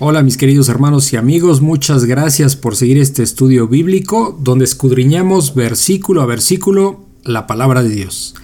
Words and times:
Hola 0.00 0.24
mis 0.24 0.36
queridos 0.36 0.68
hermanos 0.68 1.12
y 1.12 1.16
amigos, 1.16 1.60
muchas 1.60 2.04
gracias 2.04 2.56
por 2.56 2.74
seguir 2.74 2.98
este 2.98 3.22
estudio 3.22 3.68
bíblico 3.68 4.36
donde 4.42 4.64
escudriñamos 4.64 5.54
versículo 5.54 6.20
a 6.20 6.26
versículo 6.26 7.04
la 7.22 7.46
palabra 7.46 7.84
de 7.84 7.90
Dios. 7.90 8.34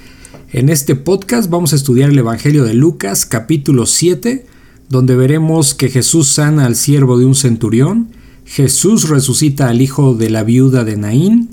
En 0.52 0.68
este 0.68 0.94
podcast 0.94 1.50
vamos 1.50 1.72
a 1.72 1.76
estudiar 1.76 2.10
el 2.10 2.18
Evangelio 2.20 2.62
de 2.62 2.74
Lucas 2.74 3.26
capítulo 3.26 3.86
7, 3.86 4.46
donde 4.88 5.16
veremos 5.16 5.74
que 5.74 5.88
Jesús 5.88 6.28
sana 6.28 6.66
al 6.66 6.76
siervo 6.76 7.18
de 7.18 7.24
un 7.24 7.34
centurión, 7.34 8.12
Jesús 8.44 9.08
resucita 9.08 9.68
al 9.68 9.82
hijo 9.82 10.14
de 10.14 10.30
la 10.30 10.44
viuda 10.44 10.84
de 10.84 10.96
Naín, 10.96 11.50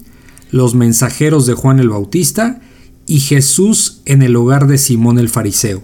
los 0.51 0.75
mensajeros 0.75 1.47
de 1.47 1.55
Juan 1.55 1.79
el 1.79 1.89
Bautista 1.89 2.61
y 3.07 3.19
Jesús 3.19 4.03
en 4.05 4.21
el 4.21 4.35
hogar 4.35 4.67
de 4.67 4.77
Simón 4.77 5.17
el 5.17 5.29
Fariseo. 5.29 5.81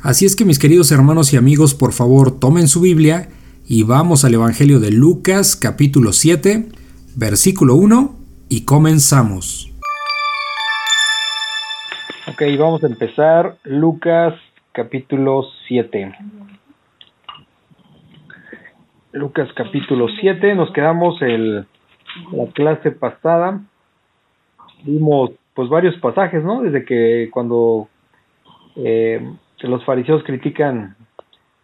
Así 0.00 0.26
es 0.26 0.36
que 0.36 0.44
mis 0.44 0.60
queridos 0.60 0.92
hermanos 0.92 1.32
y 1.32 1.36
amigos, 1.36 1.74
por 1.74 1.92
favor 1.92 2.38
tomen 2.38 2.68
su 2.68 2.80
Biblia 2.80 3.30
y 3.70 3.82
vamos 3.82 4.24
al 4.24 4.32
Evangelio 4.32 4.80
de 4.80 4.90
Lucas 4.90 5.54
capítulo 5.54 6.12
7, 6.12 6.68
versículo 7.16 7.74
1 7.74 8.16
y 8.48 8.64
comenzamos. 8.64 9.70
Ok, 12.28 12.42
vamos 12.58 12.82
a 12.82 12.86
empezar 12.86 13.58
Lucas 13.64 14.32
capítulo 14.72 15.44
7. 15.68 16.14
Lucas 19.12 19.50
capítulo 19.54 20.06
7, 20.18 20.54
nos 20.54 20.72
quedamos 20.72 21.20
en 21.20 21.56
la 21.56 22.46
clase 22.54 22.90
pasada, 22.90 23.60
vimos 24.82 25.32
pues 25.52 25.68
varios 25.68 25.94
pasajes, 25.96 26.42
¿no? 26.42 26.62
Desde 26.62 26.86
que 26.86 27.28
cuando 27.30 27.88
eh, 28.76 29.30
los 29.60 29.84
fariseos 29.84 30.22
critican 30.24 30.96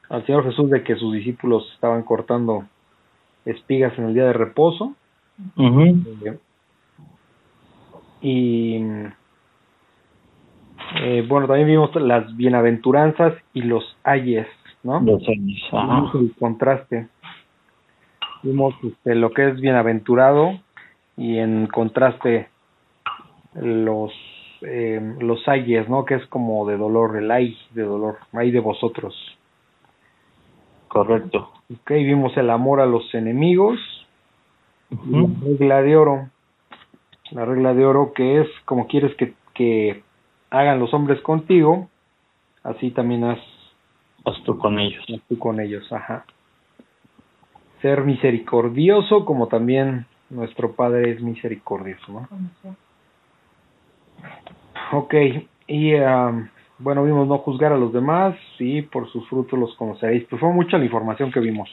al 0.09 0.25
Señor 0.27 0.45
Jesús 0.45 0.71
de 0.71 0.83
que 0.83 0.97
sus 0.97 1.13
discípulos 1.13 1.71
estaban 1.75 2.03
cortando 2.03 2.65
espigas 3.45 3.97
en 3.99 4.07
el 4.07 4.15
día 4.15 4.25
de 4.25 4.33
reposo. 4.33 4.95
Y 8.21 8.77
eh, 10.97 11.25
bueno, 11.29 11.47
también 11.47 11.69
vimos 11.69 11.95
las 11.97 12.35
bienaventuranzas 12.37 13.35
y 13.53 13.63
los 13.63 13.97
ayes, 14.05 14.47
¿no? 14.83 15.01
Los 15.01 15.23
ayes, 15.29 15.63
El 16.15 16.35
contraste. 16.39 17.09
Vimos 18.43 18.75
este, 18.83 19.15
lo 19.15 19.31
que 19.31 19.49
es 19.49 19.61
bienaventurado 19.61 20.59
y 21.17 21.39
en 21.39 21.67
contraste 21.67 22.49
los 23.55 24.13
eh, 24.63 25.01
los 25.21 25.47
ayes, 25.49 25.89
¿no? 25.89 26.05
Que 26.05 26.15
es 26.15 26.27
como 26.27 26.67
de 26.67 26.77
dolor, 26.77 27.17
el 27.17 27.31
ay 27.31 27.57
de 27.75 27.83
dolor, 27.83 28.19
ay 28.33 28.51
de 28.51 28.61
vosotros. 28.61 29.15
Correcto. 30.95 31.51
Ok, 31.73 31.91
vimos 31.91 32.37
el 32.37 32.51
amor 32.51 32.81
a 32.81 32.87
los 32.87 33.13
enemigos. 33.17 33.81
La 35.11 35.27
regla 35.45 35.83
de 35.83 35.97
oro. 35.97 36.29
La 37.33 37.45
regla 37.45 37.75
de 37.75 37.85
oro 37.85 38.13
que 38.13 38.43
es 38.43 38.49
como 38.65 38.87
quieres 38.87 39.13
que, 39.17 39.35
que 39.55 40.05
hagan 40.51 40.79
los 40.79 40.95
hombres 40.95 41.21
contigo, 41.23 41.89
así 42.63 42.93
también 42.93 43.25
haz, 43.25 43.41
haz 44.25 44.41
tú 44.45 44.57
con 44.57 44.79
ellos. 44.79 45.05
Haz 45.13 45.21
tú 45.29 45.37
con 45.37 45.59
ellos, 45.59 45.93
ajá. 45.93 46.27
Ser 47.83 48.05
misericordioso 48.05 49.25
como 49.25 49.49
también 49.49 50.07
nuestro 50.31 50.77
Padre 50.77 51.11
es 51.11 51.21
misericordioso, 51.21 52.13
¿no? 52.13 52.29
Ok, 54.93 55.13
y 55.67 55.95
um, 55.97 56.47
bueno, 56.79 57.05
vimos 57.05 57.29
no 57.29 57.39
juzgar 57.39 57.73
a 57.73 57.79
los 57.79 57.93
demás 57.93 58.37
y 58.59 58.83
por 58.83 59.09
sus 59.11 59.29
frutos 59.29 59.59
los 59.59 59.75
conoceréis. 59.77 60.25
Pues 60.29 60.41
fue 60.41 60.53
mucha 60.53 60.77
la 60.79 60.85
información 60.85 61.31
que 61.31 61.41
vimos 61.41 61.69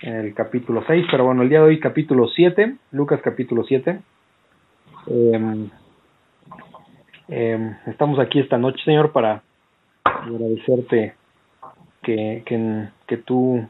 en 0.00 0.14
el 0.14 0.34
capítulo 0.34 0.84
6, 0.86 1.06
pero 1.10 1.24
bueno, 1.24 1.42
el 1.42 1.48
día 1.48 1.60
de 1.60 1.66
hoy 1.66 1.80
capítulo 1.80 2.28
7, 2.28 2.76
Lucas 2.92 3.20
capítulo 3.22 3.64
7. 3.64 4.00
Em, 5.08 5.70
em, 7.28 7.76
estamos 7.86 8.18
aquí 8.18 8.38
esta 8.38 8.58
noche, 8.58 8.82
Señor, 8.84 9.12
para 9.12 9.42
agradecerte 10.04 11.14
que, 12.02 12.42
que, 12.46 12.88
que 13.08 13.16
tú 13.16 13.66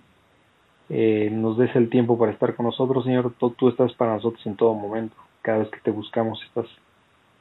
eh, 0.91 1.31
nos 1.33 1.57
des 1.57 1.75
el 1.77 1.89
tiempo 1.89 2.19
para 2.19 2.33
estar 2.33 2.55
con 2.55 2.67
nosotros, 2.67 3.05
Señor. 3.05 3.33
Tú 3.39 3.69
estás 3.69 3.93
para 3.95 4.15
nosotros 4.15 4.45
en 4.47 4.57
todo 4.57 4.75
momento. 4.75 5.17
Cada 5.41 5.59
vez 5.59 5.71
que 5.71 5.81
te 5.81 5.91
buscamos 5.91 6.43
estás 6.45 6.67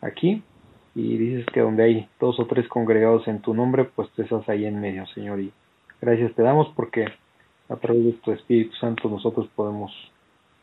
aquí 0.02 0.42
y 0.96 1.18
dices 1.18 1.46
que 1.54 1.60
donde 1.60 1.84
hay 1.84 2.10
dos 2.22 2.40
o 2.40 2.46
tres 2.46 2.68
congregados 2.70 3.28
en 3.28 3.42
tu 3.42 3.54
nombre, 3.54 3.84
pues 3.84 4.10
tú 4.12 4.22
estás 4.22 4.48
ahí 4.48 4.66
en 4.66 4.80
medio, 4.80 5.06
Señor. 5.08 5.42
Y 5.42 5.52
gracias 6.02 6.34
te 6.34 6.42
damos 6.42 6.72
porque 6.74 7.08
a 7.68 7.76
través 7.76 8.06
de 8.06 8.12
tu 8.14 8.32
Espíritu 8.32 8.74
Santo 8.78 9.10
nosotros 9.10 9.48
podemos 9.56 9.92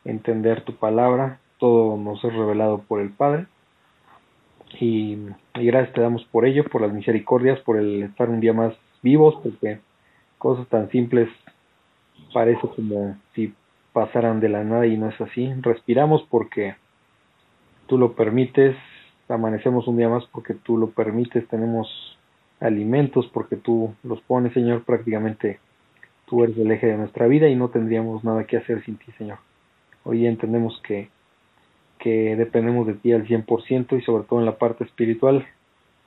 entender 0.05 0.63
tu 0.63 0.75
palabra, 0.75 1.39
todo 1.59 1.99
nos 1.99 2.25
es 2.25 2.33
revelado 2.33 2.79
por 2.79 3.01
el 3.01 3.11
Padre. 3.11 3.47
Y, 4.81 5.19
gracias 5.55 5.93
te 5.93 6.01
damos 6.01 6.25
por 6.25 6.47
ello, 6.47 6.65
por 6.65 6.81
las 6.81 6.93
misericordias, 6.93 7.61
por 7.61 7.77
el 7.77 8.05
estar 8.05 8.31
un 8.31 8.41
día 8.41 8.55
más 8.55 8.75
vivos, 9.03 9.39
porque 9.43 9.81
cosas 10.39 10.67
tan 10.69 10.91
simples 10.91 11.29
parece 12.33 12.67
como 12.75 13.19
si 13.35 13.53
pasaran 13.93 14.41
de 14.41 14.49
la 14.49 14.65
nada 14.65 14.87
y 14.87 14.97
no 14.97 15.11
es 15.11 15.21
así. 15.21 15.53
Respiramos 15.61 16.23
porque 16.31 16.75
tú 17.87 17.99
lo 17.99 18.15
permites, 18.15 18.75
amanecemos 19.29 19.87
un 19.89 19.97
día 19.97 20.09
más 20.09 20.25
porque 20.33 20.55
tú 20.55 20.77
lo 20.79 20.91
permites, 20.91 21.47
tenemos 21.49 21.89
alimentos 22.61 23.29
porque 23.33 23.57
tú 23.57 23.95
los 24.03 24.21
pones, 24.23 24.53
Señor, 24.53 24.85
prácticamente 24.85 25.59
tú 26.27 26.45
eres 26.45 26.57
el 26.57 26.71
eje 26.71 26.87
de 26.87 26.97
nuestra 26.97 27.27
vida 27.27 27.49
y 27.49 27.57
no 27.57 27.69
tendríamos 27.69 28.25
nada 28.25 28.45
que 28.45 28.57
hacer 28.57 28.85
sin 28.85 28.97
ti, 28.97 29.13
Señor. 29.19 29.39
Hoy 30.05 30.27
entendemos 30.27 30.81
que, 30.87 31.09
que 31.99 32.37
dependemos 32.37 32.87
de 32.87 32.95
ti 32.95 33.13
al 33.13 33.27
100% 33.27 33.99
y 33.99 34.03
sobre 34.03 34.25
todo 34.25 34.41
en 34.41 34.47
la 34.47 34.57
parte 34.57 34.85
espiritual, 34.85 35.47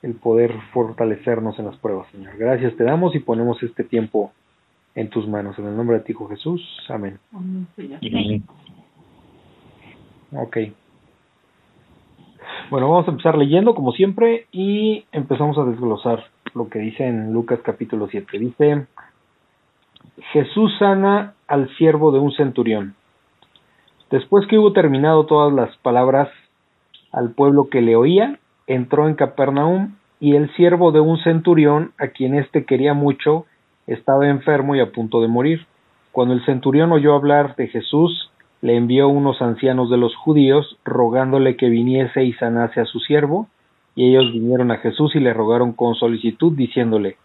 el 0.02 0.14
poder 0.14 0.52
fortalecernos 0.72 1.58
en 1.58 1.66
las 1.66 1.76
pruebas, 1.76 2.08
Señor. 2.12 2.36
Gracias 2.36 2.76
te 2.76 2.84
damos 2.84 3.14
y 3.14 3.20
ponemos 3.20 3.62
este 3.62 3.84
tiempo 3.84 4.32
en 4.94 5.10
tus 5.10 5.28
manos. 5.28 5.58
En 5.58 5.66
el 5.66 5.76
nombre 5.76 5.98
de 5.98 6.04
ti, 6.04 6.12
Hijo 6.12 6.28
Jesús. 6.28 6.62
Amén. 6.88 7.18
Amén. 7.32 7.66
Ok. 10.32 10.56
Bueno, 12.70 12.90
vamos 12.90 13.06
a 13.06 13.12
empezar 13.12 13.38
leyendo 13.38 13.74
como 13.74 13.92
siempre 13.92 14.46
y 14.52 15.04
empezamos 15.12 15.56
a 15.58 15.64
desglosar 15.64 16.24
lo 16.54 16.68
que 16.68 16.78
dice 16.78 17.06
en 17.06 17.32
Lucas 17.32 17.60
capítulo 17.62 18.08
7. 18.10 18.38
Dice, 18.38 18.86
Jesús 20.32 20.72
sana 20.78 21.34
al 21.46 21.68
siervo 21.76 22.12
de 22.12 22.18
un 22.18 22.32
centurión. 22.32 22.94
Después 24.10 24.46
que 24.46 24.58
hubo 24.58 24.72
terminado 24.72 25.26
todas 25.26 25.52
las 25.52 25.76
palabras 25.78 26.28
al 27.12 27.30
pueblo 27.30 27.68
que 27.68 27.82
le 27.82 27.96
oía, 27.96 28.38
entró 28.66 29.08
en 29.08 29.14
Capernaum 29.14 29.94
y 30.20 30.34
el 30.36 30.52
siervo 30.54 30.92
de 30.92 31.00
un 31.00 31.18
centurión, 31.18 31.92
a 31.98 32.08
quien 32.08 32.34
éste 32.34 32.64
quería 32.64 32.94
mucho, 32.94 33.46
estaba 33.86 34.28
enfermo 34.28 34.74
y 34.74 34.80
a 34.80 34.92
punto 34.92 35.20
de 35.20 35.28
morir. 35.28 35.66
Cuando 36.12 36.34
el 36.34 36.44
centurión 36.44 36.92
oyó 36.92 37.14
hablar 37.14 37.56
de 37.56 37.68
Jesús, 37.68 38.30
le 38.62 38.76
envió 38.76 39.08
unos 39.08 39.42
ancianos 39.42 39.90
de 39.90 39.96
los 39.96 40.14
judíos 40.16 40.78
rogándole 40.84 41.56
que 41.56 41.68
viniese 41.68 42.24
y 42.24 42.32
sanase 42.34 42.80
a 42.80 42.86
su 42.86 43.00
siervo, 43.00 43.48
y 43.94 44.10
ellos 44.10 44.32
vinieron 44.32 44.70
a 44.70 44.78
Jesús 44.78 45.14
y 45.14 45.20
le 45.20 45.32
rogaron 45.32 45.72
con 45.72 45.94
solicitud, 45.94 46.52
diciéndole 46.52 47.16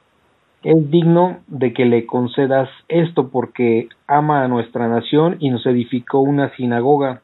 Es 0.63 0.89
digno 0.89 1.39
de 1.47 1.73
que 1.73 1.85
le 1.85 2.05
concedas 2.05 2.69
esto 2.87 3.29
porque 3.29 3.89
ama 4.07 4.43
a 4.43 4.47
nuestra 4.47 4.87
nación 4.87 5.37
y 5.39 5.49
nos 5.49 5.65
edificó 5.65 6.19
una 6.19 6.49
sinagoga. 6.55 7.21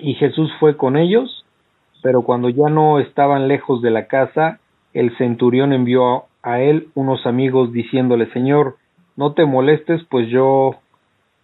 Y 0.00 0.14
Jesús 0.14 0.50
fue 0.58 0.76
con 0.76 0.96
ellos, 0.96 1.44
pero 2.02 2.22
cuando 2.22 2.48
ya 2.48 2.68
no 2.68 2.98
estaban 2.98 3.48
lejos 3.48 3.82
de 3.82 3.90
la 3.90 4.06
casa, 4.06 4.58
el 4.94 5.16
centurión 5.16 5.72
envió 5.72 6.24
a 6.42 6.60
él 6.60 6.88
unos 6.94 7.26
amigos 7.26 7.72
diciéndole 7.72 8.30
Señor, 8.32 8.76
no 9.16 9.32
te 9.32 9.44
molestes, 9.44 10.02
pues 10.10 10.28
yo 10.28 10.76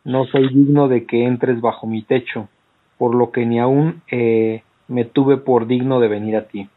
no 0.05 0.25
soy 0.27 0.49
digno 0.49 0.89
de 0.89 1.07
que 1.07 1.25
entres 1.25 1.61
bajo 1.61 1.87
mi 1.87 2.03
techo, 2.03 2.49
por 2.99 3.15
lo 3.15 3.31
que 3.31 3.47
ni 3.47 3.59
aun 3.59 4.03
eh, 4.11 4.63
me 4.89 5.05
tuve 5.05 5.37
por 5.37 5.67
digno 5.67 6.01
de 6.01 6.09
venir 6.09 6.37
a 6.37 6.47
ti. 6.49 6.69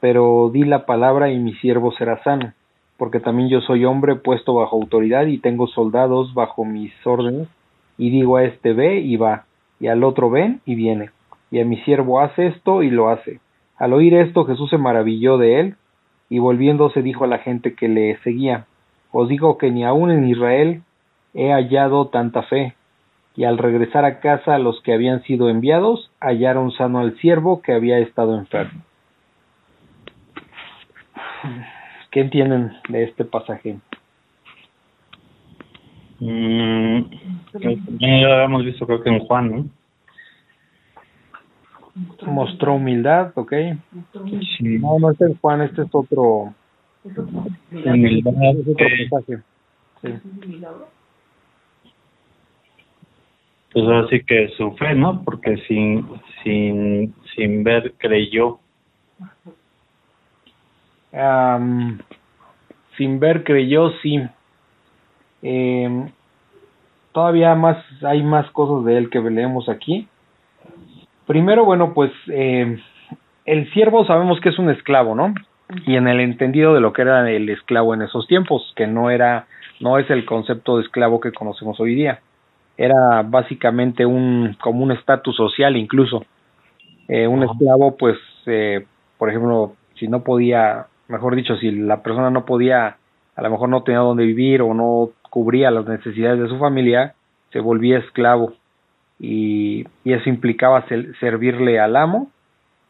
Pero 0.00 0.50
di 0.52 0.64
la 0.64 0.86
palabra 0.86 1.30
y 1.30 1.38
mi 1.38 1.54
siervo 1.54 1.92
será 1.92 2.22
sano, 2.22 2.52
porque 2.96 3.20
también 3.20 3.48
yo 3.48 3.60
soy 3.60 3.84
hombre 3.84 4.16
puesto 4.16 4.54
bajo 4.54 4.76
autoridad 4.76 5.26
y 5.26 5.38
tengo 5.38 5.66
soldados 5.66 6.34
bajo 6.34 6.64
mis 6.64 6.92
órdenes, 7.04 7.48
y 7.96 8.10
digo 8.10 8.36
a 8.36 8.44
este 8.44 8.72
ve 8.72 9.00
y 9.00 9.16
va, 9.16 9.44
y 9.80 9.88
al 9.88 10.04
otro 10.04 10.30
ven 10.30 10.60
y 10.64 10.76
viene, 10.76 11.10
y 11.50 11.60
a 11.60 11.64
mi 11.64 11.78
siervo 11.78 12.20
hace 12.20 12.46
esto 12.46 12.82
y 12.82 12.90
lo 12.90 13.08
hace. 13.08 13.40
Al 13.76 13.92
oír 13.92 14.14
esto 14.14 14.44
Jesús 14.44 14.70
se 14.70 14.78
maravilló 14.78 15.36
de 15.36 15.60
él, 15.60 15.74
y 16.30 16.38
volviéndose 16.38 17.02
dijo 17.02 17.24
a 17.24 17.28
la 17.28 17.38
gente 17.38 17.74
que 17.74 17.88
le 17.88 18.18
seguía, 18.18 18.66
Os 19.10 19.28
digo 19.28 19.58
que 19.58 19.70
ni 19.70 19.84
aun 19.84 20.10
en 20.10 20.28
Israel 20.28 20.82
he 21.34 21.52
hallado 21.52 22.08
tanta 22.08 22.42
fe. 22.44 22.74
Y 23.36 23.44
al 23.44 23.58
regresar 23.58 24.04
a 24.04 24.20
casa 24.20 24.58
los 24.58 24.80
que 24.82 24.92
habían 24.92 25.22
sido 25.22 25.48
enviados 25.48 26.10
hallaron 26.20 26.72
sano 26.72 26.98
al 26.98 27.16
siervo 27.18 27.62
que 27.62 27.72
había 27.72 27.98
estado 27.98 28.36
enfermo. 28.36 28.82
¿Qué 32.10 32.20
entienden 32.20 32.72
de 32.88 33.04
este 33.04 33.24
pasaje? 33.24 33.78
Mm, 36.20 37.00
Ya 38.00 38.28
lo 38.28 38.34
habíamos 38.34 38.64
visto 38.64 38.86
creo 38.86 39.02
que 39.02 39.10
en 39.10 39.20
Juan, 39.20 39.50
¿no? 39.50 39.66
Mostró 42.26 42.74
humildad, 42.74 43.32
ok. 43.34 43.52
Sí. 44.56 44.78
No, 44.78 44.98
no 44.98 45.10
es 45.10 45.18
Juan, 45.40 45.62
este 45.62 45.82
es 45.82 45.88
otro, 45.92 46.54
Humildad, 47.04 48.32
es 48.42 48.68
otro 48.68 48.86
pasaje. 49.10 49.42
Sí. 50.02 50.08
Pues 53.72 53.84
ahora 53.84 54.08
sí 54.08 54.22
que 54.24 54.48
su 54.56 54.72
fe, 54.72 54.94
¿no? 54.94 55.22
Porque 55.24 55.56
sin, 55.68 56.06
sin, 56.42 57.14
sin 57.34 57.64
ver 57.64 57.94
creyó. 57.98 58.60
Am, 61.12 61.98
sin 62.96 63.20
ver 63.20 63.44
creyó 63.44 63.90
sí. 64.02 64.22
Em, 65.42 66.10
todavía 67.12 67.54
más 67.54 67.84
hay 68.02 68.22
más 68.22 68.50
cosas 68.52 68.84
de 68.86 68.98
él 68.98 69.10
que 69.10 69.20
leemos 69.20 69.68
aquí. 69.68 70.08
Primero, 71.26 71.64
bueno, 71.64 71.92
pues 71.92 72.10
em, 72.28 72.80
el 73.44 73.70
siervo 73.72 74.06
sabemos 74.06 74.40
que 74.40 74.48
es 74.48 74.58
un 74.58 74.70
esclavo, 74.70 75.14
¿no? 75.14 75.34
Y 75.86 75.96
en 75.96 76.08
el 76.08 76.20
entendido 76.20 76.72
de 76.72 76.80
lo 76.80 76.94
que 76.94 77.02
era 77.02 77.30
el 77.30 77.48
esclavo 77.50 77.92
en 77.92 78.02
esos 78.02 78.26
tiempos, 78.26 78.72
que 78.76 78.86
no 78.86 79.10
era, 79.10 79.46
no 79.80 79.98
es 79.98 80.08
el 80.08 80.24
concepto 80.24 80.78
de 80.78 80.84
esclavo 80.84 81.20
que 81.20 81.32
conocemos 81.32 81.78
hoy 81.80 81.94
día. 81.94 82.20
Era 82.78 83.22
básicamente 83.24 84.06
un, 84.06 84.56
como 84.62 84.84
un 84.84 84.92
estatus 84.92 85.36
social 85.36 85.76
incluso. 85.76 86.24
Eh, 87.08 87.26
un 87.26 87.42
esclavo, 87.42 87.96
pues, 87.96 88.18
eh, 88.46 88.86
por 89.18 89.30
ejemplo, 89.30 89.74
si 89.96 90.08
no 90.08 90.22
podía, 90.22 90.86
mejor 91.08 91.36
dicho, 91.36 91.56
si 91.56 91.70
la 91.72 92.02
persona 92.02 92.30
no 92.30 92.44
podía, 92.46 92.96
a 93.36 93.42
lo 93.42 93.50
mejor 93.50 93.68
no 93.68 93.82
tenía 93.82 94.00
dónde 94.00 94.24
vivir 94.24 94.62
o 94.62 94.74
no 94.74 95.10
cubría 95.30 95.70
las 95.70 95.86
necesidades 95.86 96.40
de 96.40 96.48
su 96.48 96.58
familia, 96.58 97.14
se 97.52 97.60
volvía 97.60 97.98
esclavo. 97.98 98.54
Y, 99.20 99.86
y 100.04 100.12
eso 100.14 100.28
implicaba 100.28 100.86
ser- 100.88 101.16
servirle 101.18 101.80
al 101.80 101.96
amo, 101.96 102.30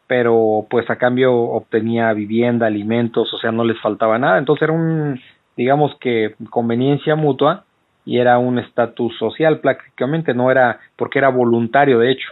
pero 0.07 0.67
pues 0.69 0.89
a 0.89 0.97
cambio 0.97 1.33
obtenía 1.35 2.13
vivienda, 2.13 2.67
alimentos, 2.67 3.33
o 3.33 3.37
sea, 3.37 3.51
no 3.51 3.63
les 3.63 3.79
faltaba 3.81 4.19
nada, 4.19 4.39
entonces 4.39 4.63
era 4.63 4.73
un, 4.73 5.19
digamos 5.57 5.95
que 5.99 6.35
conveniencia 6.49 7.15
mutua 7.15 7.65
y 8.09 8.17
era 8.17 8.39
un 8.39 8.57
estatus 8.57 9.15
social 9.19 9.59
prácticamente, 9.59 10.33
no 10.33 10.49
era, 10.49 10.79
porque 10.95 11.19
era 11.19 11.29
voluntario 11.29 11.99
de 11.99 12.11
hecho. 12.11 12.31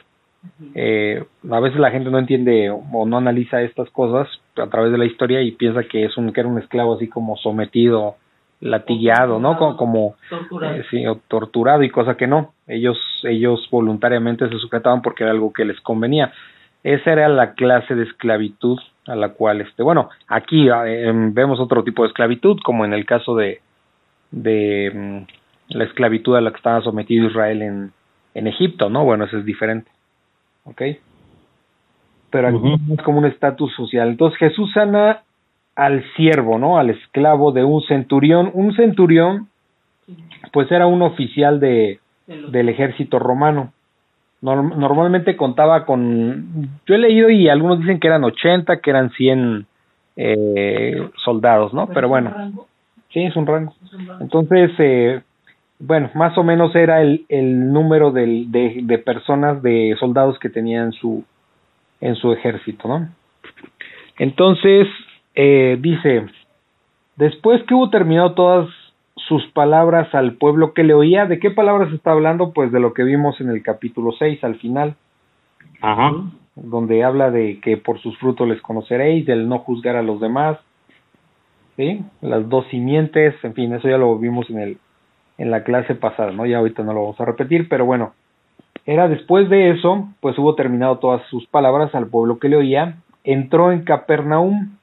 Eh, 0.74 1.24
a 1.52 1.60
veces 1.60 1.80
la 1.80 1.92
gente 1.92 2.10
no 2.10 2.18
entiende 2.18 2.72
o, 2.72 3.06
no 3.06 3.18
analiza 3.18 3.62
estas 3.62 3.88
cosas 3.92 4.28
a 4.56 4.66
través 4.68 4.92
de 4.92 4.98
la 4.98 5.06
historia 5.06 5.40
y 5.44 5.52
piensa 5.52 5.84
que 5.84 6.06
es 6.06 6.18
un 6.18 6.34
que 6.34 6.40
era 6.40 6.50
un 6.50 6.58
esclavo 6.58 6.96
así 6.96 7.08
como 7.08 7.38
sometido, 7.38 8.16
latigueado, 8.60 9.38
¿no? 9.40 9.56
Como, 9.60 9.78
como 9.78 10.16
eh, 10.64 10.84
sí, 10.90 11.06
o 11.06 11.20
torturado 11.28 11.84
y 11.84 11.92
cosa 11.92 12.18
que 12.18 12.26
no. 12.26 12.54
Ellos 12.66 12.98
ellos 13.24 13.68
voluntariamente 13.70 14.50
se 14.50 14.58
sujetaban 14.58 15.04
porque 15.04 15.26
era 15.26 15.32
algo 15.32 15.54
que 15.54 15.64
les 15.64 15.80
convenía. 15.82 16.34
Esa 16.84 17.12
era 17.12 17.30
la 17.30 17.54
clase 17.54 17.94
de 17.94 18.06
esclavitud 18.06 18.80
a 19.06 19.16
la 19.16 19.30
cual 19.30 19.62
este, 19.62 19.84
bueno, 19.84 20.10
aquí 20.28 20.70
eh, 20.70 21.12
vemos 21.34 21.60
otro 21.60 21.84
tipo 21.84 22.02
de 22.02 22.08
esclavitud 22.08 22.58
como 22.64 22.84
en 22.84 22.94
el 22.94 23.06
caso 23.06 23.36
de 23.36 23.62
de 24.32 24.92
mm, 24.94 25.47
la 25.70 25.84
esclavitud 25.86 26.36
a 26.36 26.42
la 26.42 26.52
que 26.52 26.58
estaba 26.58 26.82
sometido 26.82 27.28
Israel 27.28 27.62
en 27.62 27.92
en 28.34 28.46
Egipto, 28.48 28.90
¿no? 28.90 29.04
Bueno, 29.04 29.26
eso 29.26 29.38
es 29.40 29.46
diferente. 29.46 29.90
¿Ok? 30.66 30.82
Pero 32.30 32.50
aquí 32.50 32.76
es 32.94 33.02
como 33.02 33.18
un 33.20 33.26
estatus 33.26 33.74
social. 33.74 34.10
Entonces 34.10 34.38
Jesús 34.38 34.72
sana 34.74 35.22
al 35.76 36.04
siervo, 36.16 36.60
¿no? 36.60 36.78
Al 36.78 36.90
esclavo 36.92 37.52
de 37.52 37.64
un 37.64 37.82
centurión. 37.84 38.52
Un 38.54 38.76
centurión, 38.76 39.48
pues 40.52 40.72
era 40.72 40.86
un 40.88 41.02
oficial 41.02 41.60
de, 41.60 42.00
del 42.52 42.70
ejército 42.70 43.18
romano. 43.18 43.72
Norm- 44.42 44.76
normalmente 44.76 45.36
contaba 45.36 45.86
con, 45.86 46.70
yo 46.86 46.94
he 46.94 47.00
leído 47.00 47.30
y 47.32 47.50
algunos 47.50 47.80
dicen 47.80 48.00
que 48.00 48.08
eran 48.08 48.24
80, 48.24 48.82
que 48.82 48.90
eran 48.92 49.10
100 49.12 49.66
eh, 50.16 51.10
soldados, 51.24 51.74
¿no? 51.74 51.88
Pero 51.88 52.08
bueno, 52.10 52.30
sí, 53.12 53.24
es 53.24 53.36
un 53.36 53.48
rango. 53.48 53.74
Entonces, 54.20 54.72
eh, 54.78 55.22
bueno, 55.80 56.10
más 56.16 56.38
o 56.38 56.44
menos 56.44 56.76
era 56.76 57.02
el, 57.02 57.26
el 57.30 57.72
número 57.72 58.12
del, 58.12 58.52
de, 58.52 58.80
de 58.84 58.98
personas, 58.98 59.62
de 59.62 59.96
soldados 60.00 60.40
que 60.40 60.50
tenía 60.50 60.82
en 60.82 60.92
su, 60.92 61.24
en 62.02 62.16
su 62.16 62.32
ejército, 62.32 62.88
¿no? 62.88 63.10
Entonces, 64.18 64.88
eh, 65.36 65.78
dice, 65.80 66.26
después 67.16 67.62
que 67.64 67.76
hubo 67.76 67.90
terminado 67.90 68.34
todas 68.34 68.68
sus 69.16 69.46
palabras 69.48 70.14
al 70.16 70.34
pueblo 70.34 70.74
que 70.74 70.84
le 70.84 70.94
oía, 70.94 71.26
¿de 71.26 71.40
qué 71.40 71.52
palabras 71.52 71.94
está 71.94 72.12
hablando? 72.12 72.54
Pues 72.54 72.72
de 72.72 72.80
lo 72.80 72.94
que 72.94 73.04
vimos 73.04 73.40
en 73.40 73.50
el 73.50 73.62
capítulo 73.62 74.14
6 74.18 74.44
al 74.44 74.56
final, 74.56 74.96
Ajá. 75.82 76.14
donde 76.56 77.04
habla 77.04 77.30
de 77.30 77.60
que 77.60 77.78
por 77.78 78.00
sus 78.00 78.18
frutos 78.18 78.48
les 78.48 78.62
conoceréis, 78.62 79.26
del 79.26 79.48
no 79.48 79.60
juzgar 79.60 79.96
a 79.96 80.02
los 80.02 80.20
demás, 80.20 80.58
¿sí? 81.76 82.02
Las 82.22 82.50
dos 82.50 82.66
simientes, 82.70 83.36
en 83.44 83.54
fin, 83.54 83.74
eso 83.74 83.88
ya 83.88 83.98
lo 83.98 84.18
vimos 84.18 84.50
en 84.50 84.60
el 84.60 84.78
en 85.38 85.52
la 85.52 85.64
clase 85.64 85.96
pasada, 85.96 86.32
¿no? 86.32 86.46
Ya 86.46 86.58
ahorita 86.58 86.84
no 86.84 86.94
lo 86.94 87.02
vamos 87.02 87.20
a 87.20 87.26
repetir, 87.26 87.70
pero 87.70 87.86
bueno, 87.86 88.14
era 88.86 89.08
después 89.08 89.50
de 89.50 89.72
eso, 89.72 90.08
pues 90.22 90.38
hubo 90.38 90.56
terminado 90.56 90.98
todas 91.00 91.22
sus 91.30 91.46
palabras 91.48 91.94
al 91.94 92.08
pueblo 92.08 92.40
que 92.40 92.50
le 92.50 92.58
oía, 92.58 92.98
entró 93.24 93.72
en 93.72 93.84
Capernaum, 93.84 94.78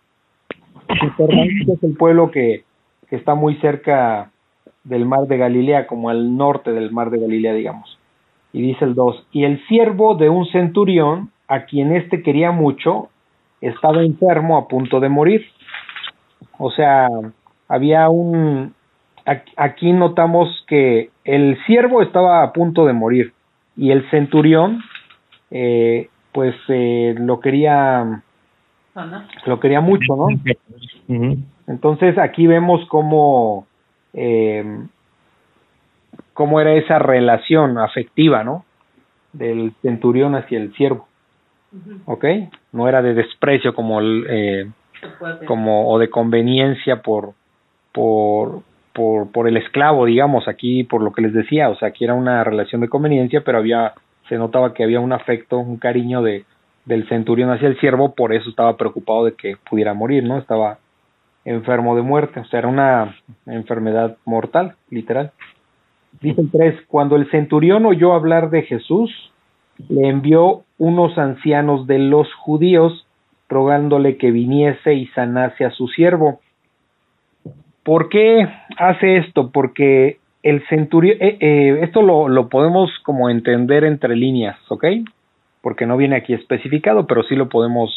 Capernaum 0.87 1.49
es 1.73 1.83
el 1.83 1.97
pueblo 1.97 2.31
que, 2.31 2.65
que 3.09 3.17
está 3.17 3.35
muy 3.35 3.56
cerca 3.56 4.31
del 4.85 5.06
mar 5.06 5.27
de 5.27 5.39
Galilea, 5.39 5.87
como 5.87 6.11
al 6.11 6.37
norte 6.37 6.73
del 6.73 6.93
mar 6.93 7.11
de 7.11 7.21
Galilea, 7.21 7.55
digamos. 7.55 7.99
Y 8.53 8.62
dice 8.62 8.85
el 8.85 8.95
2, 8.95 9.27
y 9.33 9.45
el 9.45 9.67
siervo 9.67 10.15
de 10.15 10.29
un 10.29 10.47
centurión, 10.47 11.31
a 11.49 11.65
quien 11.65 11.95
éste 11.97 12.23
quería 12.23 12.53
mucho, 12.53 13.09
estaba 13.61 14.03
enfermo 14.03 14.59
a 14.59 14.69
punto 14.69 15.00
de 15.00 15.09
morir. 15.09 15.47
O 16.59 16.71
sea, 16.71 17.09
había 17.69 18.09
un... 18.11 18.75
Aquí 19.56 19.93
notamos 19.93 20.49
que 20.69 21.11
el 21.25 21.59
siervo 21.65 22.03
estaba 22.03 22.43
a 22.43 22.53
punto 22.53 22.85
de 22.85 22.93
morir 22.93 23.32
y 23.75 23.91
el 23.91 24.09
centurión, 24.11 24.82
eh, 25.50 26.11
pues 26.32 26.55
eh, 26.69 27.15
lo 27.19 27.41
quería, 27.41 28.23
lo 29.47 29.61
quería 29.61 29.81
mucho, 29.81 30.15
¿no? 30.15 30.29
Entonces 31.67 32.19
aquí 32.19 32.47
vemos 32.47 32.87
cómo, 32.88 33.66
eh, 34.12 34.83
cómo 36.35 36.61
era 36.61 36.75
esa 36.75 36.99
relación 36.99 37.78
afectiva, 37.78 38.45
¿no? 38.45 38.66
Del 39.33 39.73
centurión 39.81 40.35
hacia 40.35 40.59
el 40.59 40.75
siervo, 40.75 41.09
¿ok? 42.04 42.25
No 42.73 42.88
era 42.88 43.00
de 43.00 43.14
desprecio 43.14 43.75
como 43.75 44.00
el, 44.00 44.26
eh, 44.28 44.71
como 45.47 45.88
o 45.88 45.99
de 45.99 46.11
conveniencia 46.11 47.00
por 47.00 47.33
por 47.93 48.62
por 48.95 49.31
por 49.31 49.49
el 49.49 49.57
esclavo 49.57 50.07
digamos 50.07 50.49
aquí 50.49 50.85
por 50.85 51.03
lo 51.03 51.13
que 51.13 51.23
les 51.23 51.33
decía 51.33 51.69
o 51.69 51.77
sea 51.77 51.89
aquí 51.89 52.05
era 52.05 52.15
una 52.15 52.43
relación 52.45 52.81
de 52.81 52.89
conveniencia 52.89 53.43
pero 53.43 53.59
había 53.59 53.95
se 54.29 54.37
notaba 54.37 54.73
que 54.73 54.85
había 54.85 55.01
un 55.01 55.13
afecto 55.13 55.59
un 55.59 55.77
cariño 55.77 56.23
de 56.23 56.45
del 56.87 57.09
centurión 57.09 57.51
hacia 57.51 57.69
el 57.69 57.79
siervo 57.81 58.15
por 58.15 58.33
eso 58.33 58.49
estaba 58.49 58.77
preocupado 58.77 59.27
de 59.27 59.33
que 59.33 59.57
pudiera 59.69 59.95
morir 59.95 60.25
no 60.25 60.39
estaba 60.39 60.79
enfermo 61.45 61.97
de 61.97 62.03
muerte 62.03 62.41
o 62.41 62.45
sea 62.47 62.61
era 62.61 62.69
una 62.69 63.17
enfermedad 63.47 64.17
mortal 64.25 64.77
literal 64.91 65.33
dice 66.21 66.41
el 66.41 66.51
3 66.51 66.83
cuando 66.89 67.17
el 67.17 67.31
centurión 67.31 67.85
oyó 67.87 68.15
hablar 68.15 68.51
de 68.51 68.63
Jesús 68.63 69.11
le 69.89 70.09
envió 70.09 70.63
unos 70.79 71.19
ancianos 71.19 71.87
de 71.87 71.99
los 71.99 72.33
judíos 72.35 73.07
rogándole 73.49 74.17
que 74.17 74.31
viniese 74.31 74.95
y 74.95 75.07
sanase 75.09 75.65
a 75.65 75.71
su 75.71 75.89
siervo. 75.89 76.41
¿Por 77.85 78.09
qué 78.09 78.49
hace 78.79 79.19
esto? 79.19 79.50
Porque 79.50 80.19
el 80.43 80.67
centurión, 80.69 81.19
eh, 81.21 81.37
eh, 81.38 81.79
esto 81.83 82.03
lo, 82.03 82.29
lo 82.29 82.49
podemos 82.49 82.91
como 83.03 83.31
entender 83.31 83.85
entre 83.85 84.17
líneas, 84.17 84.57
¿ok? 84.69 84.85
Porque 85.61 85.87
no 85.87 85.97
viene 85.97 86.17
aquí 86.17 86.33
especificado, 86.33 87.07
pero 87.07 87.23
sí 87.25 87.37
lo 87.37 87.49
podemos 87.49 87.93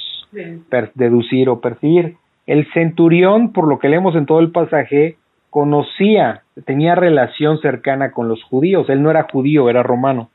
deducir 0.94 1.50
o 1.50 1.62
percibir. 1.62 2.16
El 2.46 2.72
centurión, 2.74 3.54
por 3.54 3.68
lo 3.68 3.80
que 3.80 3.90
leemos 3.90 4.16
en 4.16 4.26
todo 4.26 4.40
el 4.40 4.52
pasaje, 4.52 5.18
conocía, 5.50 6.44
tenía 6.66 6.96
relación 6.96 7.60
cercana 7.60 8.12
con 8.12 8.28
los 8.28 8.44
judíos. 8.44 8.90
Él 8.90 9.02
no 9.02 9.10
era 9.10 9.28
judío, 9.32 9.70
era 9.70 9.84
romano. 9.84 10.30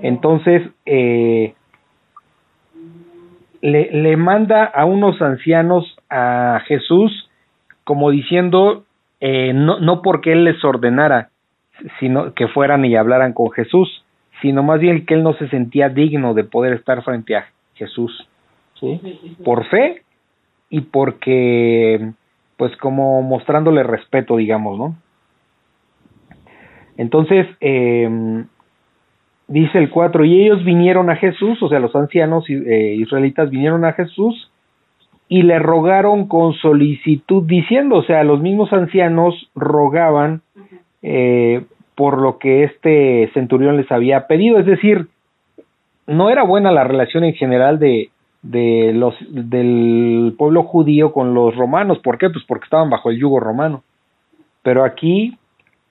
Entonces, 0.00 0.62
eh, 0.86 1.54
le, 3.60 3.90
le 3.92 4.16
manda 4.16 4.64
a 4.64 4.86
unos 4.86 5.20
ancianos 5.20 5.96
a 6.08 6.60
Jesús 6.66 7.28
como 7.84 8.10
diciendo, 8.10 8.84
eh, 9.20 9.52
no, 9.52 9.80
no 9.80 10.02
porque 10.02 10.32
él 10.32 10.44
les 10.44 10.62
ordenara, 10.64 11.30
sino 12.00 12.34
que 12.34 12.48
fueran 12.48 12.84
y 12.84 12.96
hablaran 12.96 13.32
con 13.32 13.50
Jesús, 13.50 14.04
sino 14.40 14.62
más 14.62 14.80
bien 14.80 15.06
que 15.06 15.14
él 15.14 15.22
no 15.22 15.34
se 15.34 15.48
sentía 15.48 15.88
digno 15.88 16.34
de 16.34 16.44
poder 16.44 16.74
estar 16.74 17.02
frente 17.02 17.36
a 17.36 17.46
Jesús, 17.74 18.28
¿sí? 18.78 19.00
Por 19.44 19.64
fe 19.66 20.02
y 20.70 20.82
porque, 20.82 22.12
pues 22.56 22.76
como 22.76 23.22
mostrándole 23.22 23.82
respeto, 23.82 24.36
digamos, 24.36 24.78
¿no? 24.78 24.96
Entonces, 26.96 27.46
eh, 27.60 28.44
dice 29.48 29.78
el 29.78 29.90
4, 29.90 30.24
y 30.24 30.42
ellos 30.42 30.64
vinieron 30.64 31.10
a 31.10 31.16
Jesús, 31.16 31.62
o 31.62 31.68
sea, 31.68 31.80
los 31.80 31.94
ancianos 31.96 32.44
eh, 32.48 32.94
israelitas 32.98 33.50
vinieron 33.50 33.84
a 33.84 33.92
Jesús 33.92 34.51
y 35.32 35.40
le 35.44 35.58
rogaron 35.58 36.28
con 36.28 36.52
solicitud, 36.52 37.44
diciendo, 37.46 37.96
o 37.96 38.02
sea, 38.02 38.22
los 38.22 38.42
mismos 38.42 38.70
ancianos 38.70 39.48
rogaban 39.54 40.42
eh, 41.00 41.64
por 41.94 42.20
lo 42.20 42.36
que 42.36 42.64
este 42.64 43.30
centurión 43.32 43.78
les 43.78 43.90
había 43.90 44.26
pedido, 44.26 44.58
es 44.58 44.66
decir, 44.66 45.06
no 46.06 46.28
era 46.28 46.42
buena 46.42 46.70
la 46.70 46.84
relación 46.84 47.24
en 47.24 47.32
general 47.32 47.78
de, 47.78 48.10
de 48.42 48.92
los 48.94 49.14
del 49.30 50.34
pueblo 50.36 50.64
judío 50.64 51.14
con 51.14 51.32
los 51.32 51.56
romanos, 51.56 51.98
¿por 52.00 52.18
qué? 52.18 52.28
Pues 52.28 52.44
porque 52.46 52.64
estaban 52.64 52.90
bajo 52.90 53.08
el 53.08 53.18
yugo 53.18 53.40
romano. 53.40 53.84
Pero 54.62 54.84
aquí 54.84 55.38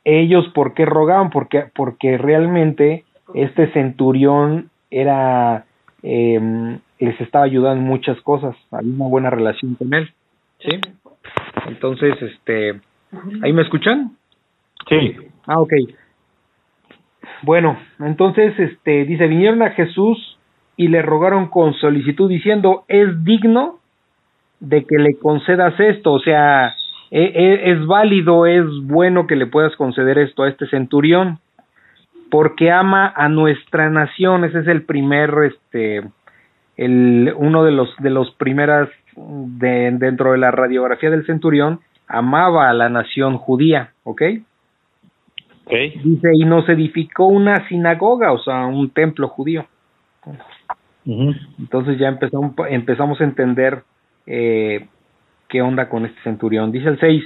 ellos 0.03 0.45
¿por 0.53 0.75
qué 0.75 0.85
rogaban? 0.85 1.31
Porque 1.31 1.63
porque 1.75 2.19
realmente 2.19 3.05
este 3.33 3.73
centurión 3.73 4.69
era 4.91 5.65
eh, 6.03 6.79
les 6.99 7.21
estaba 7.21 7.45
ayudando 7.45 7.81
en 7.81 7.87
muchas 7.87 8.19
cosas, 8.21 8.55
había 8.71 8.93
una 8.93 9.07
buena 9.07 9.29
relación 9.29 9.75
con 9.75 9.93
él, 9.93 10.11
¿sí? 10.59 10.79
Entonces, 11.67 12.15
este, 12.21 12.79
¿ahí 13.41 13.53
me 13.53 13.61
escuchan? 13.63 14.11
Sí. 14.89 15.15
Ah, 15.47 15.59
ok. 15.59 15.73
Bueno, 17.43 17.77
entonces, 17.99 18.57
este, 18.59 19.05
dice, 19.05 19.27
vinieron 19.27 19.61
a 19.61 19.71
Jesús 19.71 20.37
y 20.77 20.87
le 20.87 21.01
rogaron 21.01 21.47
con 21.47 21.73
solicitud 21.75 22.29
diciendo, 22.29 22.85
es 22.87 23.23
digno 23.23 23.79
de 24.59 24.85
que 24.85 24.97
le 24.97 25.17
concedas 25.17 25.79
esto, 25.79 26.13
o 26.13 26.19
sea, 26.19 26.75
e, 27.09 27.23
e, 27.23 27.71
es 27.71 27.85
válido, 27.85 28.45
es 28.45 28.65
bueno 28.83 29.27
que 29.27 29.35
le 29.35 29.47
puedas 29.47 29.75
conceder 29.75 30.17
esto 30.19 30.43
a 30.43 30.49
este 30.49 30.67
centurión 30.67 31.39
porque 32.31 32.71
ama 32.71 33.13
a 33.15 33.29
nuestra 33.29 33.89
nación. 33.89 34.45
Ese 34.45 34.59
es 34.59 34.67
el 34.67 34.83
primer, 34.83 35.31
este, 35.43 36.01
el, 36.77 37.33
uno 37.35 37.63
de 37.63 37.71
los, 37.71 37.95
de 37.99 38.09
los 38.09 38.31
primeras 38.35 38.89
de, 39.15 39.91
dentro 39.91 40.31
de 40.31 40.37
la 40.39 40.49
radiografía 40.49 41.11
del 41.11 41.25
centurión, 41.25 41.81
amaba 42.07 42.69
a 42.69 42.73
la 42.73 42.89
nación 42.89 43.37
judía, 43.37 43.91
¿ok? 44.03 44.21
Okay. 45.65 45.89
Dice, 46.03 46.31
y 46.33 46.45
nos 46.45 46.67
edificó 46.69 47.27
una 47.27 47.67
sinagoga, 47.67 48.31
o 48.31 48.39
sea, 48.39 48.65
un 48.65 48.89
templo 48.89 49.27
judío. 49.27 49.65
Entonces 51.05 51.97
ya 51.99 52.07
empezamos, 52.07 52.53
empezamos 52.69 53.19
a 53.21 53.23
entender 53.23 53.83
eh, 54.25 54.87
qué 55.49 55.61
onda 55.61 55.89
con 55.89 56.05
este 56.05 56.21
centurión. 56.23 56.71
Dice 56.71 56.89
el 56.89 56.99
6, 56.99 57.23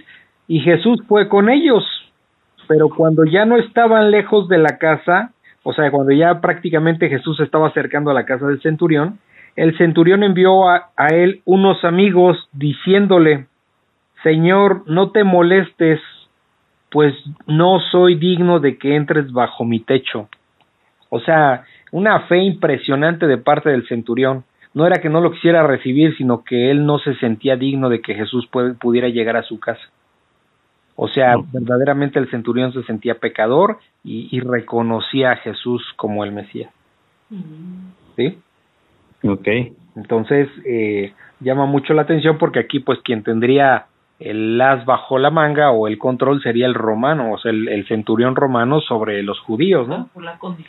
y 0.47 0.59
Jesús 0.61 1.03
fue 1.07 1.27
con 1.27 1.49
ellos, 1.49 1.83
pero 2.67 2.89
cuando 2.89 3.25
ya 3.25 3.45
no 3.45 3.57
estaban 3.57 4.11
lejos 4.11 4.47
de 4.47 4.57
la 4.57 4.77
casa, 4.77 5.31
o 5.63 5.73
sea, 5.73 5.89
cuando 5.91 6.11
ya 6.13 6.41
prácticamente 6.41 7.09
Jesús 7.09 7.39
estaba 7.39 7.67
acercando 7.67 8.11
a 8.11 8.13
la 8.13 8.25
casa 8.25 8.47
del 8.47 8.61
centurión, 8.61 9.19
el 9.55 9.77
centurión 9.77 10.23
envió 10.23 10.69
a, 10.69 10.89
a 10.95 11.07
él 11.07 11.41
unos 11.45 11.83
amigos 11.83 12.49
diciéndole, 12.51 13.47
Señor, 14.23 14.83
no 14.87 15.11
te 15.11 15.23
molestes, 15.23 15.99
pues 16.91 17.13
no 17.47 17.79
soy 17.91 18.15
digno 18.15 18.59
de 18.59 18.77
que 18.77 18.95
entres 18.95 19.31
bajo 19.31 19.65
mi 19.65 19.79
techo. 19.79 20.29
O 21.09 21.19
sea, 21.19 21.63
una 21.91 22.21
fe 22.21 22.39
impresionante 22.39 23.27
de 23.27 23.37
parte 23.37 23.69
del 23.69 23.87
centurión. 23.87 24.43
No 24.73 24.85
era 24.85 25.01
que 25.01 25.09
no 25.09 25.21
lo 25.21 25.31
quisiera 25.31 25.65
recibir, 25.65 26.15
sino 26.17 26.43
que 26.43 26.69
él 26.69 26.85
no 26.85 26.99
se 26.99 27.15
sentía 27.15 27.55
digno 27.55 27.87
de 27.87 28.01
que 28.01 28.15
Jesús 28.15 28.49
pudiera 28.79 29.07
llegar 29.07 29.37
a 29.37 29.43
su 29.43 29.59
casa. 29.59 29.81
O 30.95 31.07
sea, 31.07 31.33
no. 31.35 31.45
verdaderamente 31.51 32.19
el 32.19 32.29
centurión 32.29 32.71
se 32.73 32.83
sentía 32.83 33.15
pecador 33.15 33.79
y, 34.03 34.29
y, 34.31 34.39
reconocía 34.39 35.31
a 35.31 35.35
Jesús 35.37 35.83
como 35.97 36.23
el 36.23 36.31
Mesías. 36.31 36.71
¿Sí? 38.15 38.37
Ok. 39.23 39.47
Entonces, 39.95 40.47
eh, 40.65 41.13
llama 41.39 41.65
mucho 41.65 41.93
la 41.93 42.03
atención 42.03 42.37
porque 42.37 42.59
aquí, 42.59 42.79
pues, 42.79 42.99
quien 43.03 43.23
tendría 43.23 43.87
el 44.19 44.59
as 44.61 44.85
bajo 44.85 45.17
la 45.17 45.29
manga 45.29 45.71
o 45.71 45.87
el 45.87 45.97
control 45.97 46.41
sería 46.41 46.65
el 46.67 46.73
romano, 46.73 47.33
o 47.33 47.37
sea, 47.37 47.51
el, 47.51 47.67
el 47.67 47.85
centurión 47.87 48.35
romano 48.35 48.79
sobre 48.79 49.21
los 49.23 49.39
judíos, 49.41 49.89
¿no? 49.89 50.09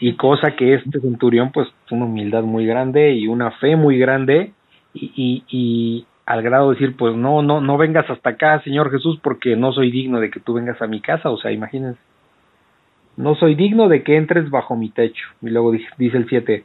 Y 0.00 0.14
cosa 0.14 0.56
que 0.56 0.75
este 0.75 1.00
centurión, 1.00 1.52
pues, 1.52 1.68
una 1.90 2.06
humildad 2.06 2.42
muy 2.42 2.66
grande 2.66 3.12
y 3.12 3.28
una 3.28 3.52
fe 3.52 3.76
muy 3.76 3.99
grande 3.99 4.52
y, 4.92 5.12
y, 5.14 5.45
y 5.49 6.06
al 6.26 6.42
grado 6.42 6.71
de 6.71 6.75
decir, 6.75 6.97
pues 6.97 7.14
no, 7.14 7.40
no, 7.40 7.61
no 7.61 7.78
vengas 7.78 8.11
hasta 8.11 8.30
acá, 8.30 8.61
Señor 8.62 8.90
Jesús, 8.90 9.18
porque 9.23 9.54
no 9.54 9.73
soy 9.73 9.92
digno 9.92 10.18
de 10.18 10.30
que 10.30 10.40
tú 10.40 10.54
vengas 10.54 10.83
a 10.83 10.88
mi 10.88 11.00
casa, 11.00 11.30
o 11.30 11.38
sea, 11.38 11.52
imagínense. 11.52 12.00
No 13.16 13.37
soy 13.37 13.54
digno 13.54 13.88
de 13.88 14.02
que 14.02 14.16
entres 14.16 14.50
bajo 14.50 14.76
mi 14.76 14.90
techo. 14.90 15.25
Y 15.40 15.49
luego 15.50 15.71
dice, 15.71 15.88
el 15.99 16.28
7, 16.28 16.64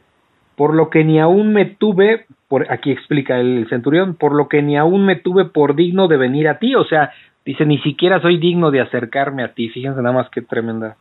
por 0.56 0.74
lo 0.74 0.90
que 0.90 1.04
ni 1.04 1.20
aún 1.20 1.52
me 1.52 1.64
tuve, 1.64 2.26
por 2.48 2.70
aquí 2.70 2.90
explica 2.90 3.38
el 3.38 3.66
centurión, 3.70 4.16
por 4.16 4.34
lo 4.34 4.48
que 4.48 4.62
ni 4.62 4.76
aún 4.76 5.06
me 5.06 5.16
tuve 5.16 5.44
por 5.46 5.76
digno 5.76 6.08
de 6.08 6.16
venir 6.16 6.48
a 6.48 6.58
ti, 6.58 6.74
o 6.74 6.84
sea, 6.84 7.12
dice, 7.46 7.64
ni 7.64 7.78
siquiera 7.78 8.20
soy 8.20 8.38
digno 8.38 8.70
de 8.72 8.80
acercarme 8.80 9.44
a 9.44 9.54
ti, 9.54 9.68
fíjense 9.68 10.02
nada 10.02 10.14
más 10.14 10.28
qué 10.30 10.42
tremenda 10.42 10.96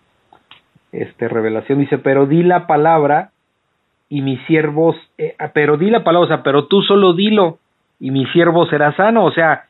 este 0.92 1.28
revelación, 1.28 1.80
dice, 1.80 1.98
pero 1.98 2.28
di 2.28 2.44
la 2.44 2.68
palabra 2.68 3.32
y 4.08 4.22
mis 4.22 4.40
siervos, 4.46 4.96
eh, 5.18 5.36
pero 5.54 5.78
di 5.78 5.90
la 5.90 6.04
palabra, 6.04 6.26
o 6.26 6.28
sea, 6.28 6.44
pero 6.44 6.68
tú 6.68 6.82
solo 6.82 7.14
dilo 7.14 7.60
y 8.02 8.12
mi 8.12 8.26
siervo 8.28 8.66
será 8.66 8.94
sano. 8.96 9.24
O 9.24 9.32
sea, 9.32 9.66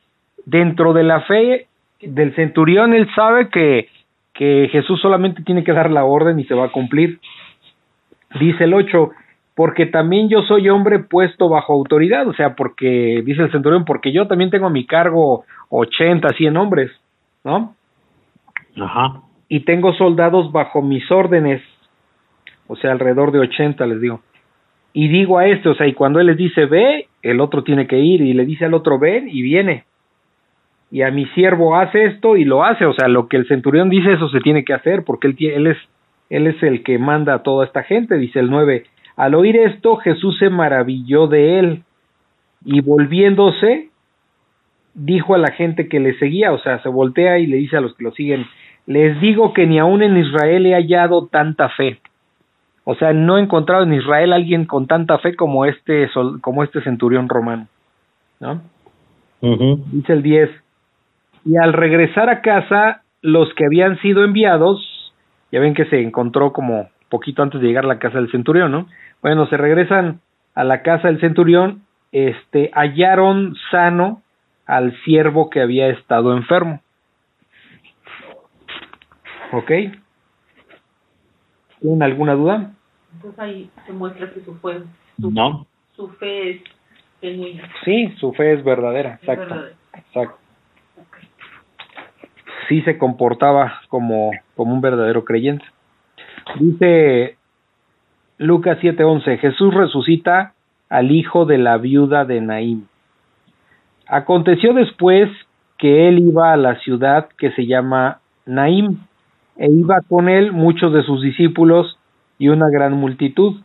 dentro 0.45 0.93
de 0.93 1.03
la 1.03 1.21
fe 1.21 1.67
del 2.01 2.33
centurión, 2.33 2.95
él 2.95 3.07
sabe 3.13 3.49
que, 3.49 3.89
que 4.33 4.69
Jesús 4.71 4.99
solamente 5.01 5.43
tiene 5.43 5.63
que 5.63 5.73
dar 5.73 5.91
la 5.91 6.05
orden 6.05 6.39
y 6.39 6.45
se 6.45 6.55
va 6.55 6.65
a 6.65 6.71
cumplir. 6.71 7.19
Dice 8.39 8.63
el 8.63 8.73
8, 8.73 9.11
porque 9.53 9.85
también 9.85 10.29
yo 10.29 10.41
soy 10.43 10.69
hombre 10.69 10.99
puesto 10.99 11.49
bajo 11.49 11.73
autoridad, 11.73 12.25
o 12.27 12.33
sea, 12.33 12.55
porque, 12.55 13.21
dice 13.25 13.43
el 13.43 13.51
centurión, 13.51 13.83
porque 13.83 14.13
yo 14.13 14.25
también 14.27 14.49
tengo 14.49 14.67
a 14.67 14.71
mi 14.71 14.87
cargo 14.87 15.43
80, 15.69 16.29
100 16.29 16.57
hombres, 16.57 16.91
¿no? 17.43 17.75
Ajá. 18.81 19.21
Y 19.49 19.65
tengo 19.65 19.93
soldados 19.93 20.53
bajo 20.53 20.81
mis 20.81 21.11
órdenes, 21.11 21.61
o 22.67 22.77
sea, 22.77 22.93
alrededor 22.93 23.33
de 23.33 23.39
80, 23.39 23.85
les 23.85 23.99
digo 23.99 24.21
y 24.93 25.07
digo 25.07 25.37
a 25.37 25.47
este, 25.47 25.69
o 25.69 25.75
sea, 25.75 25.87
y 25.87 25.93
cuando 25.93 26.19
él 26.19 26.27
les 26.27 26.37
dice 26.37 26.65
ve, 26.65 27.07
el 27.21 27.39
otro 27.39 27.63
tiene 27.63 27.87
que 27.87 27.99
ir 27.99 28.21
y 28.21 28.33
le 28.33 28.45
dice 28.45 28.65
al 28.65 28.73
otro 28.73 28.99
ven 28.99 29.29
y 29.29 29.41
viene. 29.41 29.85
Y 30.91 31.03
a 31.03 31.11
mi 31.11 31.25
siervo 31.27 31.75
hace 31.77 32.05
esto 32.05 32.35
y 32.35 32.43
lo 32.43 32.63
hace, 32.63 32.85
o 32.85 32.93
sea, 32.93 33.07
lo 33.07 33.27
que 33.27 33.37
el 33.37 33.47
centurión 33.47 33.89
dice 33.89 34.13
eso 34.13 34.27
se 34.29 34.41
tiene 34.41 34.65
que 34.65 34.73
hacer 34.73 35.03
porque 35.05 35.27
él, 35.27 35.35
él 35.39 35.67
es 35.67 35.77
él 36.29 36.47
es 36.47 36.63
el 36.63 36.81
que 36.83 36.97
manda 36.97 37.33
a 37.33 37.43
toda 37.43 37.65
esta 37.65 37.83
gente, 37.83 38.17
dice 38.17 38.39
el 38.39 38.49
9. 38.49 38.85
Al 39.17 39.35
oír 39.35 39.57
esto, 39.57 39.97
Jesús 39.97 40.37
se 40.39 40.49
maravilló 40.49 41.27
de 41.27 41.59
él 41.59 41.83
y 42.63 42.79
volviéndose 42.79 43.89
dijo 44.93 45.35
a 45.35 45.37
la 45.37 45.51
gente 45.51 45.87
que 45.87 45.99
le 45.99 46.17
seguía, 46.19 46.53
o 46.53 46.59
sea, 46.59 46.81
se 46.81 46.89
voltea 46.89 47.37
y 47.39 47.47
le 47.47 47.57
dice 47.57 47.77
a 47.77 47.81
los 47.81 47.95
que 47.95 48.03
lo 48.05 48.11
siguen, 48.11 48.45
les 48.85 49.19
digo 49.21 49.53
que 49.53 49.67
ni 49.67 49.79
aún 49.79 50.03
en 50.03 50.17
Israel 50.17 50.65
he 50.65 50.73
hallado 50.73 51.27
tanta 51.27 51.69
fe. 51.69 51.99
O 52.83 52.95
sea, 52.95 53.13
no 53.13 53.37
he 53.37 53.41
encontrado 53.41 53.83
en 53.83 53.93
Israel 53.93 54.33
alguien 54.33 54.65
con 54.65 54.87
tanta 54.87 55.17
fe 55.19 55.35
como 55.35 55.65
este, 55.65 56.09
como 56.41 56.63
este 56.63 56.81
centurión 56.81 57.29
romano. 57.29 57.67
¿no? 58.39 58.61
Uh 59.41 59.55
-huh. 59.55 59.83
Dice 59.91 60.13
el 60.13 60.23
10. 60.23 60.49
Y 61.45 61.57
al 61.57 61.73
regresar 61.73 62.29
a 62.29 62.41
casa, 62.41 63.03
los 63.21 63.53
que 63.53 63.65
habían 63.65 63.99
sido 63.99 64.23
enviados, 64.23 65.13
ya 65.51 65.59
ven 65.59 65.73
que 65.73 65.85
se 65.85 66.01
encontró 66.01 66.53
como 66.53 66.89
poquito 67.09 67.43
antes 67.43 67.61
de 67.61 67.67
llegar 67.67 67.85
a 67.85 67.89
la 67.89 67.99
casa 67.99 68.17
del 68.17 68.31
centurión, 68.31 68.71
¿no? 68.71 68.87
Bueno, 69.21 69.47
se 69.47 69.57
regresan 69.57 70.21
a 70.55 70.63
la 70.63 70.81
casa 70.81 71.07
del 71.07 71.19
centurión, 71.19 71.83
este, 72.11 72.71
hallaron 72.73 73.55
sano 73.69 74.21
al 74.65 74.95
siervo 75.03 75.49
que 75.49 75.61
había 75.61 75.89
estado 75.89 76.35
enfermo. 76.35 76.81
¿Ok? 79.51 79.71
¿Tienen 81.81 82.03
alguna 82.03 82.33
duda? 82.35 82.71
Entonces 83.13 83.39
ahí 83.39 83.69
se 83.85 83.91
muestra 83.93 84.31
que 84.31 84.39
su 84.41 84.55
fe, 84.55 84.83
su, 85.19 85.31
no. 85.31 85.65
su 85.95 86.07
fe 86.09 86.51
es 86.51 86.61
genuina. 87.19 87.69
Sí, 87.83 88.13
su 88.19 88.31
fe 88.33 88.53
es 88.53 88.63
verdadera, 88.63 89.15
Es 89.15 89.19
exacto. 89.21 89.41
verdadera. 89.55 89.75
exacto. 89.95 90.37
Sí 92.69 92.81
se 92.83 92.97
comportaba 92.97 93.81
como, 93.89 94.31
como 94.55 94.73
un 94.73 94.81
verdadero 94.81 95.25
creyente. 95.25 95.65
Dice 96.59 97.35
Lucas 98.37 98.77
7:11, 98.81 99.39
Jesús 99.39 99.73
resucita 99.73 100.53
al 100.89 101.11
hijo 101.11 101.45
de 101.45 101.57
la 101.57 101.77
viuda 101.77 102.23
de 102.25 102.41
Naín. 102.41 102.87
Aconteció 104.07 104.73
después 104.73 105.29
que 105.77 106.07
él 106.07 106.19
iba 106.19 106.53
a 106.53 106.57
la 106.57 106.75
ciudad 106.79 107.29
que 107.37 107.51
se 107.51 107.65
llama 107.65 108.19
Naim, 108.45 108.99
e 109.57 109.71
iba 109.71 110.01
con 110.07 110.29
él 110.29 110.51
muchos 110.51 110.93
de 110.93 111.03
sus 111.03 111.21
discípulos 111.21 111.97
y 112.37 112.49
una 112.49 112.69
gran 112.69 112.93
multitud. 112.93 113.61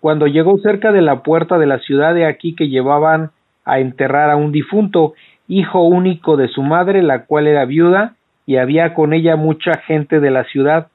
Cuando 0.00 0.26
llegó 0.26 0.58
cerca 0.58 0.92
de 0.92 1.02
la 1.02 1.22
puerta 1.22 1.58
de 1.58 1.66
la 1.66 1.78
ciudad 1.80 2.14
de 2.14 2.26
aquí 2.26 2.54
que 2.54 2.68
llevaban 2.68 3.30
a 3.64 3.80
enterrar 3.80 4.30
a 4.30 4.36
un 4.36 4.52
difunto, 4.52 5.14
hijo 5.48 5.82
único 5.82 6.36
de 6.36 6.48
su 6.48 6.62
madre, 6.62 7.02
la 7.02 7.24
cual 7.26 7.46
era 7.46 7.64
viuda, 7.64 8.14
y 8.46 8.56
había 8.56 8.94
con 8.94 9.12
ella 9.12 9.36
mucha 9.36 9.74
gente 9.86 10.20
de 10.20 10.30
la 10.30 10.44
ciudad, 10.44 10.88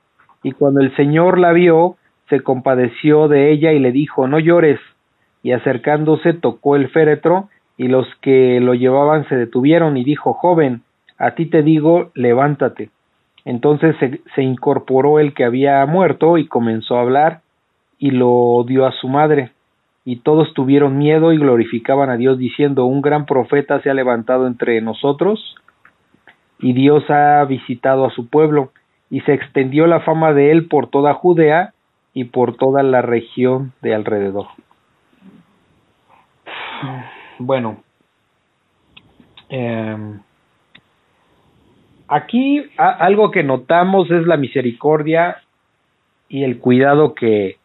Y 0.44 0.52
cuando 0.52 0.80
el 0.80 0.96
Señor 0.96 1.40
la 1.40 1.54
vio, 1.54 1.96
se 2.30 2.42
compadeció 2.42 3.28
de 3.28 3.52
ella 3.52 3.74
y 3.74 3.80
le 3.80 3.92
dijo, 3.92 4.28
no 4.28 4.38
llores. 4.38 4.80
Y 5.42 5.54
acercándose 5.54 6.34
tocó 6.34 6.75
el 6.75 6.90
féretro, 6.90 7.50
y 7.78 7.88
los 7.88 8.08
que 8.22 8.60
lo 8.62 8.75
llevaban 8.75 9.28
se 9.28 9.36
detuvieron 9.36 9.98
y 9.98 10.04
dijo, 10.04 10.34
joven, 10.34 10.84
a 11.18 11.32
ti 11.32 11.48
te 11.48 11.64
digo, 11.64 12.12
levántate. 12.14 12.90
Entonces 13.46 13.96
se, 14.34 14.42
incorporó 14.42 15.20
el 15.20 15.36
que 15.36 15.46
había 15.46 15.86
muerto 15.86 16.40
y 16.40 16.48
comenzó 16.48 16.98
a 16.98 17.02
hablar 17.02 17.42
y 18.00 18.10
lo 18.10 18.64
dio 18.68 18.88
a 18.88 18.92
su 18.92 19.08
madre. 19.08 19.52
Y 20.04 20.18
todos 20.18 20.54
tuvieron 20.54 20.98
miedo 20.98 21.32
y 21.32 21.38
glorificaban 21.38 22.10
a 22.10 22.18
Dios 22.18 22.40
diciendo, 22.40 22.86
un 22.86 23.02
gran 23.02 23.25
profeta 23.25 23.82
se 23.82 23.90
ha 23.90 23.94
levantado 23.94 24.48
entre 24.48 24.82
nosotros 24.82 25.56
y 26.60 26.74
Dios 26.74 27.04
ha 27.10 27.46
visitado 27.46 28.06
a 28.06 28.12
su 28.12 28.28
pueblo. 28.28 28.72
Y 29.12 29.22
se 29.22 29.34
extendió 29.34 29.86
la 29.86 30.00
fama 30.00 30.34
de 30.34 30.52
él 30.52 30.68
por 30.68 30.88
toda 30.88 31.14
Judea 31.14 31.74
y 32.14 32.25
por 32.25 32.58
toda 32.58 32.82
la 32.82 33.04
región 33.04 33.74
de 33.82 33.94
alrededor. 33.94 34.48
Bueno, 37.38 37.78
eh, 39.50 39.98
aquí 42.08 42.64
a, 42.78 42.90
algo 42.92 43.32
que 43.32 43.44
notamos 43.44 44.10
es 44.12 44.26
la 44.26 44.38
misericordia 44.38 45.38
y 46.30 46.44
el 46.44 46.60
cuidado 46.60 47.14
que, 47.14 47.58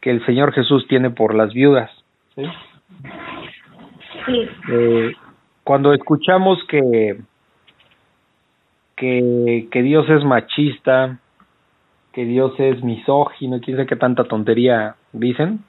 que 0.00 0.10
el 0.10 0.24
Señor 0.26 0.52
Jesús 0.52 0.86
tiene 0.88 1.10
por 1.10 1.34
las 1.34 1.52
viudas. 1.52 1.90
¿sí? 2.34 2.44
Sí. 4.26 4.48
Eh, 4.70 5.12
cuando 5.64 5.92
escuchamos 5.92 6.58
que, 6.68 7.18
que, 8.96 9.68
que 9.70 9.82
Dios 9.82 10.08
es 10.08 10.24
machista, 10.24 11.18
que 12.12 12.24
Dios 12.24 12.52
es 12.58 12.82
misógino, 12.82 13.60
quién 13.60 13.76
sabe 13.76 13.86
qué 13.86 13.96
tanta 13.96 14.24
tontería 14.24 14.96
dicen, 15.12 15.60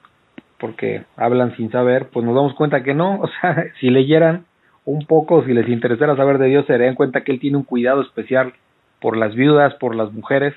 porque 0.58 1.04
hablan 1.16 1.56
sin 1.56 1.70
saber, 1.70 2.08
pues 2.12 2.24
nos 2.24 2.34
damos 2.34 2.54
cuenta 2.54 2.82
que 2.82 2.94
no, 2.94 3.20
o 3.20 3.28
sea, 3.28 3.64
si 3.80 3.90
leyeran 3.90 4.46
un 4.92 5.06
poco, 5.06 5.44
si 5.44 5.52
les 5.54 5.68
interesara 5.68 6.16
saber 6.16 6.38
de 6.38 6.46
Dios, 6.48 6.66
se 6.66 6.72
darían 6.72 6.94
cuenta 6.94 7.22
que 7.22 7.32
Él 7.32 7.40
tiene 7.40 7.56
un 7.56 7.64
cuidado 7.64 8.02
especial 8.02 8.52
por 9.00 9.16
las 9.16 9.34
viudas, 9.34 9.74
por 9.74 9.94
las 9.94 10.12
mujeres. 10.12 10.54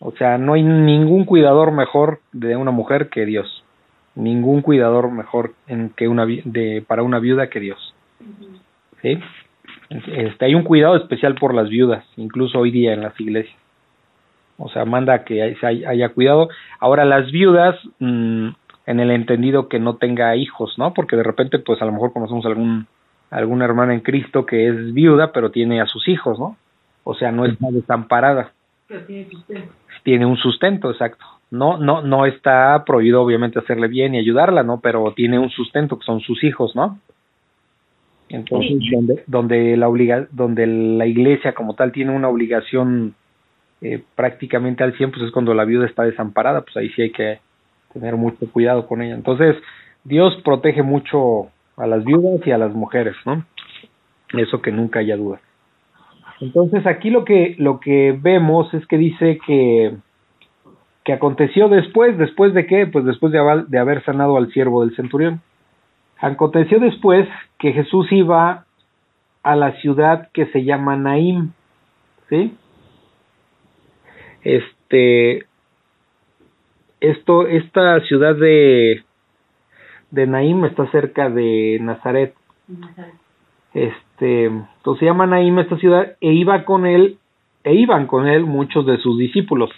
O 0.00 0.12
sea, 0.12 0.38
no 0.38 0.52
hay 0.54 0.62
ningún 0.62 1.24
cuidador 1.24 1.72
mejor 1.72 2.20
de 2.32 2.56
una 2.56 2.70
mujer 2.70 3.08
que 3.08 3.26
Dios. 3.26 3.64
Ningún 4.14 4.62
cuidador 4.62 5.10
mejor 5.10 5.52
que 5.96 6.08
una 6.08 6.24
de 6.26 6.84
para 6.86 7.02
una 7.02 7.18
viuda 7.18 7.48
que 7.50 7.60
Dios. 7.60 7.94
¿Sí? 9.02 9.18
Este, 9.90 10.44
hay 10.44 10.54
un 10.54 10.64
cuidado 10.64 10.96
especial 10.96 11.34
por 11.34 11.54
las 11.54 11.68
viudas, 11.68 12.04
incluso 12.16 12.58
hoy 12.58 12.70
día 12.70 12.92
en 12.92 13.02
las 13.02 13.18
iglesias. 13.20 13.56
O 14.56 14.68
sea, 14.68 14.84
manda 14.84 15.24
que 15.24 15.42
hay- 15.42 15.56
hay- 15.62 15.84
haya 15.84 16.08
cuidado. 16.10 16.48
Ahora, 16.80 17.04
las 17.04 17.30
viudas, 17.30 17.76
mm, 18.00 18.48
en 18.88 19.00
el 19.00 19.10
entendido 19.10 19.68
que 19.68 19.78
no 19.78 19.96
tenga 19.96 20.34
hijos, 20.34 20.78
¿no? 20.78 20.94
Porque 20.94 21.14
de 21.14 21.22
repente, 21.22 21.58
pues 21.58 21.80
a 21.82 21.84
lo 21.84 21.92
mejor 21.92 22.12
conocemos 22.12 22.46
algún 22.46 22.86
alguna 23.30 23.66
hermana 23.66 23.92
en 23.92 24.00
Cristo 24.00 24.46
que 24.46 24.68
es 24.68 24.94
viuda, 24.94 25.32
pero 25.32 25.50
tiene 25.50 25.82
a 25.82 25.86
sus 25.86 26.08
hijos, 26.08 26.38
¿no? 26.38 26.56
O 27.04 27.14
sea, 27.14 27.30
no 27.30 27.44
está 27.44 27.66
desamparada 27.70 28.52
Pero 28.86 29.04
tiene 29.04 29.28
sustento. 29.30 29.72
tiene 30.02 30.24
un 30.24 30.36
sustento, 30.38 30.90
exacto. 30.90 31.22
No, 31.50 31.76
no, 31.76 32.00
no 32.00 32.24
está 32.24 32.82
prohibido 32.86 33.20
obviamente 33.22 33.58
hacerle 33.58 33.88
bien 33.88 34.14
y 34.14 34.18
ayudarla, 34.18 34.62
¿no? 34.62 34.80
Pero 34.80 35.12
tiene 35.14 35.38
un 35.38 35.50
sustento 35.50 35.98
que 35.98 36.06
son 36.06 36.20
sus 36.20 36.42
hijos, 36.42 36.74
¿no? 36.74 36.98
Entonces, 38.30 38.78
Sí. 38.80 38.90
donde, 38.94 39.24
donde 39.26 39.76
la 39.76 39.88
obliga, 39.88 40.26
donde 40.32 40.66
la 40.66 41.06
iglesia 41.06 41.52
como 41.54 41.74
tal 41.74 41.92
tiene 41.92 42.12
una 42.16 42.28
obligación 42.28 43.14
eh, 43.82 44.02
prácticamente 44.16 44.82
al 44.82 44.94
100, 44.96 45.10
pues 45.12 45.22
es 45.24 45.30
cuando 45.30 45.52
la 45.54 45.64
viuda 45.64 45.86
está 45.86 46.02
desamparada, 46.04 46.62
pues 46.62 46.76
ahí 46.78 46.88
sí 46.90 47.02
hay 47.02 47.10
que 47.10 47.40
tener 47.92 48.16
mucho 48.16 48.50
cuidado 48.52 48.86
con 48.86 49.02
ella. 49.02 49.14
Entonces, 49.14 49.56
Dios 50.04 50.34
protege 50.44 50.82
mucho 50.82 51.48
a 51.76 51.86
las 51.86 52.04
viudas 52.04 52.46
y 52.46 52.50
a 52.50 52.58
las 52.58 52.72
mujeres, 52.72 53.14
¿no? 53.24 53.44
Eso 54.32 54.60
que 54.60 54.72
nunca 54.72 55.00
haya 55.00 55.16
duda. 55.16 55.40
Entonces 56.40 56.86
aquí 56.86 57.10
lo 57.10 57.24
que 57.24 57.56
lo 57.58 57.80
que 57.80 58.16
vemos 58.20 58.72
es 58.72 58.86
que 58.86 58.98
dice 58.98 59.38
que 59.46 59.96
que 61.04 61.12
aconteció 61.14 61.68
después, 61.68 62.18
después 62.18 62.52
de 62.52 62.66
qué? 62.66 62.86
Pues 62.86 63.04
después 63.06 63.32
de 63.32 63.38
haber, 63.38 63.66
de 63.66 63.78
haber 63.78 64.04
sanado 64.04 64.36
al 64.36 64.52
siervo 64.52 64.84
del 64.84 64.94
centurión. 64.94 65.40
Aconteció 66.18 66.80
después 66.80 67.26
que 67.58 67.72
Jesús 67.72 68.12
iba 68.12 68.66
a 69.42 69.56
la 69.56 69.72
ciudad 69.80 70.28
que 70.34 70.46
se 70.46 70.64
llama 70.64 70.96
Naim, 70.96 71.52
¿sí? 72.28 72.54
Este 74.42 75.47
esto 77.00 77.46
esta 77.46 78.00
ciudad 78.02 78.34
de 78.36 79.02
de 80.10 80.26
Naim 80.26 80.64
está 80.64 80.90
cerca 80.90 81.28
de 81.28 81.78
Nazaret. 81.80 82.34
Este, 83.74 84.46
entonces 84.46 85.00
se 85.00 85.04
llama 85.04 85.26
Naim 85.26 85.58
esta 85.58 85.76
ciudad 85.76 86.16
e 86.20 86.32
iba 86.32 86.64
con 86.64 86.86
él 86.86 87.18
e 87.64 87.74
iban 87.74 88.06
con 88.06 88.26
él 88.26 88.44
muchos 88.44 88.86
de 88.86 88.96
sus 88.98 89.18
discípulos. 89.18 89.70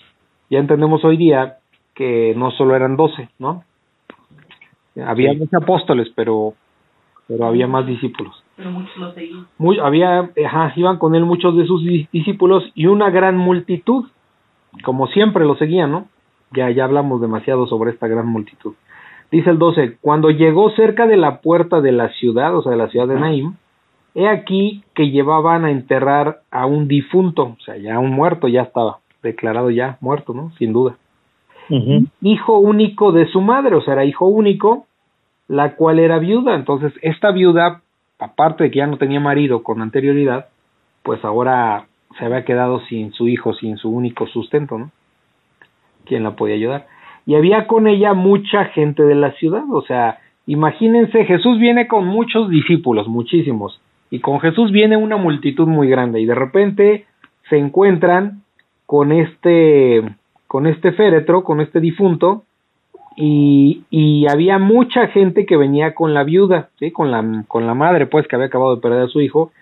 Ya 0.48 0.58
entendemos 0.58 1.04
hoy 1.04 1.16
día 1.16 1.56
que 1.94 2.34
no 2.36 2.50
solo 2.52 2.76
eran 2.76 2.96
doce, 2.96 3.28
¿no? 3.38 3.64
Había 5.04 5.32
Sí. 5.32 5.38
muchos 5.38 5.54
apóstoles, 5.62 6.08
pero 6.14 6.54
pero 7.26 7.46
había 7.46 7.68
más 7.68 7.86
discípulos. 7.86 8.42
Pero 8.56 8.72
muchos 8.72 8.96
lo 8.96 9.12
seguían. 9.12 9.46
Muy, 9.56 9.78
había, 9.78 10.30
ajá, 10.46 10.72
iban 10.74 10.98
con 10.98 11.14
él 11.14 11.24
muchos 11.24 11.56
de 11.56 11.64
sus 11.64 11.84
di- 11.84 12.08
discípulos 12.12 12.64
y 12.74 12.86
una 12.86 13.08
gran 13.10 13.36
multitud, 13.36 14.06
como 14.82 15.06
siempre 15.06 15.44
lo 15.44 15.54
seguían, 15.54 15.92
¿no? 15.92 16.08
Ya, 16.52 16.70
ya 16.70 16.84
hablamos 16.84 17.20
demasiado 17.20 17.66
sobre 17.66 17.92
esta 17.92 18.08
gran 18.08 18.26
multitud. 18.26 18.74
Dice 19.30 19.50
el 19.50 19.58
12, 19.58 19.98
cuando 20.00 20.30
llegó 20.30 20.70
cerca 20.70 21.06
de 21.06 21.16
la 21.16 21.40
puerta 21.40 21.80
de 21.80 21.92
la 21.92 22.08
ciudad, 22.14 22.54
o 22.56 22.62
sea, 22.62 22.72
de 22.72 22.78
la 22.78 22.88
ciudad 22.88 23.06
de 23.06 23.20
Naim, 23.20 23.54
he 24.14 24.28
aquí 24.28 24.82
que 24.94 25.10
llevaban 25.10 25.64
a 25.64 25.70
enterrar 25.70 26.40
a 26.50 26.66
un 26.66 26.88
difunto, 26.88 27.56
o 27.58 27.62
sea, 27.64 27.76
ya 27.76 27.98
un 28.00 28.10
muerto, 28.10 28.48
ya 28.48 28.62
estaba 28.62 28.98
declarado 29.22 29.70
ya 29.70 29.98
muerto, 30.00 30.34
¿no? 30.34 30.50
Sin 30.58 30.72
duda 30.72 30.96
hijo 32.20 32.58
único 32.58 33.12
de 33.12 33.26
su 33.28 33.40
madre, 33.40 33.76
o 33.76 33.82
sea, 33.82 33.94
era 33.94 34.04
hijo 34.04 34.26
único, 34.26 34.86
la 35.48 35.74
cual 35.76 35.98
era 35.98 36.18
viuda. 36.18 36.54
Entonces, 36.54 36.92
esta 37.02 37.30
viuda, 37.30 37.82
aparte 38.18 38.64
de 38.64 38.70
que 38.70 38.78
ya 38.78 38.86
no 38.86 38.98
tenía 38.98 39.20
marido 39.20 39.62
con 39.62 39.80
anterioridad, 39.80 40.48
pues 41.02 41.24
ahora 41.24 41.86
se 42.18 42.24
había 42.24 42.44
quedado 42.44 42.80
sin 42.88 43.12
su 43.12 43.28
hijo, 43.28 43.54
sin 43.54 43.76
su 43.76 43.90
único 43.90 44.26
sustento, 44.26 44.78
¿no? 44.78 44.90
¿Quién 46.04 46.22
la 46.22 46.36
podía 46.36 46.54
ayudar? 46.54 46.86
Y 47.26 47.34
había 47.34 47.66
con 47.66 47.86
ella 47.86 48.14
mucha 48.14 48.66
gente 48.66 49.02
de 49.02 49.14
la 49.14 49.32
ciudad, 49.32 49.64
o 49.70 49.82
sea, 49.82 50.18
imagínense, 50.46 51.24
Jesús 51.24 51.58
viene 51.58 51.86
con 51.86 52.06
muchos 52.06 52.50
discípulos, 52.50 53.08
muchísimos, 53.08 53.80
y 54.10 54.20
con 54.20 54.40
Jesús 54.40 54.72
viene 54.72 54.96
una 54.96 55.16
multitud 55.16 55.68
muy 55.68 55.88
grande, 55.88 56.20
y 56.20 56.26
de 56.26 56.34
repente 56.34 57.06
se 57.48 57.58
encuentran 57.58 58.42
con 58.86 59.12
este 59.12 60.02
con 60.46 60.66
este 60.66 60.90
féretro, 60.92 61.44
con 61.44 61.60
este 61.60 61.78
difunto, 61.78 62.42
y, 63.16 63.84
y 63.90 64.26
había 64.28 64.58
mucha 64.58 65.08
gente 65.08 65.46
que 65.46 65.56
venía 65.56 65.94
con 65.94 66.14
la 66.14 66.24
viuda, 66.24 66.70
¿sí? 66.78 66.90
con, 66.90 67.10
la, 67.10 67.44
con 67.46 67.66
la 67.66 67.74
madre, 67.74 68.06
pues, 68.06 68.26
que 68.26 68.36
había 68.36 68.48
acabado 68.48 68.74
de 68.74 68.82
perder 68.82 69.02
a 69.02 69.08
su 69.08 69.20
hijo. 69.20 69.52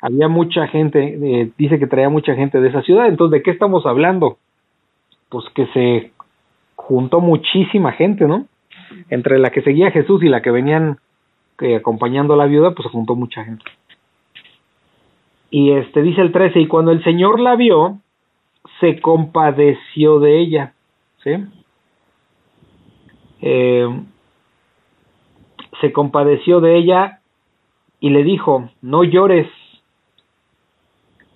Había 0.00 0.28
mucha 0.28 0.68
gente, 0.68 1.18
eh, 1.20 1.50
dice 1.58 1.78
que 1.78 1.86
traía 1.86 2.08
mucha 2.08 2.34
gente 2.34 2.60
de 2.60 2.68
esa 2.68 2.82
ciudad. 2.82 3.08
Entonces, 3.08 3.38
¿de 3.38 3.42
qué 3.42 3.50
estamos 3.50 3.86
hablando? 3.86 4.38
Pues 5.28 5.44
que 5.54 5.66
se 5.68 6.12
juntó 6.76 7.20
muchísima 7.20 7.92
gente, 7.92 8.26
¿no? 8.26 8.46
Entre 9.10 9.38
la 9.38 9.50
que 9.50 9.62
seguía 9.62 9.88
a 9.88 9.92
Jesús 9.92 10.22
y 10.22 10.28
la 10.28 10.42
que 10.42 10.50
venían 10.50 10.98
eh, 11.60 11.76
acompañando 11.76 12.34
a 12.34 12.36
la 12.36 12.46
viuda, 12.46 12.72
pues 12.72 12.84
se 12.86 12.92
juntó 12.92 13.14
mucha 13.14 13.44
gente. 13.44 13.64
Y 15.50 15.72
este 15.72 16.02
dice 16.02 16.20
el 16.20 16.32
13, 16.32 16.60
y 16.60 16.66
cuando 16.66 16.92
el 16.92 17.02
Señor 17.02 17.40
la 17.40 17.56
vio, 17.56 17.98
se 18.80 19.00
compadeció 19.00 20.20
de 20.20 20.40
ella, 20.40 20.74
¿sí? 21.24 21.30
Eh, 23.40 23.88
se 25.80 25.92
compadeció 25.92 26.60
de 26.60 26.76
ella 26.76 27.20
y 28.00 28.10
le 28.10 28.22
dijo, 28.22 28.70
no 28.82 29.04
llores. 29.04 29.48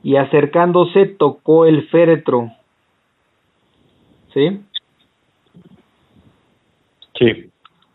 Y 0.03 0.17
acercándose 0.17 1.07
tocó 1.07 1.65
el 1.65 1.89
féretro. 1.89 2.51
¿Sí? 4.33 4.61
Sí. 7.19 7.51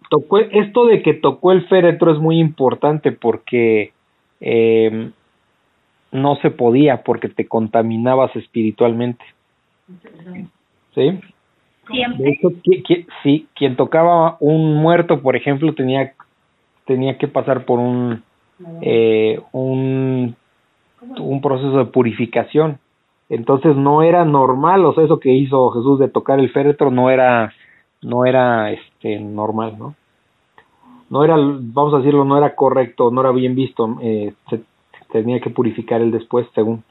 Tocó, 0.10 0.40
esto 0.40 0.86
de 0.86 1.02
que 1.02 1.14
tocó 1.14 1.52
el 1.52 1.68
féretro 1.68 2.12
es 2.14 2.20
muy 2.20 2.40
importante 2.40 3.12
porque 3.12 3.92
eh, 4.40 5.12
no 6.12 6.36
se 6.38 6.52
podía, 6.52 7.04
porque 7.04 7.28
te 7.28 7.48
contaminabas 7.48 8.36
espiritualmente. 8.36 9.24
¿Sí? 10.96 11.20
De 11.90 12.30
hecho, 12.30 12.50
sí, 13.24 13.48
quien 13.56 13.76
tocaba 13.76 14.38
un 14.40 14.76
muerto, 14.76 15.22
por 15.22 15.36
ejemplo, 15.36 15.74
tenía, 15.74 16.14
tenía 16.86 17.18
que 17.18 17.28
pasar 17.28 17.66
por 17.66 17.80
un, 17.80 18.24
eh, 18.82 19.40
un, 19.52 20.36
un 21.02 21.42
proceso 21.42 21.78
de 21.78 21.86
purificación. 21.86 22.80
Entonces 23.30 23.76
no 23.76 24.04
era 24.04 24.24
normal, 24.24 24.86
o 24.86 24.94
sea, 24.94 25.04
eso 25.04 25.20
que 25.20 25.34
hizo 25.34 25.70
Jesús 25.72 26.00
de 26.00 26.08
tocar 26.08 26.40
el 26.40 26.50
féretro 26.50 26.92
no 26.92 27.10
era, 27.10 27.54
no 28.02 28.26
era 28.26 28.72
este 28.72 29.20
normal, 29.20 29.78
¿no? 29.78 29.96
No 31.10 31.24
era, 31.24 31.36
vamos 31.38 31.94
a 31.94 31.98
decirlo, 31.98 32.26
no 32.26 32.38
era 32.38 32.56
correcto, 32.56 33.12
no 33.12 33.22
era 33.22 33.32
bien 33.32 33.56
visto, 33.56 33.98
eh, 34.02 34.34
se, 34.50 34.62
tenía 35.12 35.40
que 35.40 35.50
purificar 35.50 36.02
el 36.02 36.12
después, 36.12 36.48
según. 36.54 36.84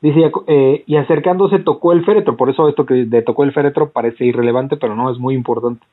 Dice, 0.00 0.30
eh, 0.46 0.84
y 0.86 0.96
acercándose 0.96 1.58
tocó 1.60 1.92
el 1.92 2.04
féretro, 2.04 2.36
por 2.36 2.50
eso 2.50 2.68
esto 2.68 2.84
que 2.86 3.06
tocó 3.24 3.44
el 3.44 3.52
féretro 3.52 3.90
parece 3.90 4.24
irrelevante, 4.24 4.76
pero 4.76 4.94
no, 4.94 5.10
es 5.10 5.18
muy 5.18 5.34
importante. 5.34 5.84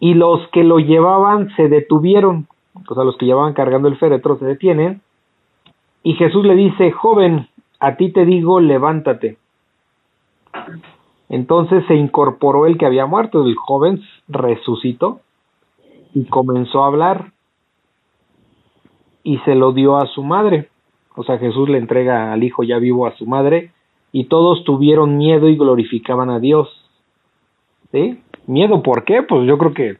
Y 0.00 0.14
los 0.14 0.48
que 0.48 0.64
lo 0.64 0.78
llevaban 0.78 1.54
se 1.56 1.68
detuvieron, 1.68 2.46
o 2.88 2.94
sea, 2.94 3.04
los 3.04 3.16
que 3.16 3.26
llevaban 3.26 3.52
cargando 3.52 3.86
el 3.86 3.98
féretro 3.98 4.38
se 4.38 4.46
detienen, 4.46 5.02
y 6.02 6.14
Jesús 6.14 6.44
le 6.46 6.54
dice, 6.54 6.90
joven, 6.90 7.48
a 7.80 7.96
ti 7.96 8.12
te 8.12 8.24
digo, 8.26 8.60
levántate. 8.60 9.38
Entonces 11.30 11.84
se 11.86 11.94
incorporó 11.94 12.66
el 12.66 12.76
que 12.76 12.86
había 12.86 13.06
muerto, 13.06 13.46
el 13.46 13.54
joven 13.56 14.02
resucitó 14.28 15.20
y 16.12 16.24
comenzó 16.24 16.82
a 16.82 16.88
hablar 16.88 17.32
y 19.22 19.38
se 19.38 19.54
lo 19.54 19.72
dio 19.72 19.96
a 19.96 20.06
su 20.06 20.22
madre. 20.22 20.68
O 21.14 21.22
sea, 21.22 21.38
Jesús 21.38 21.68
le 21.68 21.78
entrega 21.78 22.32
al 22.32 22.42
hijo 22.42 22.62
ya 22.62 22.78
vivo 22.78 23.06
a 23.06 23.16
su 23.16 23.26
madre 23.26 23.70
y 24.12 24.24
todos 24.24 24.64
tuvieron 24.64 25.16
miedo 25.16 25.48
y 25.48 25.56
glorificaban 25.56 26.30
a 26.30 26.40
Dios. 26.40 26.68
¿Sí? 27.92 28.20
¿Miedo 28.46 28.82
por 28.82 29.04
qué? 29.04 29.22
Pues 29.22 29.46
yo 29.46 29.56
creo 29.56 29.72
que 29.72 29.98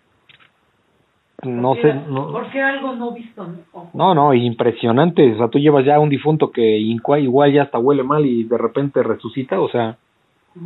no 1.42 1.74
sé. 1.76 1.94
No, 2.08 2.32
Porque 2.32 2.60
algo 2.60 2.94
no 2.94 3.12
visto, 3.12 3.46
¿no? 3.46 3.90
no, 3.94 4.14
no, 4.14 4.34
impresionante. 4.34 5.32
O 5.34 5.38
sea, 5.38 5.48
tú 5.48 5.58
llevas 5.58 5.84
ya 5.84 5.98
un 5.98 6.10
difunto 6.10 6.50
que 6.50 6.78
igual 6.78 7.52
ya 7.52 7.62
hasta 7.62 7.78
huele 7.78 8.02
mal 8.02 8.26
y 8.26 8.44
de 8.44 8.58
repente 8.58 9.02
resucita. 9.02 9.60
O 9.60 9.68
sea, 9.68 9.96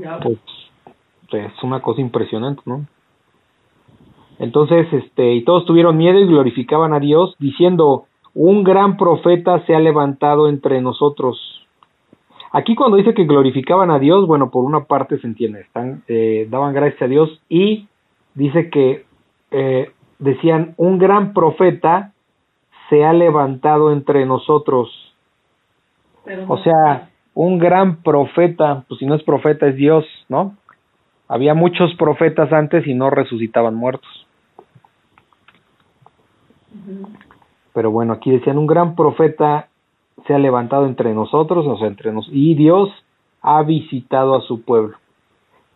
Ya, 0.00 0.18
pues 0.18 0.38
es 1.32 1.62
una 1.62 1.80
cosa 1.80 2.00
impresionante, 2.00 2.62
¿no? 2.66 2.86
Entonces, 4.38 4.86
este, 4.92 5.34
y 5.34 5.44
todos 5.44 5.64
tuvieron 5.64 5.96
miedo 5.96 6.18
y 6.18 6.26
glorificaban 6.26 6.92
a 6.92 7.00
Dios, 7.00 7.36
diciendo, 7.38 8.06
un 8.34 8.64
gran 8.64 8.96
profeta 8.96 9.64
se 9.66 9.74
ha 9.74 9.80
levantado 9.80 10.48
entre 10.48 10.80
nosotros. 10.80 11.38
Aquí 12.52 12.74
cuando 12.74 12.96
dice 12.96 13.14
que 13.14 13.24
glorificaban 13.24 13.90
a 13.90 13.98
Dios, 13.98 14.26
bueno, 14.26 14.50
por 14.50 14.64
una 14.64 14.84
parte 14.84 15.18
se 15.18 15.26
entiende, 15.26 15.60
están, 15.60 16.02
eh, 16.08 16.46
daban 16.50 16.74
gracias 16.74 17.02
a 17.02 17.08
Dios 17.08 17.40
y 17.48 17.88
dice 18.34 18.70
que 18.70 19.06
eh, 19.50 19.90
decían, 20.24 20.74
un 20.76 20.98
gran 20.98 21.32
profeta 21.32 22.12
se 22.88 23.04
ha 23.04 23.12
levantado 23.12 23.92
entre 23.92 24.26
nosotros. 24.26 24.88
pero 26.24 26.44
O 26.48 26.58
sea, 26.58 27.10
un 27.34 27.58
gran 27.58 28.02
profeta, 28.02 28.84
pues 28.88 29.00
si 29.00 29.06
no 29.06 29.14
es 29.14 29.22
profeta 29.22 29.66
es 29.66 29.76
Dios, 29.76 30.04
¿no? 30.28 30.56
Había 31.28 31.54
muchos 31.54 31.94
profetas 31.96 32.52
antes 32.52 32.86
y 32.86 32.94
no 32.94 33.10
resucitaban 33.10 33.74
muertos. 33.74 34.26
Pero 37.72 37.90
bueno, 37.90 38.12
aquí 38.14 38.30
decían, 38.30 38.58
un 38.58 38.66
gran 38.66 38.94
profeta 38.94 39.68
se 40.26 40.34
ha 40.34 40.38
levantado 40.38 40.86
entre 40.86 41.12
nosotros, 41.14 41.66
o 41.66 41.78
sea, 41.78 41.88
entre 41.88 42.12
nos 42.12 42.28
y 42.30 42.54
Dios 42.54 42.90
ha 43.42 43.62
visitado 43.62 44.36
a 44.36 44.42
su 44.42 44.62
pueblo. 44.62 44.96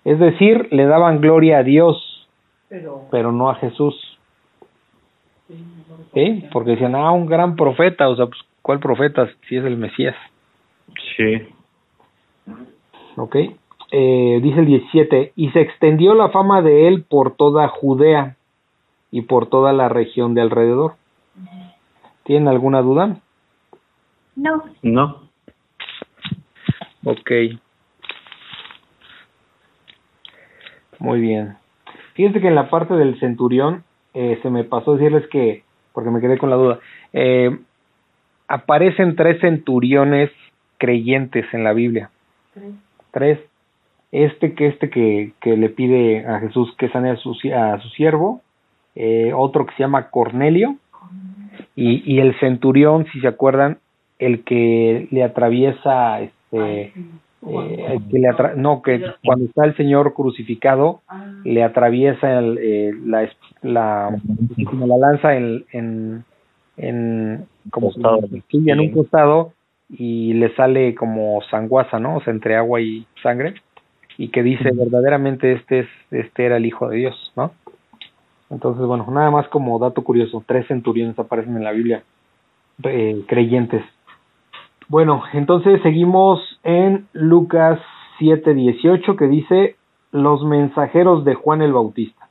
Es 0.05 0.19
decir, 0.19 0.69
le 0.71 0.87
daban 0.87 1.21
gloria 1.21 1.59
a 1.59 1.63
Dios, 1.63 2.29
pero 2.69 3.03
pero 3.11 3.33
no 3.33 3.51
a 3.51 3.57
Jesús. 3.57 4.18
Sí. 6.15 6.45
Porque 6.53 6.73
decían, 6.73 6.95
ah, 6.95 7.11
un 7.13 7.27
gran 7.27 7.57
profeta, 7.57 8.09
o 8.09 8.17
sea, 8.17 8.27
pues, 8.27 8.41
¿cuál 8.63 8.81
profeta? 8.81 9.29
Si 9.49 9.57
es 9.57 9.65
el 9.65 9.77
Mesías. 9.77 10.17
Sí. 11.17 11.49
¿ok? 13.19 13.37
Eh, 13.91 14.41
dice 14.43 14.61
el 14.61 14.67
17, 14.67 15.33
y 15.35 15.51
se 15.51 15.61
extendió 15.61 16.15
la 16.15 16.29
fama 16.29 16.63
de 16.63 16.89
él 16.89 17.05
por 17.05 17.37
toda 17.37 17.69
Judea 17.69 18.37
y 19.11 19.23
por 19.23 19.47
toda 19.47 19.73
la 19.73 19.89
región 19.89 20.35
de 20.35 20.43
alrededor. 20.43 20.95
¿Tienen 22.25 22.49
alguna 22.49 22.83
duda? 22.83 23.17
No, 24.37 24.63
¿No? 24.83 25.23
Ok. 27.05 27.31
Muy 30.99 31.21
bien. 31.21 31.57
Fíjense 32.15 32.41
que 32.41 32.49
en 32.49 32.55
la 32.55 32.69
parte 32.69 32.95
del 32.95 33.19
centurión 33.19 33.85
eh, 34.15 34.39
se 34.43 34.51
me 34.51 34.65
pasó 34.65 34.95
decirles 34.95 35.27
que, 35.29 35.63
porque 35.93 36.11
me 36.11 36.21
quedé 36.21 36.39
con 36.39 36.51
la 36.51 36.57
duda, 36.57 36.79
eh, 37.13 37.57
aparecen 38.49 39.17
tres 39.17 39.41
centuriones 39.41 40.31
creyentes 40.79 41.47
en 41.53 41.65
la 41.65 41.73
Biblia. 41.73 42.11
Tres. 43.11 43.39
Este 44.11 44.55
que 44.55 44.69
este 44.69 44.89
que, 44.89 45.33
que 45.41 45.57
le 45.57 45.69
pide 45.69 46.27
a 46.27 46.41
Jesús 46.41 46.75
que 46.79 46.89
sane 46.89 47.11
a 47.11 47.17
su, 47.17 47.37
a 47.55 47.79
su 47.81 47.89
siervo, 47.91 48.41
eh, 48.95 49.33
otro 49.35 49.67
que 49.67 49.75
se 49.75 49.83
llama 49.83 50.11
Cornelio, 50.11 50.77
y, 51.77 52.03
y 52.11 52.21
el 52.21 52.39
centurión, 52.41 53.07
si 53.13 53.21
se 53.21 53.29
acuerdan, 53.29 53.79
el 54.19 54.45
que 54.45 55.09
le 55.11 55.23
atraviesa, 55.23 56.21
este, 56.21 56.59
Ay, 56.59 56.91
sí. 56.95 57.11
Eh, 57.47 57.99
que 58.11 58.19
le 58.19 58.29
atra- 58.29 58.55
no, 58.55 58.83
que 58.83 59.01
cuando 59.25 59.45
está 59.45 59.65
el 59.65 59.77
Señor 59.77 60.13
crucificado, 60.15 61.03
Ah, 61.09 61.25
le 61.45 61.63
atraviesa 61.63 62.39
el, 62.39 62.59
eh, 62.61 62.93
la, 63.05 63.31
la, 63.63 64.21
como 64.65 64.87
la 64.87 64.99
lanza 64.99 65.37
en, 65.37 65.65
en, 65.73 66.25
en 66.77 67.47
como 67.71 67.93
Costado. 67.93 68.21
en 68.53 68.81
un 68.81 68.91
costado 68.91 69.53
y 69.89 70.35
le 70.35 70.55
sale 70.55 70.95
como 70.95 71.41
sanguaza, 71.51 71.99
¿no? 71.99 72.17
O 72.17 72.21
sea, 72.23 72.33
entre 72.33 72.57
agua 72.57 72.81
y 72.81 73.07
sangre 73.23 73.55
y 74.19 74.29
que 74.29 74.43
dice 74.43 74.71
verdaderamente 74.75 75.53
este 75.53 75.81
es 75.81 75.89
este 76.11 76.45
era 76.45 76.57
el 76.57 76.67
hijo 76.67 76.89
de 76.89 76.97
Dios, 76.99 77.33
¿no? 77.37 77.53
Entonces, 78.51 78.85
bueno, 78.85 79.07
nada 79.11 79.31
más 79.31 79.47
como 79.49 79.79
dato 79.79 80.03
curioso, 80.03 80.43
tres 80.47 80.67
centuriones 80.67 81.19
aparecen 81.19 81.57
en 81.57 81.65
la 81.65 81.73
Biblia 81.73 82.03
eh, 82.85 83.23
creyentes. 83.27 83.83
Bueno, 84.89 85.23
entonces 85.35 85.83
seguimos 85.83 86.41
en 86.65 87.09
Lucas 87.13 87.79
7:18 88.19 89.17
que 89.17 89.29
dice 89.29 89.77
los 90.13 90.43
mensajeros 90.45 91.27
de 91.27 91.35
Juan 91.35 91.61
el 91.61 91.75
Bautista. 91.75 92.29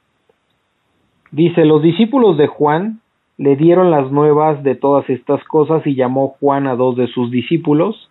Dice, 1.30 1.66
los 1.66 1.84
discípulos 1.84 2.36
de 2.38 2.48
Juan 2.48 3.02
le 3.38 3.56
dieron 3.58 3.92
las 3.92 4.12
nuevas 4.12 4.64
de 4.64 4.74
todas 4.74 5.08
estas 5.08 5.44
cosas 5.44 5.86
y 5.86 5.94
llamó 5.94 6.30
Juan 6.40 6.66
a 6.66 6.76
dos 6.76 6.96
de 6.96 7.06
sus 7.08 7.30
discípulos 7.30 8.10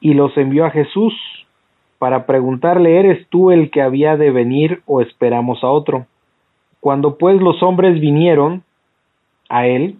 y 0.00 0.14
los 0.14 0.34
envió 0.38 0.64
a 0.64 0.70
Jesús 0.70 1.12
para 1.98 2.24
preguntarle, 2.24 2.98
¿eres 2.98 3.28
tú 3.28 3.50
el 3.50 3.70
que 3.70 3.82
había 3.82 4.16
de 4.16 4.30
venir 4.30 4.82
o 4.86 5.02
esperamos 5.02 5.62
a 5.62 5.68
otro? 5.68 6.06
Cuando 6.80 7.18
pues 7.18 7.42
los 7.42 7.62
hombres 7.62 8.00
vinieron 8.00 8.62
a 9.50 9.66
él, 9.66 9.98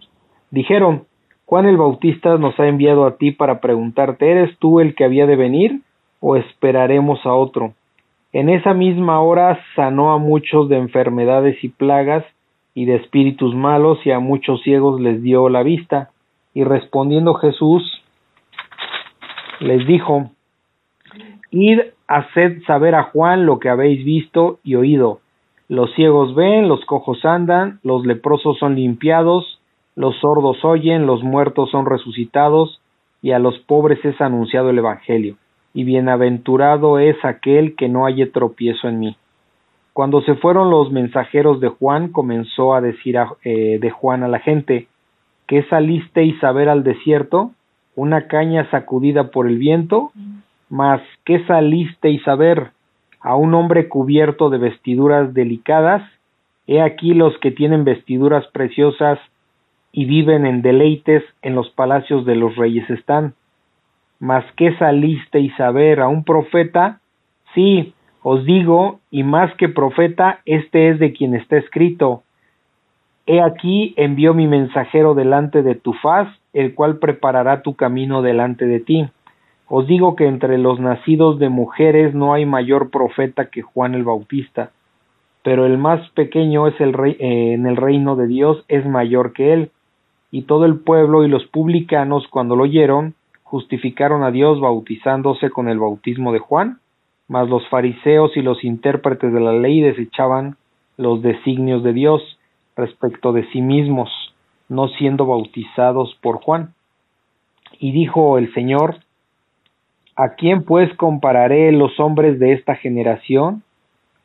dijeron, 0.50 1.04
Juan 1.46 1.66
el 1.66 1.76
Bautista 1.76 2.36
nos 2.38 2.58
ha 2.58 2.66
enviado 2.66 3.06
a 3.06 3.18
ti 3.18 3.30
para 3.30 3.60
preguntarte, 3.60 4.28
¿eres 4.28 4.58
tú 4.58 4.80
el 4.80 4.96
que 4.96 5.04
había 5.04 5.26
de 5.26 5.36
venir 5.36 5.80
o 6.18 6.34
esperaremos 6.34 7.24
a 7.24 7.34
otro? 7.34 7.72
En 8.32 8.48
esa 8.48 8.74
misma 8.74 9.20
hora 9.20 9.60
sanó 9.76 10.12
a 10.12 10.18
muchos 10.18 10.68
de 10.68 10.76
enfermedades 10.76 11.62
y 11.62 11.68
plagas 11.68 12.24
y 12.74 12.84
de 12.86 12.96
espíritus 12.96 13.54
malos 13.54 14.04
y 14.04 14.10
a 14.10 14.18
muchos 14.18 14.60
ciegos 14.62 15.00
les 15.00 15.22
dio 15.22 15.48
la 15.48 15.62
vista. 15.62 16.10
Y 16.52 16.64
respondiendo 16.64 17.34
Jesús 17.34 18.02
les 19.60 19.86
dijo, 19.86 20.30
Id, 21.52 21.80
haced 22.08 22.62
saber 22.66 22.96
a 22.96 23.04
Juan 23.04 23.46
lo 23.46 23.60
que 23.60 23.68
habéis 23.68 24.04
visto 24.04 24.58
y 24.64 24.74
oído. 24.74 25.20
Los 25.68 25.94
ciegos 25.94 26.34
ven, 26.34 26.68
los 26.68 26.84
cojos 26.86 27.24
andan, 27.24 27.78
los 27.84 28.04
leprosos 28.04 28.58
son 28.58 28.74
limpiados, 28.74 29.60
los 29.96 30.14
sordos 30.20 30.62
oyen, 30.62 31.06
los 31.06 31.22
muertos 31.22 31.70
son 31.70 31.86
resucitados, 31.86 32.80
y 33.22 33.32
a 33.32 33.38
los 33.38 33.58
pobres 33.60 34.04
es 34.04 34.20
anunciado 34.20 34.70
el 34.70 34.78
Evangelio. 34.78 35.36
Y 35.72 35.84
bienaventurado 35.84 36.98
es 36.98 37.16
aquel 37.24 37.74
que 37.74 37.88
no 37.88 38.04
halle 38.04 38.26
tropiezo 38.26 38.88
en 38.88 39.00
mí. 39.00 39.16
Cuando 39.94 40.20
se 40.20 40.34
fueron 40.34 40.70
los 40.70 40.92
mensajeros 40.92 41.60
de 41.60 41.68
Juan, 41.68 42.12
comenzó 42.12 42.74
a 42.74 42.82
decir 42.82 43.16
eh, 43.42 43.78
de 43.80 43.90
Juan 43.90 44.22
a 44.22 44.28
la 44.28 44.38
gente, 44.38 44.88
¿qué 45.46 45.62
salisteis 45.64 46.42
a 46.44 46.52
ver 46.52 46.68
al 46.68 46.84
desierto? 46.84 47.52
¿Una 47.94 48.26
caña 48.28 48.70
sacudida 48.70 49.30
por 49.30 49.46
el 49.46 49.56
viento? 49.56 50.12
Mas, 50.68 51.00
¿qué 51.24 51.42
salisteis 51.46 52.28
a 52.28 52.34
ver? 52.34 52.72
¿A 53.22 53.36
un 53.36 53.54
hombre 53.54 53.88
cubierto 53.88 54.50
de 54.50 54.58
vestiduras 54.58 55.32
delicadas? 55.32 56.02
He 56.66 56.82
aquí 56.82 57.14
los 57.14 57.36
que 57.38 57.50
tienen 57.50 57.84
vestiduras 57.84 58.46
preciosas 58.48 59.18
y 59.96 60.04
viven 60.04 60.44
en 60.44 60.60
deleites 60.60 61.24
en 61.40 61.54
los 61.54 61.70
palacios 61.70 62.26
de 62.26 62.36
los 62.36 62.54
reyes 62.54 62.88
están. 62.90 63.32
Mas, 64.20 64.44
¿qué 64.54 64.76
salisteis 64.76 65.58
a 65.58 65.70
ver? 65.70 66.00
¿A 66.00 66.08
un 66.08 66.22
profeta? 66.22 67.00
Sí, 67.54 67.94
os 68.22 68.44
digo, 68.44 69.00
y 69.10 69.22
más 69.22 69.54
que 69.54 69.70
profeta, 69.70 70.40
este 70.44 70.90
es 70.90 70.98
de 70.98 71.14
quien 71.14 71.34
está 71.34 71.56
escrito. 71.56 72.24
He 73.24 73.40
aquí 73.40 73.94
envió 73.96 74.34
mi 74.34 74.46
mensajero 74.46 75.14
delante 75.14 75.62
de 75.62 75.76
tu 75.76 75.94
faz, 75.94 76.28
el 76.52 76.74
cual 76.74 76.98
preparará 76.98 77.62
tu 77.62 77.74
camino 77.74 78.20
delante 78.20 78.66
de 78.66 78.80
ti. 78.80 79.08
Os 79.66 79.86
digo 79.86 80.14
que 80.14 80.26
entre 80.26 80.58
los 80.58 80.78
nacidos 80.78 81.38
de 81.38 81.48
mujeres 81.48 82.14
no 82.14 82.34
hay 82.34 82.44
mayor 82.44 82.90
profeta 82.90 83.46
que 83.46 83.62
Juan 83.62 83.94
el 83.94 84.04
Bautista, 84.04 84.72
pero 85.42 85.64
el 85.64 85.78
más 85.78 86.06
pequeño 86.10 86.66
es 86.66 86.78
el 86.82 86.92
rey, 86.92 87.16
eh, 87.18 87.54
en 87.54 87.66
el 87.66 87.76
reino 87.76 88.14
de 88.14 88.26
Dios 88.26 88.62
es 88.68 88.84
mayor 88.84 89.32
que 89.32 89.54
él. 89.54 89.70
Y 90.30 90.42
todo 90.42 90.64
el 90.64 90.80
pueblo 90.80 91.24
y 91.24 91.28
los 91.28 91.46
publicanos 91.46 92.26
cuando 92.28 92.56
lo 92.56 92.64
oyeron 92.64 93.14
justificaron 93.42 94.22
a 94.22 94.30
Dios 94.30 94.60
bautizándose 94.60 95.50
con 95.50 95.68
el 95.68 95.78
bautismo 95.78 96.32
de 96.32 96.40
Juan, 96.40 96.80
mas 97.28 97.48
los 97.48 97.66
fariseos 97.68 98.36
y 98.36 98.42
los 98.42 98.64
intérpretes 98.64 99.32
de 99.32 99.40
la 99.40 99.52
ley 99.52 99.80
desechaban 99.80 100.56
los 100.96 101.22
designios 101.22 101.82
de 101.82 101.92
Dios 101.92 102.38
respecto 102.76 103.32
de 103.32 103.46
sí 103.50 103.62
mismos, 103.62 104.10
no 104.68 104.88
siendo 104.88 105.26
bautizados 105.26 106.16
por 106.20 106.42
Juan. 106.42 106.74
Y 107.78 107.92
dijo 107.92 108.38
el 108.38 108.52
Señor, 108.52 108.96
¿A 110.18 110.30
quién 110.30 110.62
pues 110.62 110.92
compararé 110.96 111.70
los 111.72 112.00
hombres 112.00 112.38
de 112.38 112.54
esta 112.54 112.74
generación? 112.74 113.62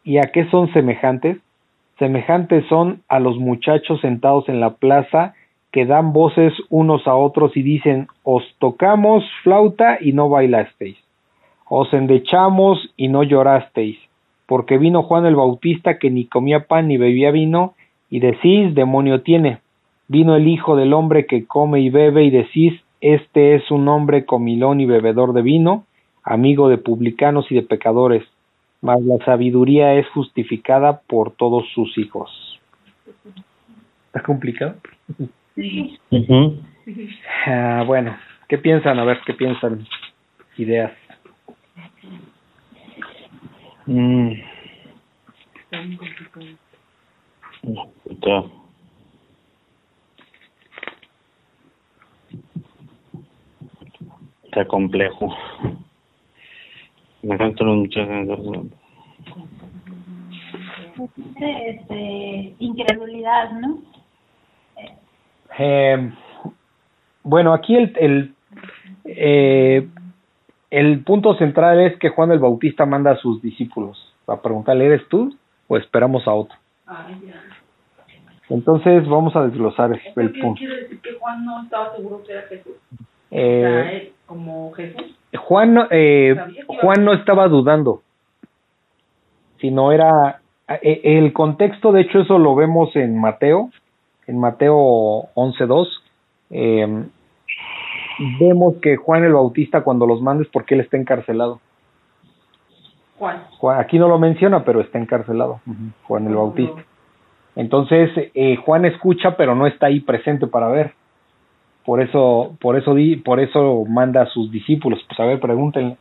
¿Y 0.06 0.20
a 0.20 0.32
qué 0.34 0.50
son 0.50 0.72
semejantes? 0.72 1.38
Semejantes 2.00 2.66
son 2.70 3.02
a 3.10 3.20
los 3.20 3.38
muchachos 3.38 4.00
sentados 4.00 4.48
en 4.48 4.62
la 4.62 4.76
plaza 4.76 5.34
que 5.72 5.86
dan 5.86 6.14
voces 6.14 6.54
unos 6.70 7.08
a 7.08 7.16
otros 7.16 7.56
y 7.56 7.64
dicen, 7.64 8.08
os 8.24 8.44
tocamos 8.60 9.24
flauta 9.44 9.98
y 10.02 10.12
no 10.12 10.30
bailasteis, 10.30 10.98
os 11.68 11.94
endechamos 11.94 12.94
y 12.98 13.08
no 13.08 13.24
llorasteis, 13.24 13.98
porque 14.46 14.78
vino 14.78 15.04
Juan 15.04 15.26
el 15.26 15.36
Bautista 15.36 15.98
que 15.98 16.12
ni 16.12 16.26
comía 16.26 16.68
pan 16.68 16.90
ni 16.90 16.98
bebía 16.98 17.32
vino, 17.32 17.74
y 18.10 18.20
decís, 18.20 18.76
demonio 18.76 19.22
tiene. 19.22 19.60
Vino 20.10 20.36
el 20.36 20.50
Hijo 20.50 20.76
del 20.76 20.92
Hombre 20.92 21.26
que 21.26 21.46
come 21.46 21.80
y 21.80 21.90
bebe, 21.90 22.26
y 22.26 22.30
decís, 22.30 22.74
este 23.00 23.56
es 23.56 23.72
un 23.72 23.88
hombre 23.88 24.26
comilón 24.26 24.82
y 24.82 24.86
bebedor 24.86 25.32
de 25.32 25.42
vino, 25.42 25.86
amigo 26.24 26.68
de 26.68 26.78
publicanos 26.78 27.50
y 27.50 27.56
de 27.56 27.62
pecadores, 27.62 28.24
mas 28.82 29.02
la 29.02 29.24
sabiduría 29.24 29.94
es 29.94 30.08
justificada 30.10 31.00
por 31.08 31.32
todos 31.32 31.64
sus 31.74 31.98
hijos. 31.98 32.60
¿Está 34.08 34.22
complicado? 34.22 34.76
Sí. 35.56 36.00
Ujú. 36.12 36.62
Ah, 37.46 37.84
bueno, 37.86 38.18
¿qué 38.48 38.58
piensan? 38.58 39.00
A 39.00 39.04
ver, 39.04 39.20
¿qué 39.26 39.34
piensan? 39.34 39.86
Ideas. 40.58 40.92
Mm, 43.86 44.34
Está 54.44 54.66
complejo. 54.68 55.36
Me 57.24 57.36
encantan 57.36 57.68
los 57.68 57.78
muchachos. 57.78 58.68
este, 61.40 62.56
incredulidad, 62.60 63.52
¿no? 63.54 63.91
Eh, 65.60 66.12
bueno, 67.24 67.54
aquí 67.54 67.76
el, 67.76 67.94
el, 68.00 68.34
eh, 69.06 69.88
el 70.70 71.04
punto 71.04 71.36
central 71.36 71.80
es 71.82 71.98
que 72.00 72.10
Juan 72.10 72.32
el 72.32 72.40
Bautista 72.40 72.86
manda 72.86 73.12
a 73.12 73.18
sus 73.18 73.42
discípulos 73.42 74.14
a 74.28 74.42
preguntarle, 74.42 74.86
¿eres 74.86 75.08
tú 75.10 75.36
o 75.68 75.78
esperamos 75.78 76.28
a 76.28 76.34
otro? 76.34 76.58
Ah, 76.88 77.08
ya. 77.26 77.42
Entonces 78.50 79.08
vamos 79.08 79.36
a 79.36 79.46
desglosar 79.46 79.94
¿Esto 79.94 80.20
el 80.22 80.34
qué 80.34 80.42
punto. 80.42 80.60
quiere 80.60 80.82
decir 80.82 81.00
que 81.02 81.14
Juan 81.14 81.46
no 81.46 81.64
estaba 81.64 81.96
seguro 81.96 82.22
que 82.24 82.32
era 82.34 82.42
Jesús? 82.44 82.74
o 82.92 83.30
sea, 83.30 83.92
Eh, 83.94 84.12
como 84.26 84.72
Jesús. 84.74 85.16
Juan, 85.38 85.74
no- 85.74 85.88
eh, 85.90 86.36
Juan 86.82 87.06
no 87.06 87.14
estaba 87.14 87.48
dudando, 87.48 88.02
sino 89.60 89.92
era 89.94 90.42
el 90.82 91.32
contexto, 91.34 91.92
de 91.94 92.02
hecho 92.02 92.20
eso 92.22 92.38
lo 92.40 92.56
vemos 92.56 92.94
en 92.96 93.18
Mateo, 93.20 93.70
en 94.28 94.40
Mateo 94.40 94.76
11.2, 95.36 95.88
eh, 96.52 97.06
vemos 98.40 98.76
que 98.82 98.98
Juan 98.98 99.24
el 99.24 99.34
Bautista 99.34 99.82
cuando 99.82 100.06
los 100.06 100.22
mandes 100.22 100.48
porque 100.52 100.76
él 100.76 100.82
está 100.82 100.98
encarcelado. 100.98 101.60
Juan. 103.18 103.44
Juan- 103.58 103.80
aquí 103.80 104.00
no 104.00 104.08
lo 104.08 104.18
menciona, 104.18 104.64
pero 104.64 104.82
está 104.82 104.98
encarcelado, 105.00 105.60
Juan 106.08 106.28
el 106.28 106.36
Bautista. 106.36 106.84
Entonces, 107.56 108.10
eh, 108.34 108.56
Juan 108.58 108.86
escucha, 108.86 109.36
pero 109.36 109.56
no 109.56 109.68
está 109.68 109.88
ahí 109.88 110.00
presente 110.00 110.48
para 110.48 110.68
ver. 110.70 110.94
Por 111.86 112.02
eso, 112.02 112.56
por 112.62 112.78
eso 112.78 112.94
di, 112.94 113.18
por 113.18 113.40
eso 113.40 113.84
manda 113.88 114.22
a 114.22 114.28
sus 114.28 114.52
discípulos, 114.52 115.00
pues 115.08 115.20
a 115.20 115.26
ver, 115.26 115.40
pregúntenle. 115.40 115.98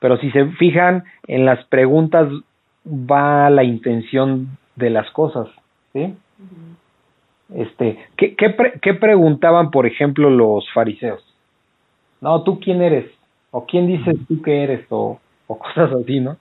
Pero 0.00 0.16
si 0.18 0.30
se 0.32 0.46
fijan 0.46 1.04
en 1.28 1.44
las 1.44 1.64
preguntas 1.66 2.28
va 2.84 3.48
la 3.48 3.62
intención 3.64 4.58
de 4.76 4.90
las 4.90 5.08
cosas, 5.12 5.48
¿sí? 5.92 6.14
Este, 7.54 7.98
¿qué, 8.16 8.34
qué, 8.34 8.50
pre- 8.50 8.74
qué 8.80 8.94
preguntaban, 8.94 9.70
por 9.70 9.86
ejemplo, 9.86 10.30
los 10.30 10.70
fariseos? 10.72 11.22
No, 12.20 12.42
¿tú 12.42 12.60
quién 12.60 12.82
eres? 12.82 13.10
¿O 13.50 13.66
quién 13.66 13.86
dices 13.86 14.16
tú 14.28 14.40
que 14.42 14.62
eres? 14.62 14.86
O, 14.90 15.20
o 15.46 15.58
cosas 15.58 15.92
así, 15.92 16.20
¿no? 16.20 16.36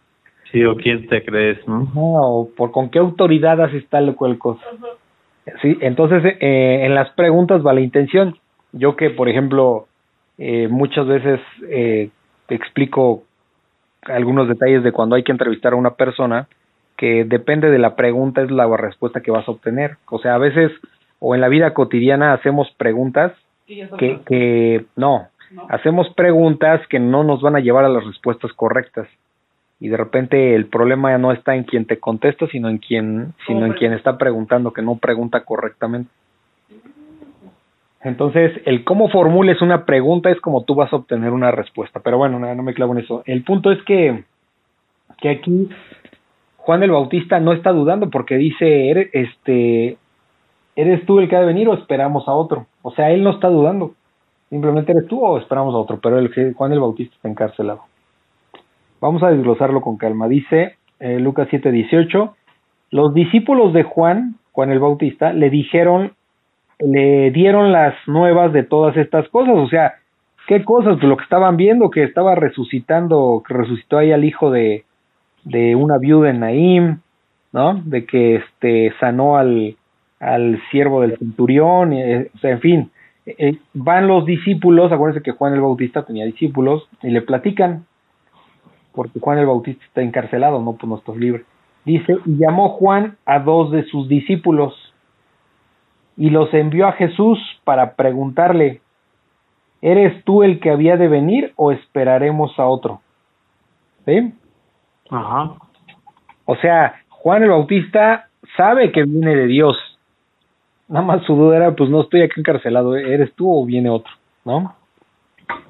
Sí, 0.52 0.64
o 0.66 0.76
quién 0.76 1.08
te 1.08 1.24
crees, 1.24 1.66
¿no? 1.68 1.90
No, 1.94 2.14
o 2.36 2.50
por 2.50 2.72
con 2.72 2.90
qué 2.90 3.00
autoridad 3.00 3.62
haces 3.62 3.88
tal 3.88 4.10
o 4.10 4.16
cual 4.16 4.38
cosa. 4.38 4.64
Sí, 5.62 5.78
entonces 5.82 6.36
eh, 6.40 6.82
en 6.86 6.94
las 6.94 7.10
preguntas 7.12 7.66
va 7.66 7.74
la 7.74 7.82
intención. 7.82 8.38
Yo 8.74 8.96
que, 8.96 9.10
por 9.10 9.28
ejemplo, 9.28 9.88
eh, 10.38 10.68
muchas 10.70 11.08
veces 11.08 11.40
eh, 11.70 12.10
te 12.48 12.56
explico 12.56 13.24
algunos 14.04 14.48
detalles 14.48 14.84
de 14.84 14.92
cuando 14.92 15.16
hay 15.16 15.24
que 15.24 15.32
entrevistar 15.32 15.74
a 15.74 15.78
una 15.78 15.96
persona, 15.96 16.48
que 16.98 17.24
depende 17.24 17.70
de 17.70 17.80
la 17.80 17.96
pregunta 17.96 18.42
es 18.42 18.52
la 18.52 18.68
respuesta 18.78 19.22
que 19.22 19.32
vas 19.32 19.48
a 19.48 19.52
obtener. 19.52 19.98
O 20.10 20.20
sea, 20.20 20.36
a 20.36 20.38
veces 20.38 20.72
o 21.24 21.36
en 21.36 21.42
la 21.42 21.48
vida 21.50 21.74
cotidiana 21.74 22.34
hacemos 22.34 22.70
preguntas 22.78 23.32
que, 24.26 24.86
no, 24.98 25.28
¿no? 25.52 25.68
hacemos 25.70 26.10
preguntas 26.16 26.82
que 26.90 27.00
no 27.00 27.24
nos 27.24 27.42
van 27.42 27.56
a 27.56 27.60
llevar 27.60 27.86
a 27.86 27.90
las 27.90 28.04
respuestas 28.06 28.52
correctas. 28.54 29.08
Y 29.80 29.88
de 29.88 29.98
repente 29.98 30.56
el 30.56 30.66
problema 30.66 31.16
no 31.18 31.32
está 31.32 31.56
en 31.56 31.64
quien 31.64 31.86
te 31.86 32.00
contesta 32.00 32.48
sino 32.48 32.70
en 32.70 32.80
quien 32.80 33.34
sino 33.48 33.66
en 33.66 33.74
quien 33.74 33.94
está 33.94 34.18
preguntando 34.18 34.74
que 34.74 34.82
no 34.82 34.98
pregunta 34.98 35.44
correctamente. 35.46 36.12
Entonces 38.04 38.60
el 38.66 38.84
cómo 38.84 39.10
formules 39.10 39.62
una 39.62 39.86
pregunta 39.86 40.32
es 40.32 40.40
como 40.42 40.64
tú 40.64 40.74
vas 40.76 40.92
a 40.92 40.96
obtener 40.98 41.32
una 41.32 41.52
respuesta. 41.52 42.00
Pero 42.00 42.18
bueno 42.18 42.40
no, 42.40 42.54
no 42.54 42.64
me 42.64 42.74
clavo 42.74 42.94
en 42.94 43.00
eso. 43.00 43.24
El 43.26 43.44
punto 43.44 43.72
es 43.72 43.82
que 43.84 44.24
que 45.20 45.30
aquí 45.30 45.70
Juan 46.58 46.84
el 46.84 46.92
Bautista 46.92 47.40
no 47.40 47.54
está 47.54 47.72
dudando 47.72 48.10
porque 48.10 48.38
dice 48.38 48.90
"Eres- 48.90 49.10
este 49.14 49.98
eres 50.82 51.06
tú 51.06 51.20
el 51.20 51.30
que 51.30 51.36
ha 51.36 51.40
de 51.40 51.46
venir 51.46 51.68
o 51.70 51.74
esperamos 51.74 52.28
a 52.28 52.34
otro 52.34 52.66
o 52.82 52.92
sea 52.92 53.12
él 53.12 53.24
no 53.24 53.32
está 53.32 53.50
dudando 53.50 53.94
Simplemente 54.52 54.92
eres 54.92 55.08
tú 55.08 55.26
o 55.26 55.38
esperamos 55.38 55.74
a 55.74 55.78
otro, 55.78 56.02
pero 56.04 56.20
el 56.20 56.54
Juan 56.54 56.74
el 56.74 56.82
Bautista 56.82 57.16
está 57.16 57.30
encarcelado. 57.30 57.84
Vamos 59.00 59.24
a 59.24 59.30
desglosarlo 59.32 59.80
con 59.80 59.96
calma. 59.96 60.28
Dice 60.28 60.76
eh, 61.00 61.20
Lucas 61.22 61.48
7:18, 61.50 62.34
los 62.92 63.14
discípulos 63.14 63.72
de 63.72 63.84
Juan, 63.84 64.36
Juan 64.52 64.72
el 64.72 64.80
Bautista, 64.80 65.32
le 65.32 65.50
dijeron, 65.50 66.12
le 66.80 67.32
dieron 67.32 67.72
las 67.72 67.96
nuevas 68.08 68.52
de 68.52 68.64
todas 68.64 68.98
estas 68.98 69.30
cosas, 69.30 69.56
o 69.56 69.70
sea, 69.70 69.94
¿qué 70.48 70.66
cosas? 70.66 70.98
Pues 70.98 71.08
lo 71.08 71.16
que 71.16 71.24
estaban 71.24 71.56
viendo, 71.56 71.90
que 71.90 72.04
estaba 72.04 72.36
resucitando, 72.36 73.42
que 73.48 73.54
resucitó 73.54 74.00
ahí 74.00 74.12
al 74.12 74.26
hijo 74.26 74.52
de, 74.52 74.84
de 75.46 75.78
una 75.78 75.98
viuda 75.98 76.30
en 76.30 76.42
Naim, 76.42 77.00
¿no? 77.54 77.82
De 77.86 78.06
que 78.06 78.36
este 78.36 78.94
sanó 79.00 79.38
al, 79.38 79.78
al 80.22 80.62
siervo 80.70 81.02
del 81.02 81.18
centurión, 81.18 81.94
eh, 81.94 82.30
o 82.34 82.38
sea, 82.38 82.52
en 82.52 82.60
fin, 82.62 82.92
eh, 83.26 83.58
van 83.74 84.08
los 84.08 84.26
discípulos, 84.26 84.92
acuérdense 84.92 85.24
que 85.24 85.32
Juan 85.32 85.54
el 85.54 85.62
Bautista 85.62 86.06
tenía 86.06 86.26
discípulos, 86.26 86.88
y 87.02 87.10
le 87.10 87.24
platican, 87.24 87.86
porque 88.94 89.20
Juan 89.20 89.40
el 89.40 89.48
Bautista 89.48 89.84
está 89.84 90.02
encarcelado, 90.02 90.62
no, 90.62 90.74
pues 90.74 90.88
no 90.88 90.98
estás 90.98 91.18
libre. 91.18 91.44
Dice, 91.86 92.18
y 92.26 92.38
llamó 92.38 92.70
Juan 92.70 93.18
a 93.26 93.40
dos 93.40 93.72
de 93.72 93.84
sus 93.86 94.08
discípulos, 94.08 94.94
y 96.16 96.30
los 96.30 96.54
envió 96.54 96.88
a 96.88 96.94
Jesús 96.94 97.40
para 97.64 97.96
preguntarle, 97.96 98.82
¿eres 99.82 100.24
tú 100.24 100.44
el 100.44 100.60
que 100.60 100.70
había 100.70 100.98
de 100.98 101.08
venir 101.08 101.52
o 101.56 101.72
esperaremos 101.72 102.60
a 102.60 102.68
otro? 102.68 103.02
¿Sí? 104.06 104.32
Ajá. 105.10 105.54
O 106.46 106.56
sea, 106.58 107.02
Juan 107.10 107.42
el 107.42 107.50
Bautista 107.50 108.28
sabe 108.56 108.92
que 108.92 109.04
viene 109.04 109.36
de 109.36 109.48
Dios. 109.48 109.78
Nada 110.92 111.06
más 111.06 111.24
su 111.24 111.36
duda 111.36 111.56
era, 111.56 111.74
pues 111.74 111.90
no 111.90 112.02
estoy 112.02 112.22
aquí 112.22 112.42
encarcelado, 112.42 112.98
¿eres 112.98 113.34
tú 113.36 113.50
o 113.50 113.66
viene 113.66 113.90
otro? 113.90 114.12
¿No? 114.44 114.76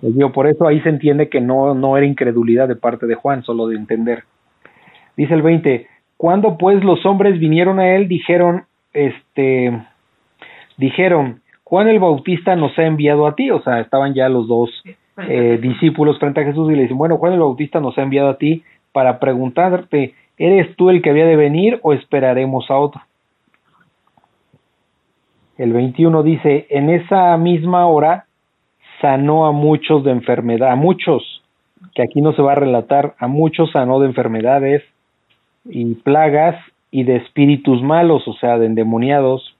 Les 0.01 0.15
digo, 0.15 0.31
por 0.31 0.47
eso 0.47 0.67
ahí 0.67 0.81
se 0.81 0.89
entiende 0.89 1.29
que 1.29 1.39
no, 1.39 1.75
no 1.75 1.95
era 1.95 2.07
incredulidad 2.07 2.67
de 2.67 2.75
parte 2.75 3.05
de 3.05 3.13
Juan, 3.13 3.43
solo 3.43 3.67
de 3.67 3.75
entender. 3.75 4.23
Dice 5.15 5.35
el 5.35 5.43
20, 5.43 5.85
cuando 6.17 6.57
pues 6.57 6.83
los 6.83 7.05
hombres 7.05 7.39
vinieron 7.39 7.79
a 7.79 7.95
él, 7.95 8.07
dijeron, 8.07 8.63
este, 8.93 9.79
dijeron, 10.77 11.41
Juan 11.65 11.87
el 11.87 11.99
Bautista 11.99 12.55
nos 12.55 12.77
ha 12.79 12.87
enviado 12.87 13.27
a 13.27 13.35
ti, 13.35 13.51
o 13.51 13.61
sea, 13.61 13.79
estaban 13.79 14.15
ya 14.15 14.27
los 14.27 14.47
dos 14.47 14.71
eh, 15.27 15.59
discípulos 15.61 16.17
frente 16.17 16.41
a 16.41 16.45
Jesús 16.45 16.71
y 16.71 16.75
le 16.75 16.81
dicen, 16.81 16.97
bueno, 16.97 17.17
Juan 17.17 17.33
el 17.33 17.41
Bautista 17.41 17.79
nos 17.79 17.95
ha 17.99 18.01
enviado 18.01 18.29
a 18.29 18.37
ti 18.39 18.63
para 18.91 19.19
preguntarte, 19.19 20.15
¿eres 20.39 20.75
tú 20.77 20.89
el 20.89 21.03
que 21.03 21.11
había 21.11 21.27
de 21.27 21.35
venir 21.35 21.79
o 21.83 21.93
esperaremos 21.93 22.71
a 22.71 22.77
otro? 22.77 23.01
El 25.57 25.73
21 25.73 26.23
dice, 26.23 26.67
en 26.69 26.89
esa 26.89 27.37
misma 27.37 27.85
hora 27.87 28.25
sanó 29.01 29.45
a 29.45 29.51
muchos 29.51 30.03
de 30.03 30.11
enfermedad, 30.11 30.71
a 30.71 30.75
muchos, 30.75 31.43
que 31.95 32.03
aquí 32.03 32.21
no 32.21 32.33
se 32.33 32.41
va 32.41 32.53
a 32.53 32.55
relatar, 32.55 33.15
a 33.19 33.27
muchos 33.27 33.71
sanó 33.71 33.99
de 33.99 34.07
enfermedades 34.07 34.83
y 35.65 35.93
plagas 35.95 36.55
y 36.91 37.03
de 37.03 37.17
espíritus 37.17 37.81
malos, 37.81 38.27
o 38.27 38.33
sea, 38.33 38.57
de 38.57 38.67
endemoniados, 38.67 39.55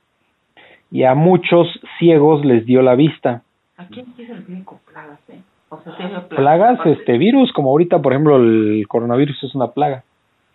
y 0.91 1.03
a 1.03 1.15
muchos 1.15 1.67
ciegos 1.97 2.43
les 2.45 2.65
dio 2.65 2.81
la 2.81 2.95
vista. 2.95 3.43
¿A 3.77 3.85
quién 3.87 4.05
se 4.15 4.23
le 4.23 4.41
tiene 4.41 4.63
con 4.63 4.79
plagas, 4.79 5.19
eh? 5.29 5.39
O 5.69 5.79
sea, 5.81 5.93
sí 5.93 6.03
plagas. 6.03 6.25
Plagas, 6.27 6.85
este 6.85 7.17
virus, 7.17 7.51
como 7.53 7.69
ahorita, 7.69 8.01
por 8.01 8.11
ejemplo, 8.11 8.35
el 8.35 8.85
coronavirus 8.87 9.43
es 9.43 9.55
una 9.55 9.67
plaga. 9.67 10.03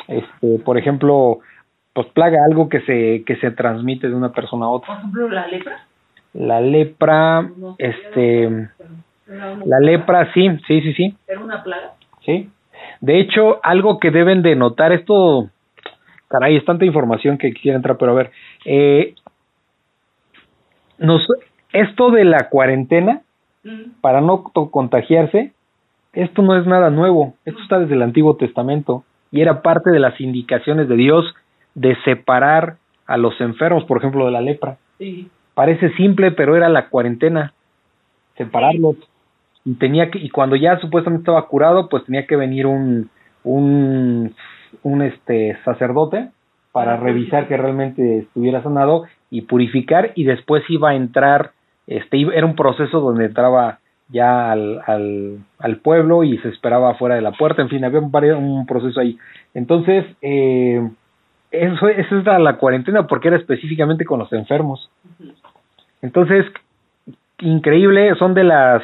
Este, 0.08 0.58
por 0.58 0.78
ejemplo, 0.78 1.38
pues 1.96 2.08
plaga, 2.08 2.44
algo 2.44 2.68
que 2.68 2.80
se, 2.82 3.24
que 3.24 3.36
se 3.36 3.50
transmite 3.52 4.06
de 4.08 4.14
una 4.14 4.30
persona 4.32 4.66
a 4.66 4.68
Por 4.68 4.76
otra. 4.82 4.98
ejemplo, 4.98 5.28
la 5.30 5.46
lepra. 5.48 5.84
La 6.34 6.60
lepra, 6.60 7.42
No 7.56 7.74
este, 7.78 8.68
la 9.26 9.80
lepra, 9.80 10.30
sí, 10.34 10.46
sí, 10.66 10.82
sí, 10.82 10.92
sí. 10.92 11.16
Era 11.26 11.40
una 11.40 11.62
plaga. 11.64 11.94
Sí. 12.26 12.50
De 13.00 13.18
hecho, 13.18 13.60
algo 13.64 13.98
que 13.98 14.10
deben 14.10 14.42
de 14.42 14.54
notar, 14.56 14.92
esto, 14.92 15.48
caray, 16.28 16.56
es 16.56 16.64
tanta 16.66 16.84
información 16.84 17.38
que 17.38 17.52
quisiera 17.54 17.76
entrar, 17.76 17.96
pero 17.96 18.12
a 18.12 18.16
ver, 18.16 18.30
eh, 18.66 19.14
nos, 20.98 21.26
esto 21.72 22.10
de 22.10 22.24
la 22.24 22.48
cuarentena, 22.50 23.22
Mm. 23.64 24.00
para 24.02 24.20
no 24.20 24.44
contagiarse, 24.44 25.52
esto 26.12 26.42
no 26.42 26.56
es 26.56 26.66
nada 26.66 26.90
nuevo, 26.90 27.34
esto 27.44 27.60
está 27.62 27.78
desde 27.80 27.94
el 27.94 28.02
Antiguo 28.02 28.36
Testamento 28.36 29.02
y 29.32 29.40
era 29.40 29.60
parte 29.62 29.90
de 29.90 29.98
las 29.98 30.20
indicaciones 30.20 30.88
de 30.88 30.94
Dios 30.96 31.24
de 31.76 31.94
separar 32.04 32.78
a 33.06 33.16
los 33.16 33.40
enfermos, 33.40 33.84
por 33.84 33.98
ejemplo, 33.98 34.24
de 34.24 34.32
la 34.32 34.40
lepra. 34.40 34.78
Sí. 34.98 35.28
Parece 35.54 35.90
simple, 35.94 36.32
pero 36.32 36.56
era 36.56 36.68
la 36.68 36.88
cuarentena, 36.88 37.52
separarlos. 38.36 38.96
Y 39.64 39.74
tenía 39.74 40.10
que 40.10 40.18
y 40.18 40.30
cuando 40.30 40.56
ya 40.56 40.78
supuestamente 40.80 41.22
estaba 41.22 41.46
curado, 41.46 41.88
pues 41.88 42.04
tenía 42.04 42.26
que 42.26 42.36
venir 42.36 42.66
un 42.66 43.10
un 43.44 44.34
un 44.82 45.02
este 45.02 45.56
sacerdote 45.64 46.30
para 46.72 46.96
Para 46.96 46.96
revisar 46.96 47.46
que 47.46 47.56
realmente 47.56 48.18
estuviera 48.18 48.62
sanado 48.62 49.04
y 49.30 49.42
purificar 49.42 50.12
y 50.14 50.24
después 50.24 50.62
iba 50.68 50.90
a 50.90 50.94
entrar 50.94 51.52
este 51.86 52.20
era 52.20 52.46
un 52.46 52.56
proceso 52.56 53.00
donde 53.00 53.26
entraba 53.26 53.78
ya 54.08 54.52
al, 54.52 54.80
al, 54.86 55.38
al 55.58 55.76
pueblo 55.78 56.22
y 56.24 56.38
se 56.38 56.48
esperaba 56.48 56.90
afuera 56.90 57.16
de 57.16 57.22
la 57.22 57.32
puerta, 57.32 57.62
en 57.62 57.68
fin, 57.68 57.84
había 57.84 58.00
un, 58.00 58.12
un 58.36 58.66
proceso 58.66 59.00
ahí. 59.00 59.18
Entonces, 59.52 60.04
eh, 60.22 60.80
eso, 61.62 61.88
eso 61.88 62.18
era 62.18 62.38
la 62.38 62.56
cuarentena 62.56 63.06
porque 63.06 63.28
era 63.28 63.36
específicamente 63.36 64.04
con 64.04 64.18
los 64.18 64.32
enfermos. 64.32 64.90
Entonces, 66.02 66.46
increíble, 67.40 68.14
son 68.18 68.34
de 68.34 68.44
las 68.44 68.82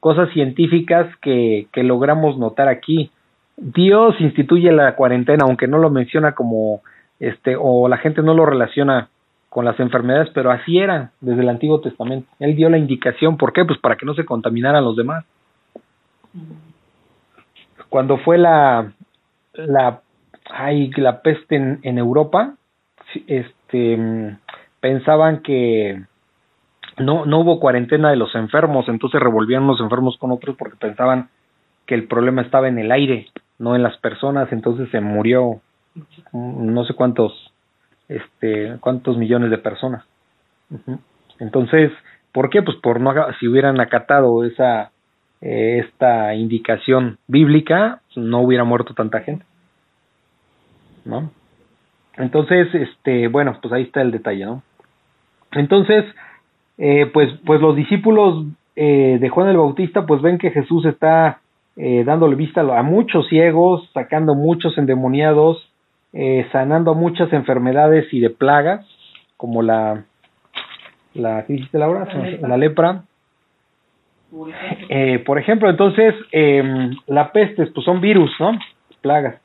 cosas 0.00 0.30
científicas 0.30 1.06
que, 1.20 1.66
que 1.72 1.82
logramos 1.82 2.38
notar 2.38 2.68
aquí. 2.68 3.10
Dios 3.56 4.14
instituye 4.20 4.70
la 4.72 4.94
cuarentena, 4.94 5.44
aunque 5.44 5.66
no 5.66 5.78
lo 5.78 5.90
menciona 5.90 6.32
como, 6.32 6.82
este, 7.18 7.56
o 7.58 7.88
la 7.88 7.98
gente 7.98 8.22
no 8.22 8.34
lo 8.34 8.46
relaciona 8.46 9.08
con 9.48 9.64
las 9.64 9.80
enfermedades, 9.80 10.28
pero 10.34 10.50
así 10.50 10.78
era 10.78 11.10
desde 11.20 11.42
el 11.42 11.48
Antiguo 11.48 11.80
Testamento. 11.80 12.28
Él 12.38 12.54
dio 12.54 12.68
la 12.68 12.78
indicación, 12.78 13.36
¿por 13.36 13.52
qué? 13.52 13.64
Pues 13.64 13.78
para 13.80 13.96
que 13.96 14.06
no 14.06 14.14
se 14.14 14.24
contaminaran 14.24 14.84
los 14.84 14.96
demás. 14.96 15.24
Cuando 17.88 18.18
fue 18.18 18.36
la, 18.36 18.92
la, 19.54 20.02
ay, 20.50 20.90
la 20.96 21.22
peste 21.22 21.56
en, 21.56 21.80
en 21.82 21.98
Europa, 21.98 22.54
este, 23.26 23.96
mm, 23.96 24.38
pensaban 24.80 25.42
que 25.42 26.02
no, 26.98 27.26
no 27.26 27.40
hubo 27.40 27.60
cuarentena 27.60 28.10
de 28.10 28.16
los 28.16 28.34
enfermos, 28.34 28.88
entonces 28.88 29.20
revolvían 29.20 29.66
los 29.66 29.80
enfermos 29.80 30.16
con 30.18 30.32
otros 30.32 30.56
porque 30.56 30.76
pensaban 30.76 31.28
que 31.86 31.94
el 31.94 32.06
problema 32.06 32.42
estaba 32.42 32.68
en 32.68 32.78
el 32.78 32.92
aire, 32.92 33.28
no 33.58 33.74
en 33.74 33.82
las 33.82 33.96
personas, 33.98 34.52
entonces 34.52 34.88
se 34.90 35.00
murió 35.00 35.60
mm, 36.32 36.72
no 36.72 36.84
sé 36.84 36.94
cuántos, 36.94 37.32
este, 38.08 38.76
cuántos 38.80 39.16
millones 39.16 39.50
de 39.50 39.58
personas. 39.58 40.04
Entonces, 41.38 41.90
¿por 42.32 42.50
qué? 42.50 42.62
Pues 42.62 42.76
por 42.78 43.00
no, 43.00 43.14
si 43.40 43.48
hubieran 43.48 43.80
acatado 43.80 44.44
esa, 44.44 44.90
eh, 45.40 45.82
esta 45.86 46.34
indicación 46.34 47.18
bíblica, 47.26 48.02
no 48.16 48.40
hubiera 48.42 48.64
muerto 48.64 48.92
tanta 48.94 49.20
gente. 49.20 49.44
¿No? 51.08 51.30
Entonces, 52.18 52.72
este, 52.74 53.28
bueno, 53.28 53.56
pues 53.62 53.72
ahí 53.72 53.84
está 53.84 54.02
el 54.02 54.10
detalle, 54.10 54.44
¿no? 54.44 54.62
Entonces, 55.52 56.04
eh, 56.76 57.06
pues, 57.12 57.30
pues 57.46 57.60
los 57.60 57.74
discípulos 57.74 58.44
eh, 58.76 59.18
de 59.20 59.28
Juan 59.28 59.48
el 59.48 59.56
Bautista, 59.56 60.04
pues 60.04 60.20
ven 60.20 60.36
que 60.36 60.50
Jesús 60.50 60.84
está 60.84 61.40
eh, 61.76 62.04
dándole 62.04 62.36
vista 62.36 62.60
a 62.60 62.82
muchos 62.82 63.28
ciegos, 63.28 63.88
sacando 63.94 64.34
muchos 64.34 64.76
endemoniados, 64.76 65.72
eh, 66.12 66.46
sanando 66.52 66.94
muchas 66.94 67.32
enfermedades 67.32 68.12
y 68.12 68.20
de 68.20 68.30
plagas, 68.30 68.86
como 69.36 69.62
la, 69.62 70.04
la 71.14 71.46
¿qué 71.46 71.54
dijiste 71.54 71.78
Laura? 71.78 72.04
La 72.04 72.22
lepra. 72.22 72.48
La 72.48 72.56
lepra. 72.56 73.02
Por 75.24 75.38
ejemplo. 75.38 75.70
Entonces, 75.70 76.14
eh, 76.32 76.90
la 77.06 77.32
peste, 77.32 77.66
pues 77.66 77.84
son 77.84 78.00
virus, 78.00 78.30
¿no? 78.38 78.58
Plagas. 79.00 79.40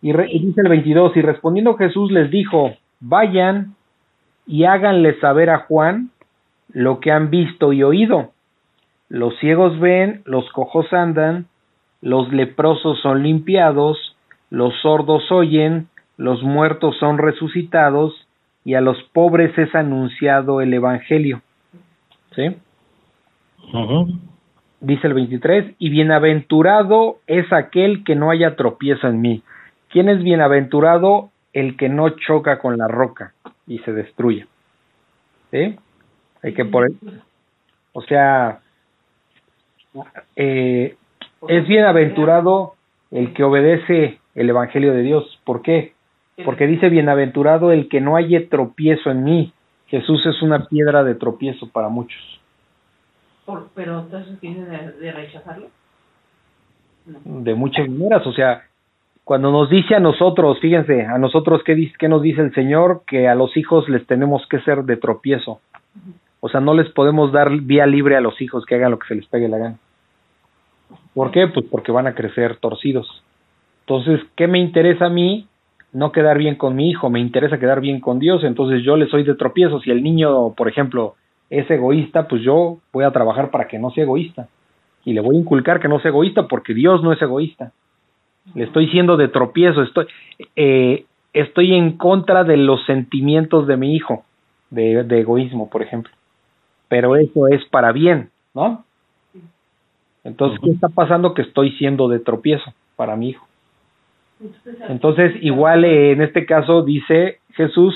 Y, 0.00 0.12
re- 0.12 0.30
y 0.30 0.38
dice 0.38 0.60
el 0.60 0.68
22, 0.68 1.16
y 1.16 1.22
respondiendo 1.22 1.74
Jesús 1.74 2.10
les 2.10 2.30
dijo, 2.30 2.74
vayan 3.00 3.74
y 4.46 4.64
háganle 4.64 5.18
saber 5.20 5.50
a 5.50 5.58
Juan 5.60 6.10
lo 6.72 7.00
que 7.00 7.10
han 7.10 7.30
visto 7.30 7.72
y 7.72 7.82
oído. 7.82 8.30
Los 9.08 9.36
ciegos 9.38 9.78
ven, 9.80 10.22
los 10.24 10.48
cojos 10.52 10.92
andan, 10.92 11.46
los 12.00 12.32
leprosos 12.32 13.00
son 13.00 13.22
limpiados, 13.22 14.16
los 14.50 14.74
sordos 14.82 15.30
oyen, 15.32 15.88
los 16.16 16.42
muertos 16.42 16.96
son 16.98 17.18
resucitados, 17.18 18.26
y 18.64 18.74
a 18.74 18.80
los 18.80 19.02
pobres 19.14 19.56
es 19.56 19.74
anunciado 19.74 20.60
el 20.60 20.74
Evangelio. 20.74 21.40
¿Sí? 22.36 22.56
Dice 24.80 25.06
el 25.06 25.14
23, 25.14 25.74
y 25.78 25.90
bienaventurado 25.90 27.16
es 27.26 27.52
aquel 27.52 28.04
que 28.04 28.14
no 28.14 28.30
haya 28.30 28.56
tropiezo 28.56 29.08
en 29.08 29.20
mí. 29.20 29.42
¿Quién 29.88 30.08
es 30.08 30.22
bienaventurado? 30.22 31.30
El 31.52 31.76
que 31.76 31.88
no 31.88 32.10
choca 32.10 32.58
con 32.58 32.76
la 32.76 32.88
roca 32.88 33.32
y 33.66 33.78
se 33.80 33.92
destruye. 33.92 34.46
¿Sí? 35.50 35.76
Hay 36.42 36.54
que 36.54 36.64
por 36.64 36.88
o 37.92 38.02
sea, 38.02 38.60
eh, 40.36 40.96
es 41.48 41.66
bienaventurado 41.66 42.74
el 43.10 43.32
que 43.32 43.42
obedece 43.44 44.20
el 44.34 44.50
evangelio 44.50 44.92
de 44.92 45.02
Dios. 45.02 45.40
¿Por 45.44 45.62
qué? 45.62 45.94
Porque 46.44 46.66
dice 46.68 46.88
bienaventurado 46.88 47.72
el 47.72 47.88
que 47.88 48.00
no 48.00 48.14
haya 48.14 48.48
tropiezo 48.48 49.10
en 49.10 49.24
mí. 49.24 49.52
Jesús 49.88 50.24
es 50.26 50.42
una 50.42 50.66
piedra 50.66 51.02
de 51.02 51.14
tropiezo 51.16 51.68
para 51.70 51.88
muchos. 51.88 52.20
Por- 53.44 53.70
pero 53.74 54.00
entonces 54.00 54.38
tiene 54.38 54.64
de, 54.66 54.92
de 54.92 55.12
rechazarlo. 55.12 55.68
No. 57.06 57.40
de 57.40 57.54
muchas 57.54 57.88
maneras, 57.88 58.26
o 58.26 58.32
sea, 58.34 58.67
cuando 59.28 59.52
nos 59.52 59.68
dice 59.68 59.94
a 59.94 60.00
nosotros, 60.00 60.58
fíjense, 60.58 61.04
a 61.04 61.18
nosotros 61.18 61.60
qué, 61.62 62.08
nos 62.08 62.22
dice 62.22 62.40
el 62.40 62.54
Señor, 62.54 63.02
que 63.06 63.28
a 63.28 63.34
los 63.34 63.54
hijos 63.58 63.86
les 63.90 64.06
tenemos 64.06 64.46
que 64.48 64.58
ser 64.60 64.84
de 64.84 64.96
tropiezo. 64.96 65.60
O 66.40 66.48
sea, 66.48 66.62
no 66.62 66.72
les 66.72 66.88
podemos 66.92 67.30
dar 67.30 67.50
vía 67.50 67.84
libre 67.84 68.16
a 68.16 68.22
los 68.22 68.40
hijos 68.40 68.64
que 68.64 68.76
hagan 68.76 68.90
lo 68.90 68.98
que 68.98 69.06
se 69.08 69.16
les 69.16 69.26
pegue 69.26 69.46
la 69.50 69.58
gana. 69.58 69.76
¿Por 71.12 71.30
qué? 71.30 71.46
Pues 71.46 71.66
porque 71.70 71.92
van 71.92 72.06
a 72.06 72.14
crecer 72.14 72.56
torcidos. 72.56 73.22
Entonces, 73.80 74.22
¿qué 74.34 74.46
me 74.46 74.60
interesa 74.60 75.04
a 75.04 75.10
mí? 75.10 75.46
No 75.92 76.10
quedar 76.10 76.38
bien 76.38 76.54
con 76.54 76.74
mi 76.74 76.88
hijo, 76.88 77.10
me 77.10 77.20
interesa 77.20 77.58
quedar 77.58 77.82
bien 77.82 78.00
con 78.00 78.18
Dios, 78.18 78.42
entonces 78.44 78.82
yo 78.82 78.96
le 78.96 79.08
soy 79.08 79.24
de 79.24 79.34
tropiezo. 79.34 79.78
Si 79.80 79.90
el 79.90 80.02
niño, 80.02 80.54
por 80.54 80.70
ejemplo, 80.70 81.16
es 81.50 81.70
egoísta, 81.70 82.28
pues 82.28 82.40
yo 82.40 82.78
voy 82.94 83.04
a 83.04 83.10
trabajar 83.10 83.50
para 83.50 83.68
que 83.68 83.78
no 83.78 83.90
sea 83.90 84.04
egoísta 84.04 84.48
y 85.04 85.12
le 85.12 85.20
voy 85.20 85.36
a 85.36 85.40
inculcar 85.40 85.80
que 85.80 85.88
no 85.88 86.00
sea 86.00 86.12
egoísta 86.12 86.48
porque 86.48 86.72
Dios 86.72 87.02
no 87.02 87.12
es 87.12 87.20
egoísta. 87.20 87.72
Le 88.54 88.64
estoy 88.64 88.88
siendo 88.88 89.16
de 89.16 89.28
tropiezo, 89.28 89.82
estoy, 89.82 90.06
eh, 90.56 91.04
estoy 91.32 91.74
en 91.74 91.96
contra 91.96 92.44
de 92.44 92.56
los 92.56 92.84
sentimientos 92.86 93.66
de 93.66 93.76
mi 93.76 93.94
hijo, 93.94 94.24
de, 94.70 95.04
de 95.04 95.20
egoísmo, 95.20 95.68
por 95.68 95.82
ejemplo. 95.82 96.12
Pero 96.88 97.16
eso 97.16 97.48
es 97.48 97.64
para 97.66 97.92
bien, 97.92 98.30
¿no? 98.54 98.84
Entonces, 100.24 100.58
¿qué 100.62 100.70
está 100.70 100.88
pasando? 100.88 101.34
Que 101.34 101.42
estoy 101.42 101.72
siendo 101.72 102.08
de 102.08 102.18
tropiezo 102.18 102.72
para 102.96 103.16
mi 103.16 103.30
hijo. 103.30 103.46
Entonces, 104.40 104.76
Entonces, 104.88 105.32
igual 105.42 105.84
eh, 105.84 106.12
en 106.12 106.22
este 106.22 106.46
caso 106.46 106.82
dice 106.82 107.38
Jesús, 107.54 107.94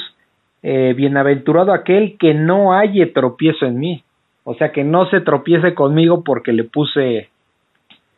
eh, 0.62 0.94
bienaventurado 0.96 1.72
aquel 1.72 2.16
que 2.18 2.34
no 2.34 2.72
halle 2.72 3.06
tropiezo 3.06 3.66
en 3.66 3.78
mí. 3.78 4.04
O 4.44 4.54
sea, 4.54 4.72
que 4.72 4.82
no 4.84 5.08
se 5.10 5.20
tropiece 5.20 5.74
conmigo 5.74 6.24
porque 6.24 6.52
le 6.52 6.64
puse, 6.64 7.28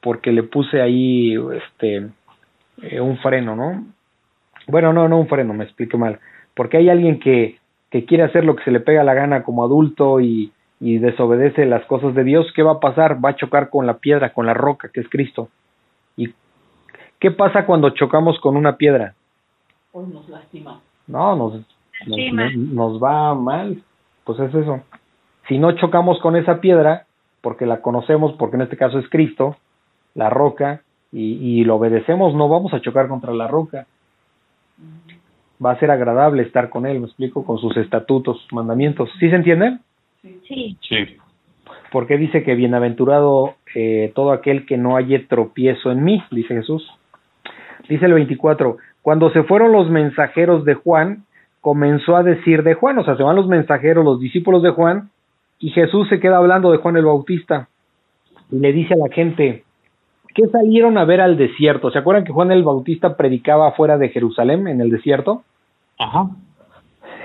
porque 0.01 0.32
le 0.32 0.43
puse 0.43 0.80
ahí, 0.80 1.35
este, 1.55 2.09
eh, 2.83 3.01
un 3.01 3.18
freno, 3.18 3.57
¿no? 3.57 3.85
Bueno, 4.66 4.93
no, 4.93 5.09
no 5.09 5.18
un 5.18 5.29
freno, 5.29 5.53
me 5.55 5.64
expliqué 5.64 5.97
mal. 5.97 6.18
Porque 6.55 6.77
hay 6.79 6.89
alguien 6.89 7.18
que, 7.20 7.59
que 7.91 8.05
quiere 8.05 8.25
hacer 8.25 8.45
lo 8.45 8.57
que 8.57 8.64
se 8.64 8.70
le 8.70 8.81
pega 8.81 9.05
la 9.05 9.14
gana 9.14 9.43
como 9.43 9.64
adulto 9.64 10.20
y, 10.20 10.53
y 10.81 10.99
desobedece 10.99 11.66
las 11.66 11.85
cosas 11.87 12.14
de 12.14 12.25
Dios, 12.25 12.47
¿qué 12.55 12.62
va 12.62 12.72
a 12.72 12.81
pasar? 12.81 13.22
Va 13.25 13.31
a 13.31 13.37
chocar 13.37 13.70
con 13.70 13.87
la 13.87 13.99
piedra, 13.99 14.33
con 14.33 14.47
la 14.47 14.55
roca, 14.55 14.89
que 14.93 15.01
es 15.01 15.09
Cristo. 15.09 15.49
¿Y 16.16 16.33
qué 17.18 17.31
pasa 17.31 17.66
cuando 17.66 17.91
chocamos 17.91 18.39
con 18.41 18.57
una 18.57 18.77
piedra? 18.77 19.14
Pues 19.93 20.09
nos 20.09 20.29
lastima. 20.29 20.81
No, 21.07 21.37
nos, 21.37 21.55
nos, 21.55 21.64
Lastima. 22.07 22.45
nos- 22.45 22.57
nos 22.57 23.03
va 23.03 23.35
mal. 23.35 23.83
Pues 24.25 24.39
es 24.41 24.55
eso. 24.55 24.81
Si 25.49 25.59
no 25.59 25.72
chocamos 25.72 26.18
con 26.20 26.37
esa 26.37 26.61
piedra, 26.61 27.05
porque 27.43 27.66
la 27.66 27.83
conocemos, 27.83 28.33
porque 28.39 28.57
en 28.57 28.62
este 28.62 28.79
caso 28.79 28.99
es 28.99 29.09
Cristo, 29.11 29.57
la 30.14 30.31
roca, 30.31 30.81
y, 31.15 31.61
y 31.61 31.65
lo 31.65 31.77
obedecemos, 31.77 32.35
no 32.35 32.49
vamos 32.49 32.75
a 32.75 32.81
chocar 32.81 33.07
contra 33.07 33.33
la 33.33 33.47
roca. 33.47 33.87
Va 35.65 35.71
a 35.71 35.79
ser 35.79 35.93
agradable 35.93 36.43
estar 36.43 36.69
con 36.69 36.85
Él, 36.85 36.99
me 36.99 37.07
explico, 37.07 37.45
con 37.45 37.59
sus 37.59 37.77
estatutos, 37.77 38.45
mandamientos. 38.51 39.09
¿Sí 39.21 39.31
se 39.31 39.37
entiende? 39.37 39.79
Sí, 40.21 40.77
Sí. 40.89 41.17
Porque 41.93 42.19
dice 42.19 42.43
que 42.43 42.57
bienaventurado 42.57 43.55
eh, 43.77 44.11
todo 44.17 44.33
aquel 44.33 44.67
que 44.67 44.77
no 44.77 44.97
halle 44.97 45.21
tropiezo 45.21 45.93
en 45.93 46.03
mí, 46.03 46.25
dice 46.33 46.57
Jesús. 46.57 46.85
Dice 47.89 48.07
el 48.07 48.15
24, 48.15 48.79
cuando 49.01 49.31
se 49.31 49.45
fueron 49.45 49.71
los 49.71 49.89
mensajeros 49.89 50.65
de 50.65 50.75
Juan, 50.75 51.25
comenzó 51.61 52.17
a 52.17 52.25
decir 52.25 52.65
de 52.65 52.75
Juan, 52.75 52.99
o 52.99 53.05
sea, 53.05 53.17
se 53.17 53.23
van 53.23 53.37
los 53.37 53.47
mensajeros, 53.47 54.05
los 54.05 54.19
discípulos 54.19 54.62
de 54.62 54.71
Juan, 54.71 55.11
y 55.61 55.71
Jesús 55.71 56.09
se 56.09 56.19
queda 56.19 56.39
hablando 56.39 56.73
de 56.73 56.79
Juan 56.79 56.97
el 56.97 57.05
Bautista. 57.05 57.69
Y 58.51 58.59
le 58.59 58.73
dice 58.73 58.95
a 58.95 59.09
la 59.09 59.15
gente, 59.15 59.65
¿qué 60.35 60.47
salieron 60.49 60.99
a 60.99 61.05
ver 61.05 61.20
al 61.20 61.37
desierto? 61.37 61.91
¿Se 61.91 61.99
acuerdan 61.99 62.24
que 62.24 62.32
Juan 62.32 62.53
el 62.53 62.64
Bautista 62.64 63.16
predicaba 63.16 63.72
fuera 63.72 63.97
de 63.97 64.11
Jerusalén, 64.11 64.66
en 64.68 64.80
el 64.80 64.91
desierto? 64.91 65.43
Ajá. 65.99 66.30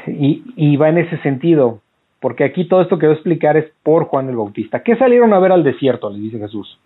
Y, 0.07 0.43
y 0.55 0.77
va 0.77 0.89
en 0.89 0.99
ese 0.99 1.17
sentido, 1.19 1.81
porque 2.19 2.43
aquí 2.43 2.65
todo 2.65 2.81
esto 2.81 2.97
que 2.97 3.07
voy 3.07 3.13
a 3.13 3.17
explicar 3.17 3.57
es 3.57 3.71
por 3.83 4.05
Juan 4.05 4.29
el 4.29 4.37
Bautista. 4.37 4.83
¿Qué 4.83 4.95
salieron 4.95 5.33
a 5.33 5.39
ver 5.39 5.51
al 5.51 5.63
desierto? 5.63 6.09
Le 6.09 6.19
dice 6.19 6.39
Jesús. 6.39 6.79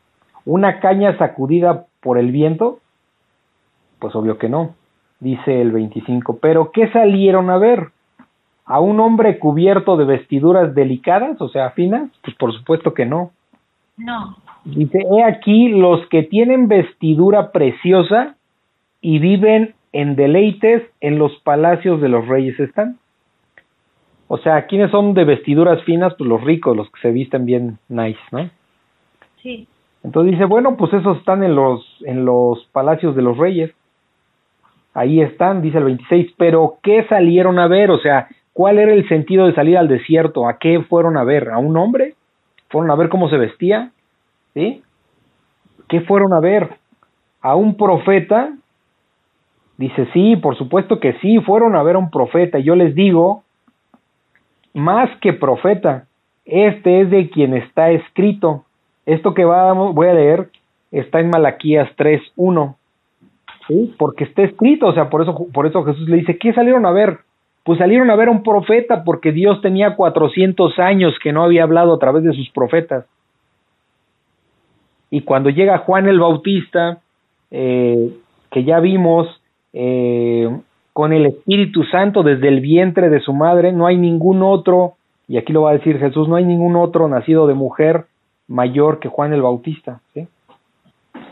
¿Una 0.45 0.80
caña 0.80 1.17
sacudida 1.17 1.86
por 2.01 2.17
el 2.17 2.32
viento? 2.32 2.80
Pues 3.99 4.15
obvio 4.15 4.38
que 4.38 4.49
no, 4.49 4.76
dice 5.19 5.61
el 5.61 5.71
25. 5.71 6.39
Pero 6.41 6.71
¿qué 6.71 6.89
salieron 6.91 7.49
a 7.49 7.57
ver? 7.57 7.91
¿A 8.65 8.80
un 8.80 8.99
hombre 8.99 9.39
cubierto 9.39 9.97
de 9.97 10.05
vestiduras 10.05 10.74
delicadas, 10.74 11.39
o 11.41 11.49
sea, 11.49 11.71
finas? 11.71 12.09
Pues 12.24 12.36
por 12.38 12.53
supuesto 12.53 12.93
que 12.93 13.05
no. 13.05 13.32
no, 13.97 14.38
Dice, 14.66 14.99
he 14.99 15.24
aquí 15.24 15.70
los 15.70 16.05
que 16.07 16.24
tienen 16.24 16.68
vestidura 16.68 17.51
preciosa 17.51 18.36
y 19.01 19.20
viven 19.20 19.76
en 19.91 20.16
deleites 20.16 20.84
en 21.01 21.20
los 21.20 21.36
palacios 21.43 22.01
de 22.01 22.09
los 22.09 22.28
reyes 22.28 22.59
están. 22.59 22.97
O 24.28 24.38
sea, 24.38 24.66
¿quiénes 24.66 24.89
son 24.89 25.14
de 25.14 25.26
vestiduras 25.26 25.84
finas? 25.84 26.16
Pues 26.18 26.28
los 26.28 26.43
ricos, 26.43 26.76
los 26.76 26.89
que 26.89 27.01
se 27.01 27.11
visten 27.11 27.45
bien 27.45 27.78
nice, 27.89 28.20
¿no? 28.32 28.49
sí, 29.41 29.68
Entonces 30.03 30.32
dice, 30.32 30.45
bueno, 30.45 30.78
pues 30.78 30.93
esos 30.93 31.18
están 31.18 31.43
en 31.43 31.55
los, 31.55 31.86
en 32.05 32.26
los 32.26 32.66
palacios 32.72 33.16
de 33.16 33.22
los 33.22 33.38
reyes. 33.38 33.72
Ahí 34.93 35.22
están, 35.22 35.61
dice 35.61 35.80
el 35.80 35.84
26, 35.84 36.34
pero 36.38 36.78
¿qué 36.82 37.05
salieron 37.09 37.59
a 37.59 37.68
ver? 37.68 37.91
O 37.91 37.99
sea, 37.99 38.28
¿cuál 38.53 38.80
era 38.80 38.93
el 38.93 39.07
sentido 39.09 39.45
de 39.45 39.53
salir 39.53 39.78
al 39.78 39.88
desierto? 39.88 40.47
¿A 40.47 40.57
qué 40.57 40.82
fueron 40.82 41.18
a 41.18 41.24
ver? 41.24 41.49
¿A 41.49 41.57
un 41.57 41.76
hombre? 41.76 42.16
¿Fueron 42.70 42.89
a 42.89 42.95
ver 42.95 43.09
cómo 43.09 43.30
se 43.30 43.38
vestía? 43.38 43.91
¿Sí? 44.54 44.84
¿Qué 45.89 46.01
fueron 46.01 46.34
a 46.34 46.39
ver? 46.39 46.78
¿A 47.41 47.56
un 47.56 47.76
profeta? 47.76 48.54
Dice, 49.78 50.08
sí, 50.14 50.36
por 50.36 50.58
supuesto 50.58 50.99
que 50.99 51.14
sí, 51.20 51.39
fueron 51.39 51.76
a 51.76 51.84
ver 51.84 51.95
a 51.95 51.99
un 51.99 52.10
profeta. 52.10 52.60
Yo 52.60 52.76
les 52.76 52.95
digo, 52.95 53.43
más 54.74 55.10
que 55.20 55.34
profeta, 55.34 56.06
este 56.45 57.01
es 57.01 57.10
de 57.10 57.30
quien 57.30 57.54
está 57.56 57.91
escrito. 57.91 58.66
Esto 59.06 59.34
que 59.34 59.45
voy 59.45 60.08
a 60.08 60.14
leer 60.14 60.49
está 60.91 61.20
en 61.20 61.30
Malaquías 61.30 61.89
3.1. 61.97 62.76
¿Sí? 63.68 63.95
Porque 63.97 64.26
está 64.26 64.43
escrito, 64.43 64.88
o 64.88 64.93
sea, 64.93 65.10
por 65.10 65.22
eso, 65.22 65.47
por 65.54 65.66
eso 65.66 65.84
Jesús 65.84 66.08
le 66.10 66.18
dice, 66.18 66.38
¿qué 66.38 66.54
salieron 66.54 66.86
a 66.86 66.91
ver? 66.91 67.20
Pues 67.64 67.80
salieron 67.80 68.10
a 68.10 68.16
ver 68.16 68.28
a 68.28 68.32
un 68.32 68.43
profeta 68.43 69.06
porque 69.06 69.32
Dios 69.32 69.62
tenía 69.62 69.95
400 69.95 70.78
años 70.80 71.18
que 71.24 71.32
no 71.32 71.43
había 71.43 71.64
hablado 71.64 71.93
a 71.93 71.99
través 71.99 72.24
de 72.24 72.34
sus 72.34 72.49
profetas. 72.49 73.06
Y 75.14 75.22
cuando 75.22 75.51
llega 75.51 75.78
Juan 75.78 76.07
el 76.07 76.20
Bautista, 76.20 76.97
eh, 77.51 78.18
que 78.49 78.64
ya 78.64 78.80
vimos, 78.80 79.28
eh, 79.72 80.49
con 80.91 81.14
el 81.14 81.28
Espíritu 81.28 81.84
Santo 81.84 82.24
desde 82.24 82.47
el 82.47 82.61
vientre 82.61 83.11
de 83.11 83.20
su 83.20 83.32
madre, 83.32 83.72
no 83.74 83.86
hay 83.86 83.95
ningún 83.95 84.41
otro, 84.41 84.93
y 85.28 85.38
aquí 85.38 85.53
lo 85.53 85.61
va 85.61 85.70
a 85.70 85.74
decir 85.74 85.99
Jesús, 85.99 86.28
no 86.28 86.36
hay 86.36 86.45
ningún 86.45 86.76
otro 86.76 87.07
nacido 87.07 87.45
de 87.45 87.53
mujer 87.53 88.05
mayor 88.47 88.99
que 88.99 89.07
Juan 89.07 89.34
el 89.34 89.43
Bautista, 89.43 90.01
¿sí? 90.16 90.28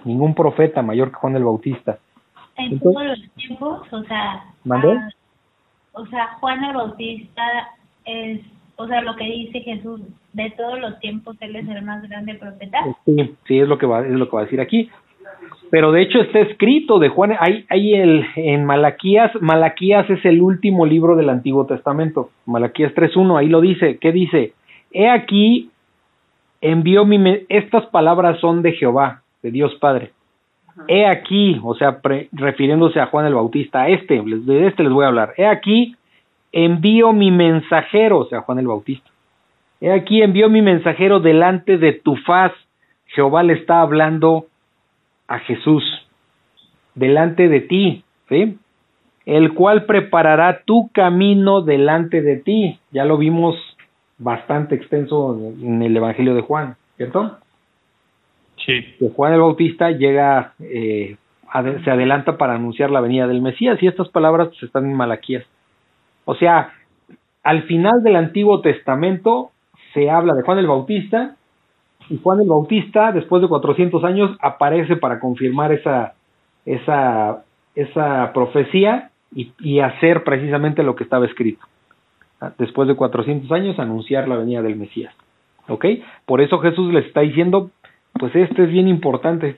Ningún 0.05 0.36
profeta 0.36 0.84
mayor 0.84 1.09
que 1.09 1.15
Juan 1.15 1.36
el 1.36 1.43
Bautista. 1.43 1.97
en 2.57 2.73
Entonces- 2.73 2.93
todos 2.93 3.17
los 3.17 3.32
tiempos, 3.34 3.93
o 3.93 4.03
sea, 4.03 4.43
ah, 4.69 5.09
o 5.93 6.05
sea, 6.05 6.27
Juan 6.39 6.63
el 6.65 6.75
Bautista 6.75 7.41
es, 8.05 8.41
o 8.75 8.86
sea, 8.86 9.01
lo 9.01 9.15
que 9.15 9.23
dice 9.23 9.59
Jesús, 9.61 10.01
de 10.34 10.49
todos 10.51 10.79
los 10.79 10.99
tiempos 10.99 11.38
él 11.41 11.55
es 11.55 11.67
el 11.67 11.84
más 11.84 12.07
grande 12.07 12.36
profeta. 12.36 12.79
Sí, 13.05 13.36
sí, 13.47 13.59
es 13.59 13.67
lo 13.67 13.77
que 13.77 13.86
va, 13.86 14.05
es 14.05 14.11
lo 14.11 14.29
que 14.29 14.36
va 14.36 14.41
a 14.41 14.45
decir 14.45 14.61
aquí. 14.61 14.89
Pero 15.69 15.91
de 15.91 16.01
hecho 16.01 16.19
está 16.19 16.39
escrito 16.39 16.99
de 16.99 17.09
Juan, 17.09 17.36
hay, 17.39 17.65
hay 17.69 17.93
el, 17.93 18.25
en 18.36 18.65
Malaquías, 18.65 19.32
Malaquías 19.39 20.09
es 20.09 20.23
el 20.25 20.41
último 20.41 20.86
libro 20.86 21.15
del 21.15 21.29
Antiguo 21.29 21.65
Testamento, 21.65 22.29
Malaquías 22.45 22.93
3.1, 22.93 23.39
ahí 23.39 23.47
lo 23.47 23.61
dice, 23.61 23.97
¿qué 23.97 24.11
dice? 24.11 24.53
He 24.91 25.09
aquí, 25.09 25.69
envió 26.59 27.05
mi, 27.05 27.45
estas 27.47 27.86
palabras 27.86 28.39
son 28.39 28.61
de 28.61 28.73
Jehová, 28.73 29.21
de 29.41 29.51
Dios 29.51 29.73
Padre. 29.75 30.11
He 30.88 31.05
aquí, 31.05 31.59
o 31.63 31.75
sea, 31.75 31.99
refiriéndose 32.32 32.99
a 32.99 33.07
Juan 33.07 33.25
el 33.25 33.36
Bautista, 33.36 33.84
a 33.84 33.89
este, 33.89 34.21
de 34.21 34.67
este 34.67 34.84
les 34.84 34.91
voy 34.91 35.05
a 35.05 35.09
hablar. 35.09 35.34
He 35.38 35.45
aquí, 35.45 35.95
envío 36.51 37.13
mi 37.13 37.32
mensajero, 37.32 38.19
o 38.19 38.25
sea, 38.25 38.41
Juan 38.41 38.59
el 38.59 38.67
Bautista. 38.67 39.11
He 39.82 39.91
aquí, 39.91 40.21
envío 40.21 40.47
mi 40.47 40.61
mensajero 40.61 41.19
delante 41.19 41.77
de 41.79 41.93
tu 41.93 42.15
faz. 42.17 42.53
Jehová 43.07 43.41
le 43.41 43.53
está 43.53 43.82
hablando 43.82 44.45
a 45.27 45.39
Jesús, 45.39 45.84
delante 46.93 47.49
de 47.49 47.61
ti, 47.61 48.03
¿sí? 48.29 48.57
El 49.25 49.53
cual 49.53 49.86
preparará 49.86 50.61
tu 50.65 50.89
camino 50.93 51.61
delante 51.61 52.21
de 52.21 52.38
ti. 52.38 52.79
Ya 52.91 53.05
lo 53.05 53.17
vimos 53.17 53.55
bastante 54.17 54.75
extenso 54.75 55.36
en 55.61 55.82
el 55.82 55.97
Evangelio 55.97 56.36
de 56.36 56.41
Juan, 56.41 56.75
¿cierto? 56.97 57.38
Sí. 58.65 58.84
que 58.99 59.09
Juan 59.09 59.34
el 59.34 59.39
Bautista 59.39 59.89
llega, 59.89 60.53
eh, 60.59 61.15
se 61.84 61.89
adelanta 61.89 62.38
para 62.38 62.53
anunciar 62.53 62.91
la 62.91 63.01
venida 63.01 63.25
del 63.25 63.41
Mesías 63.41 63.82
y 63.82 63.88
estas 63.88 64.09
palabras 64.09 64.49
pues, 64.49 64.63
están 64.63 64.86
en 64.86 64.93
Malaquías. 64.93 65.43
O 66.25 66.36
sea, 66.36 66.73
al 67.41 67.63
final 67.63 68.03
del 68.03 68.15
Antiguo 68.15 68.61
Testamento 68.61 69.51
se 69.93 70.09
habla 70.09 70.33
de 70.33 70.43
Juan 70.43 70.57
el 70.57 70.67
Bautista 70.67 71.35
y 72.09 72.17
Juan 72.17 72.41
el 72.41 72.47
Bautista, 72.47 73.11
después 73.11 73.41
de 73.41 73.47
400 73.47 74.03
años, 74.03 74.37
aparece 74.41 74.97
para 74.97 75.19
confirmar 75.19 75.71
esa, 75.71 76.13
esa, 76.65 77.43
esa 77.75 78.31
profecía 78.33 79.11
y, 79.33 79.53
y 79.59 79.79
hacer 79.79 80.23
precisamente 80.23 80.83
lo 80.83 80.95
que 80.95 81.03
estaba 81.03 81.25
escrito. 81.25 81.65
Ah, 82.41 82.51
Después 82.57 82.87
de 82.87 82.95
400 82.95 83.51
años, 83.51 83.79
anunciar 83.79 84.27
la 84.27 84.35
venida 84.35 84.61
del 84.61 84.75
Mesías. 84.75 85.13
¿Ok? 85.67 85.85
Por 86.25 86.41
eso 86.41 86.59
Jesús 86.59 86.91
les 86.93 87.05
está 87.05 87.21
diciendo, 87.21 87.71
pues 88.19 88.35
este 88.35 88.63
es 88.63 88.69
bien 88.69 88.87
importante. 88.87 89.57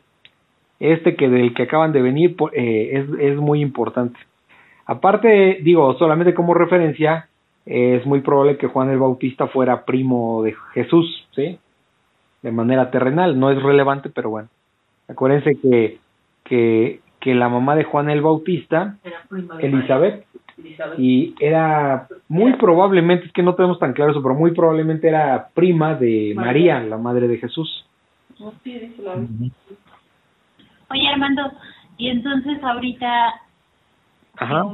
Este 0.80 1.16
que 1.16 1.30
del 1.30 1.54
que 1.54 1.64
acaban 1.64 1.94
de 1.94 2.02
venir 2.02 2.36
eh, 2.52 2.90
es, 2.94 3.20
es 3.20 3.38
muy 3.38 3.62
importante. 3.62 4.20
Aparte, 4.86 5.60
digo, 5.62 5.98
solamente 5.98 6.34
como 6.34 6.54
referencia, 6.54 7.30
es 7.66 8.06
muy 8.06 8.22
probable 8.22 8.58
que 8.58 8.68
Juan 8.68 8.90
el 8.90 9.00
Bautista 9.00 9.48
fuera 9.48 9.86
primo 9.86 10.44
de 10.44 10.56
Jesús, 10.74 11.28
¿sí? 11.36 11.58
De 12.42 12.52
manera 12.52 12.92
terrenal, 12.92 13.40
no 13.40 13.52
es 13.52 13.62
relevante, 13.64 14.10
pero 14.10 14.30
bueno. 14.30 14.50
Acuérdense 15.08 15.56
que, 15.62 16.00
que, 16.44 17.00
que 17.20 17.34
la 17.36 17.48
mamá 17.50 17.76
de 17.76 17.84
Juan 17.86 18.10
el 18.10 18.22
Bautista, 18.22 18.98
Era 19.04 19.24
prima 19.30 19.56
de 19.58 19.66
Elizabeth. 19.68 20.26
Elizabeth. 20.58 21.00
y 21.00 21.34
era 21.40 22.08
muy 22.28 22.54
probablemente, 22.54 23.26
es 23.28 23.32
que 23.34 23.44
no 23.44 23.56
tenemos 23.56 23.80
tan 23.80 23.94
claro 23.94 24.12
eso, 24.12 24.22
pero 24.22 24.36
muy 24.36 24.52
probablemente 24.52 25.08
era 25.08 25.50
prima 25.54 25.96
de 25.96 26.34
María. 26.36 26.76
María, 26.76 26.90
la 26.90 26.98
madre 26.98 27.28
de 27.28 27.38
Jesús. 27.38 27.86
La- 28.40 29.16
Oye, 30.90 31.08
Armando, 31.08 31.52
y 31.98 32.10
entonces 32.10 32.62
ahorita 32.64 33.34
Ajá. 34.38 34.66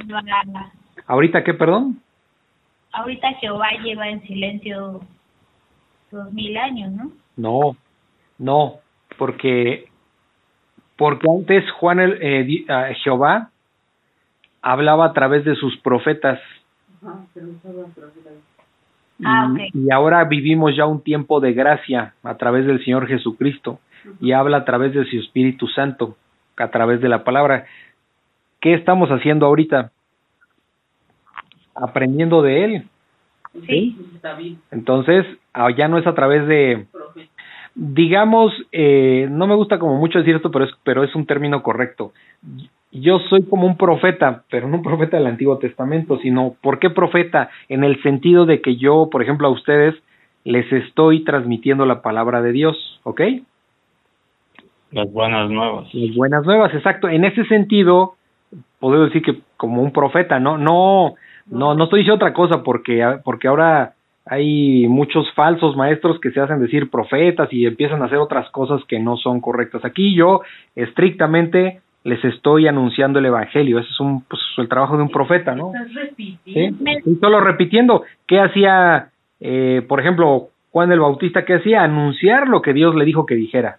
eh, 0.00 0.04
¿Ahorita 1.08 1.42
qué, 1.42 1.54
perdón? 1.54 2.00
ahorita 2.92 3.32
Jehová 3.34 3.68
lleva 3.82 4.08
en 4.08 4.22
silencio 4.22 5.00
dos 6.10 6.32
mil 6.32 6.56
años, 6.56 6.92
¿no? 6.92 7.12
No, 7.36 7.76
no, 8.38 8.74
porque 9.18 9.88
porque 10.96 11.26
antes 11.30 11.70
Juan 11.72 12.00
el, 12.00 12.18
eh, 12.20 12.64
ah, 12.68 12.88
Jehová 13.02 13.50
hablaba 14.62 15.06
a 15.06 15.12
través 15.12 15.44
de 15.44 15.54
sus 15.54 15.76
profetas 15.78 16.40
Ajá, 17.02 17.20
pero 17.32 17.48
y, 17.48 19.24
Ah, 19.24 19.52
y 19.74 19.90
ahora 19.92 20.24
vivimos 20.24 20.76
ya 20.76 20.86
un 20.86 21.02
tiempo 21.02 21.40
de 21.40 21.52
gracia 21.52 22.14
a 22.22 22.36
través 22.36 22.66
del 22.66 22.84
Señor 22.84 23.06
Jesucristo 23.06 23.80
y 24.20 24.32
habla 24.32 24.58
a 24.58 24.64
través 24.64 24.94
de 24.94 25.04
su 25.04 25.18
Espíritu 25.18 25.66
Santo, 25.68 26.16
a 26.56 26.68
través 26.68 27.00
de 27.00 27.08
la 27.08 27.24
palabra. 27.24 27.66
¿Qué 28.60 28.74
estamos 28.74 29.10
haciendo 29.10 29.46
ahorita? 29.46 29.90
Aprendiendo 31.80 32.42
de 32.42 32.64
Él. 32.64 32.84
Sí. 33.66 33.96
Está 34.14 34.34
bien, 34.34 34.58
Entonces, 34.70 35.26
ah, 35.52 35.70
ya 35.76 35.88
no 35.88 35.98
es 35.98 36.06
a 36.06 36.14
través 36.14 36.46
de, 36.46 36.86
digamos, 37.74 38.52
eh, 38.72 39.28
no 39.30 39.46
me 39.46 39.54
gusta 39.54 39.78
como 39.78 39.96
mucho 39.96 40.18
decir 40.18 40.36
esto, 40.36 40.50
pero 40.50 40.64
es, 40.64 40.70
pero 40.84 41.04
es 41.04 41.14
un 41.14 41.26
término 41.26 41.62
correcto. 41.62 42.12
Yo 42.90 43.18
soy 43.30 43.44
como 43.44 43.66
un 43.66 43.76
profeta, 43.76 44.44
pero 44.50 44.68
no 44.68 44.76
un 44.76 44.82
profeta 44.82 45.16
del 45.16 45.26
Antiguo 45.26 45.58
Testamento, 45.58 46.18
sino, 46.18 46.56
¿por 46.60 46.78
qué 46.78 46.90
profeta? 46.90 47.50
En 47.68 47.84
el 47.84 48.00
sentido 48.02 48.46
de 48.46 48.60
que 48.60 48.76
yo, 48.76 49.08
por 49.10 49.22
ejemplo, 49.22 49.46
a 49.48 49.52
ustedes 49.52 49.94
les 50.44 50.70
estoy 50.72 51.24
transmitiendo 51.24 51.84
la 51.86 52.02
palabra 52.02 52.42
de 52.42 52.52
Dios, 52.52 53.00
¿ok? 53.04 53.20
Las 54.90 55.12
buenas 55.12 55.50
nuevas. 55.50 55.92
Las 55.92 56.16
buenas 56.16 56.46
nuevas, 56.46 56.74
exacto. 56.74 57.08
En 57.08 57.24
ese 57.24 57.44
sentido, 57.44 58.14
puedo 58.80 59.04
decir 59.04 59.22
que 59.22 59.40
como 59.56 59.82
un 59.82 59.92
profeta, 59.92 60.40
no, 60.40 60.56
no, 60.56 61.14
no, 61.50 61.74
no 61.74 61.84
estoy 61.84 62.00
diciendo 62.00 62.16
otra 62.16 62.34
cosa 62.34 62.62
porque, 62.62 63.18
porque 63.24 63.48
ahora 63.48 63.94
hay 64.26 64.86
muchos 64.88 65.30
falsos 65.32 65.76
maestros 65.76 66.20
que 66.20 66.30
se 66.30 66.40
hacen 66.40 66.60
decir 66.60 66.90
profetas 66.90 67.48
y 67.52 67.66
empiezan 67.66 68.02
a 68.02 68.06
hacer 68.06 68.18
otras 68.18 68.50
cosas 68.50 68.82
que 68.86 68.98
no 68.98 69.16
son 69.16 69.40
correctas. 69.40 69.84
Aquí 69.84 70.14
yo 70.14 70.42
estrictamente 70.76 71.80
les 72.04 72.22
estoy 72.24 72.66
anunciando 72.68 73.18
el 73.18 73.26
evangelio. 73.26 73.78
Ese 73.78 73.90
es 73.90 74.00
un, 74.00 74.22
pues, 74.24 74.40
el 74.58 74.68
trabajo 74.68 74.96
de 74.96 75.02
un 75.02 75.10
profeta, 75.10 75.54
¿no? 75.54 75.72
Estás 75.74 76.16
¿Sí? 76.16 76.74
Estoy 76.84 77.16
solo 77.20 77.40
repitiendo 77.40 78.04
qué 78.26 78.40
hacía, 78.40 79.10
eh, 79.40 79.82
por 79.88 80.00
ejemplo, 80.00 80.48
Juan 80.70 80.92
el 80.92 81.00
Bautista, 81.00 81.44
qué 81.44 81.54
hacía, 81.54 81.82
anunciar 81.82 82.48
lo 82.48 82.60
que 82.60 82.74
Dios 82.74 82.94
le 82.94 83.04
dijo 83.04 83.24
que 83.24 83.34
dijera. 83.34 83.78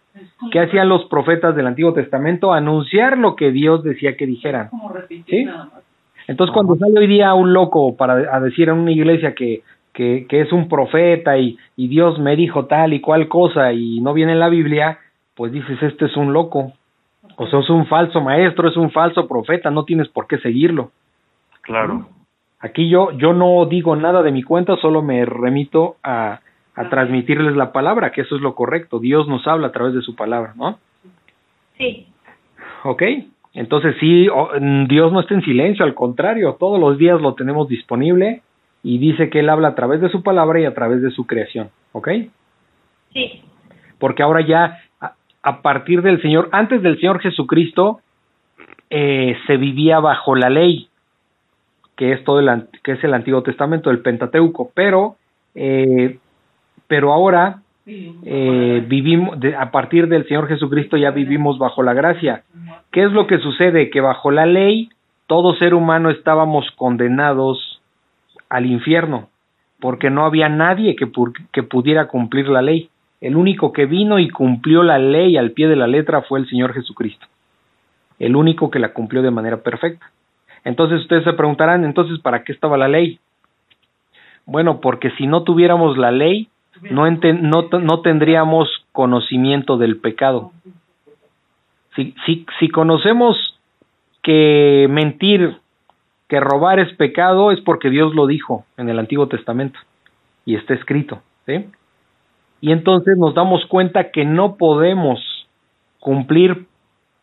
¿Qué 0.52 0.60
hacían 0.60 0.90
los 0.90 1.06
profetas 1.06 1.56
del 1.56 1.68
Antiguo 1.68 1.94
Testamento? 1.94 2.54
Anunciar 2.54 3.18
lo 3.18 3.36
que 3.36 3.52
Dios 3.52 3.84
decía 3.84 4.18
que 4.18 4.26
dijeran. 4.26 4.70
Como 4.70 4.90
repetir 4.90 5.24
¿Sí? 5.28 5.46
nada 5.46 5.66
más. 5.66 5.89
Entonces, 6.30 6.54
cuando 6.54 6.76
sale 6.76 7.00
hoy 7.00 7.08
día 7.08 7.34
un 7.34 7.54
loco 7.54 7.98
para 7.98 8.36
a 8.36 8.40
decir 8.40 8.70
en 8.70 8.78
una 8.78 8.92
iglesia 8.92 9.34
que, 9.34 9.64
que, 9.92 10.28
que 10.30 10.42
es 10.42 10.52
un 10.52 10.70
profeta 10.70 11.40
y, 11.40 11.58
y 11.76 11.88
Dios 11.88 12.20
me 12.20 12.36
dijo 12.36 12.68
tal 12.68 12.94
y 12.94 13.02
cual 13.02 13.28
cosa 13.28 13.74
y 13.74 14.00
no 14.00 14.14
viene 14.14 14.34
en 14.34 14.40
la 14.40 14.50
Biblia, 14.50 15.00
pues 15.34 15.52
dices, 15.52 15.82
este 15.82 16.06
es 16.06 16.16
un 16.16 16.32
loco. 16.32 16.74
O 17.36 17.48
sea, 17.48 17.62
es 17.62 17.70
un 17.72 17.88
falso 17.88 18.22
maestro, 18.22 18.70
es 18.70 18.78
un 18.78 18.92
falso 18.92 19.28
profeta, 19.28 19.72
no 19.72 19.86
tienes 19.86 20.08
por 20.10 20.28
qué 20.28 20.38
seguirlo. 20.38 20.92
Claro. 21.62 22.08
Aquí 22.60 22.90
yo, 22.90 23.12
yo 23.14 23.34
no 23.34 23.66
digo 23.66 23.96
nada 23.96 24.22
de 24.22 24.32
mi 24.32 24.44
cuenta, 24.44 24.78
solo 24.78 25.02
me 25.02 25.26
remito 25.26 25.96
a, 26.04 26.42
a 26.76 26.90
transmitirles 26.90 27.56
la 27.56 27.72
palabra, 27.72 28.12
que 28.12 28.22
eso 28.22 28.36
es 28.36 28.42
lo 28.44 28.54
correcto. 28.54 29.00
Dios 29.00 29.28
nos 29.28 29.48
habla 29.48 29.70
a 29.70 29.72
través 29.72 29.96
de 29.96 30.02
su 30.02 30.16
palabra, 30.16 30.54
¿no? 30.56 30.78
Sí. 31.76 32.06
¿Ok? 32.84 33.02
Entonces 33.60 33.98
sí, 34.00 34.30
o- 34.30 34.52
mm, 34.58 34.88
Dios 34.88 35.12
no 35.12 35.20
está 35.20 35.34
en 35.34 35.42
silencio, 35.42 35.84
al 35.84 35.94
contrario, 35.94 36.56
todos 36.58 36.80
los 36.80 36.98
días 36.98 37.20
lo 37.20 37.34
tenemos 37.34 37.68
disponible 37.68 38.42
y 38.84 39.00
dice 39.00 39.30
que 39.30 39.42
Él 39.42 39.50
habla 39.50 39.68
a 39.68 39.76
través 39.76 40.00
de 40.00 40.08
su 40.08 40.24
palabra 40.24 40.62
y 40.62 40.66
a 40.66 40.74
través 40.74 41.02
de 41.02 41.12
su 41.12 41.28
creación, 41.28 41.70
¿ok? 41.92 42.08
Sí. 43.12 43.42
Porque 43.98 44.24
ahora 44.24 44.40
ya, 44.48 44.80
a, 45.44 45.62
partir 45.62 46.02
del 46.04 46.22
Señor, 46.22 46.48
antes 46.54 46.82
del 46.82 46.98
Señor 47.02 47.20
Jesucristo, 47.20 48.00
eh, 48.90 49.36
se 49.46 49.58
vivía 49.58 50.00
bajo 50.00 50.36
la 50.36 50.50
ley, 50.50 50.88
que 51.98 52.14
es 52.14 52.24
todo 52.24 52.40
el, 52.40 52.64
que 52.82 52.94
es 52.94 53.04
el 53.04 53.14
Antiguo 53.14 53.44
Testamento, 53.44 53.92
el 53.92 54.00
Pentateuco, 54.00 54.72
pero, 54.74 55.18
eh, 55.54 56.18
pero 56.88 57.12
ahora 57.12 57.58
eh, 57.86 58.86
vivimos, 58.88 59.38
a 59.58 59.72
partir 59.72 60.08
del 60.08 60.28
Señor 60.28 60.48
Jesucristo 60.48 60.98
ya 60.98 61.12
vivimos 61.12 61.58
bajo 61.58 61.84
la 61.84 61.94
gracia. 61.94 62.44
¿Qué 62.92 63.04
es 63.04 63.12
lo 63.12 63.28
que 63.28 63.40
sucede? 63.40 63.90
Que 63.90 64.02
bajo 64.02 64.32
la 64.32 64.46
ley 64.46 64.90
todo 65.30 65.54
ser 65.58 65.76
humano 65.76 66.10
estábamos 66.10 66.66
condenados 66.72 67.80
al 68.50 68.66
infierno, 68.66 69.30
porque 69.80 70.10
no 70.10 70.26
había 70.26 70.50
nadie 70.50 70.96
que, 70.96 71.08
que 71.52 71.62
pudiera 71.62 72.08
cumplir 72.08 72.50
la 72.50 72.64
ley. 72.64 72.90
El 73.22 73.36
único 73.36 73.72
que 73.72 73.86
vino 73.86 74.18
y 74.18 74.30
cumplió 74.30 74.82
la 74.82 74.98
ley 74.98 75.38
al 75.38 75.52
pie 75.52 75.68
de 75.68 75.76
la 75.76 75.86
letra 75.86 76.24
fue 76.24 76.40
el 76.40 76.50
Señor 76.50 76.74
Jesucristo. 76.74 77.28
El 78.18 78.36
único 78.36 78.72
que 78.72 78.80
la 78.80 78.92
cumplió 78.92 79.22
de 79.22 79.30
manera 79.30 79.58
perfecta. 79.58 80.10
Entonces 80.64 81.02
ustedes 81.02 81.24
se 81.24 81.34
preguntarán, 81.34 81.86
entonces, 81.86 82.18
¿para 82.20 82.44
qué 82.44 82.52
estaba 82.52 82.76
la 82.76 82.88
ley? 82.88 83.20
Bueno, 84.48 84.82
porque 84.82 85.12
si 85.12 85.28
no 85.28 85.44
tuviéramos 85.44 85.96
la 85.96 86.10
ley, 86.10 86.50
no, 86.84 87.08
enten- 87.08 87.42
no, 87.42 87.68
no 87.80 88.02
tendríamos 88.02 88.70
conocimiento 88.92 89.78
del 89.78 89.98
pecado. 89.98 90.52
Si, 91.96 92.14
si, 92.26 92.46
si 92.60 92.70
conocemos 92.70 93.36
que 94.22 94.88
mentir, 94.90 95.58
que 96.28 96.40
robar 96.40 96.80
es 96.80 96.94
pecado, 96.96 97.52
es 97.52 97.60
porque 97.62 97.90
Dios 97.90 98.14
lo 98.14 98.28
dijo 98.28 98.66
en 98.78 98.90
el 98.90 99.00
Antiguo 99.00 99.28
Testamento 99.28 99.80
y 100.46 100.56
está 100.56 100.74
escrito. 100.74 101.22
¿sí? 101.46 101.66
Y 102.62 102.72
entonces 102.72 103.18
nos 103.18 103.34
damos 103.34 103.66
cuenta 103.66 104.12
que 104.12 104.26
no 104.26 104.56
podemos 104.56 105.20
cumplir 106.00 106.68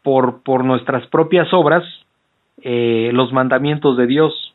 por, 0.02 0.42
por 0.42 0.64
nuestras 0.64 1.06
propias 1.08 1.52
obras 1.52 1.84
eh, 2.62 3.10
los 3.12 3.32
mandamientos 3.32 3.96
de 3.96 4.06
Dios. 4.06 4.54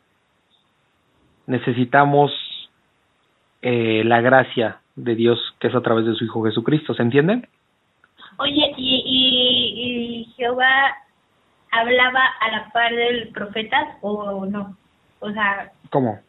Necesitamos 1.47 2.31
eh, 3.61 4.03
la 4.05 4.21
gracia 4.21 4.80
de 5.03 5.15
Dios 5.15 5.39
que 5.59 5.67
es 5.67 5.75
a 5.75 5.81
través 5.81 6.05
de 6.05 6.15
su 6.15 6.25
Hijo 6.25 6.43
Jesucristo, 6.43 6.93
¿se 6.93 7.01
entiende? 7.01 7.47
Oye, 8.37 8.73
¿y, 8.77 9.03
y, 9.05 10.21
y 10.21 10.23
Jehová 10.35 10.95
hablaba 11.71 12.21
a 12.39 12.51
la 12.51 12.71
par 12.71 12.93
del 12.95 13.29
profeta 13.29 13.97
o 14.01 14.45
no? 14.45 14.75
O 15.19 15.31
sea, 15.31 15.71
¿Cómo? 15.89 16.19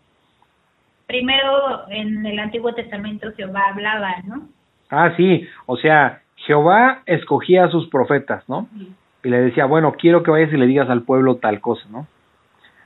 primero 1.07 1.89
en 1.91 2.25
el 2.25 2.39
Antiguo 2.39 2.73
Testamento 2.75 3.33
Jehová 3.37 3.65
hablaba, 3.71 4.17
¿no? 4.25 4.49
Ah, 4.91 5.13
sí, 5.17 5.47
o 5.67 5.77
sea, 5.77 6.23
Jehová 6.37 7.03
escogía 7.07 7.65
a 7.65 7.71
sus 7.71 7.89
profetas, 7.89 8.49
¿no? 8.49 8.69
Y 9.23 9.29
le 9.29 9.41
decía, 9.41 9.67
bueno, 9.67 9.93
quiero 9.93 10.23
que 10.23 10.31
vayas 10.31 10.53
y 10.53 10.57
le 10.57 10.67
digas 10.67 10.89
al 10.89 11.03
pueblo 11.03 11.37
tal 11.37 11.61
cosa, 11.61 11.85
¿no? 11.91 12.07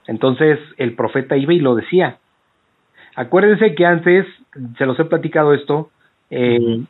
Entonces 0.07 0.59
el 0.77 0.95
profeta 0.95 1.37
iba 1.37 1.53
y 1.53 1.61
lo 1.61 1.75
decía. 1.75 2.19
Acuérdense 3.17 3.75
que 3.75 3.87
antes, 3.87 4.27
se 4.77 4.87
los 4.87 4.99
he 5.01 5.05
platicado 5.07 5.55
esto, 5.55 5.91
eh, 6.31 6.85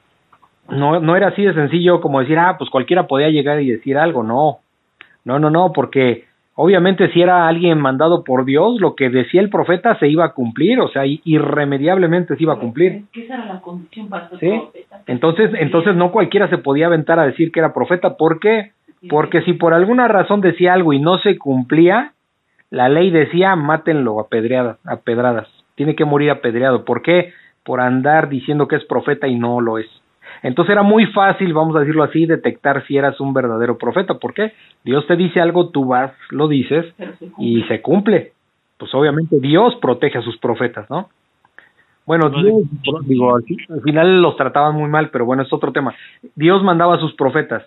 no, 0.68 1.00
no 1.00 1.16
era 1.16 1.28
así 1.28 1.42
de 1.42 1.54
sencillo 1.54 2.00
como 2.00 2.20
decir, 2.20 2.38
ah, 2.38 2.56
pues 2.58 2.68
cualquiera 2.68 3.06
podía 3.06 3.30
llegar 3.30 3.60
y 3.62 3.70
decir 3.70 3.96
algo, 3.96 4.24
no, 4.24 4.58
no, 5.24 5.38
no, 5.38 5.50
no, 5.50 5.72
porque 5.72 6.24
obviamente 6.56 7.12
si 7.12 7.22
era 7.22 7.46
alguien 7.46 7.80
mandado 7.80 8.24
por 8.24 8.44
Dios, 8.44 8.80
lo 8.80 8.96
que 8.96 9.08
decía 9.08 9.40
el 9.40 9.50
profeta 9.50 9.96
se 10.00 10.08
iba 10.08 10.24
a 10.24 10.32
cumplir, 10.32 10.80
o 10.80 10.88
sea, 10.88 11.04
irremediablemente 11.06 12.36
se 12.36 12.42
iba 12.42 12.54
a 12.54 12.58
cumplir. 12.58 13.04
Esa 13.14 13.34
era 13.34 13.46
la 13.46 13.60
condición 13.60 14.08
para 14.08 14.28
ser 14.30 14.38
¿Sí? 14.40 14.48
profeta. 14.48 15.02
Entonces, 15.06 15.50
entonces 15.60 15.94
no 15.94 16.10
cualquiera 16.10 16.48
se 16.48 16.58
podía 16.58 16.86
aventar 16.86 17.20
a 17.20 17.26
decir 17.26 17.52
que 17.52 17.60
era 17.60 17.72
profeta. 17.72 18.16
¿Por 18.16 18.40
qué? 18.40 18.72
Porque 19.08 19.42
si 19.42 19.52
por 19.52 19.74
alguna 19.74 20.08
razón 20.08 20.40
decía 20.40 20.72
algo 20.72 20.92
y 20.92 20.98
no 20.98 21.18
se 21.18 21.38
cumplía, 21.38 22.12
la 22.70 22.88
ley 22.88 23.10
decía 23.10 23.54
mátenlo 23.54 24.18
a 24.18 24.28
pedradas. 24.28 25.55
Tiene 25.76 25.94
que 25.94 26.04
morir 26.04 26.30
apedreado. 26.30 26.84
¿Por 26.84 27.02
qué? 27.02 27.32
Por 27.64 27.80
andar 27.80 28.28
diciendo 28.28 28.66
que 28.66 28.76
es 28.76 28.84
profeta 28.84 29.28
y 29.28 29.36
no 29.36 29.60
lo 29.60 29.78
es. 29.78 29.86
Entonces 30.42 30.72
era 30.72 30.82
muy 30.82 31.06
fácil, 31.06 31.52
vamos 31.54 31.76
a 31.76 31.80
decirlo 31.80 32.02
así, 32.02 32.26
detectar 32.26 32.84
si 32.86 32.96
eras 32.96 33.20
un 33.20 33.32
verdadero 33.32 33.78
profeta. 33.78 34.14
¿Por 34.14 34.34
qué? 34.34 34.52
Dios 34.84 35.06
te 35.06 35.16
dice 35.16 35.40
algo, 35.40 35.70
tú 35.70 35.86
vas, 35.86 36.12
lo 36.30 36.48
dices 36.48 36.86
se 36.96 37.30
y 37.38 37.62
se 37.64 37.80
cumple. 37.80 38.32
Pues 38.78 38.94
obviamente 38.94 39.40
Dios 39.40 39.74
protege 39.76 40.18
a 40.18 40.22
sus 40.22 40.36
profetas, 40.38 40.88
¿no? 40.90 41.08
Bueno, 42.04 42.28
No, 42.28 42.40
Dios, 42.40 42.62
digo, 43.06 43.34
al 43.34 43.82
final 43.82 44.22
los 44.22 44.36
trataban 44.36 44.76
muy 44.76 44.88
mal, 44.88 45.10
pero 45.10 45.24
bueno, 45.24 45.42
es 45.42 45.52
otro 45.52 45.72
tema. 45.72 45.94
Dios 46.36 46.62
mandaba 46.62 46.94
a 46.94 47.00
sus 47.00 47.14
profetas. 47.14 47.64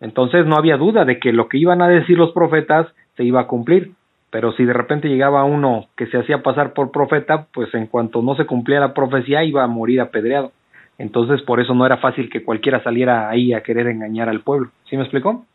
Entonces 0.00 0.44
no 0.44 0.56
había 0.56 0.76
duda 0.76 1.06
de 1.06 1.18
que 1.18 1.32
lo 1.32 1.48
que 1.48 1.56
iban 1.56 1.80
a 1.80 1.88
decir 1.88 2.18
los 2.18 2.32
profetas 2.32 2.86
se 3.16 3.24
iba 3.24 3.40
a 3.40 3.46
cumplir. 3.46 3.92
Pero 4.34 4.50
si 4.54 4.64
de 4.64 4.72
repente 4.72 5.06
llegaba 5.06 5.44
uno 5.44 5.86
que 5.96 6.08
se 6.08 6.18
hacía 6.18 6.42
pasar 6.42 6.72
por 6.72 6.90
profeta, 6.90 7.46
pues 7.54 7.72
en 7.72 7.86
cuanto 7.86 8.20
no 8.20 8.34
se 8.34 8.46
cumplía 8.46 8.80
la 8.80 8.92
profecía 8.92 9.44
iba 9.44 9.62
a 9.62 9.68
morir 9.68 10.00
apedreado. 10.00 10.50
Entonces 10.98 11.40
por 11.42 11.60
eso 11.60 11.72
no 11.72 11.86
era 11.86 11.98
fácil 11.98 12.28
que 12.28 12.42
cualquiera 12.42 12.82
saliera 12.82 13.30
ahí 13.30 13.52
a 13.52 13.62
querer 13.62 13.86
engañar 13.86 14.28
al 14.28 14.40
pueblo. 14.40 14.72
¿Sí 14.90 14.96
me 14.96 15.04
explicó? 15.04 15.46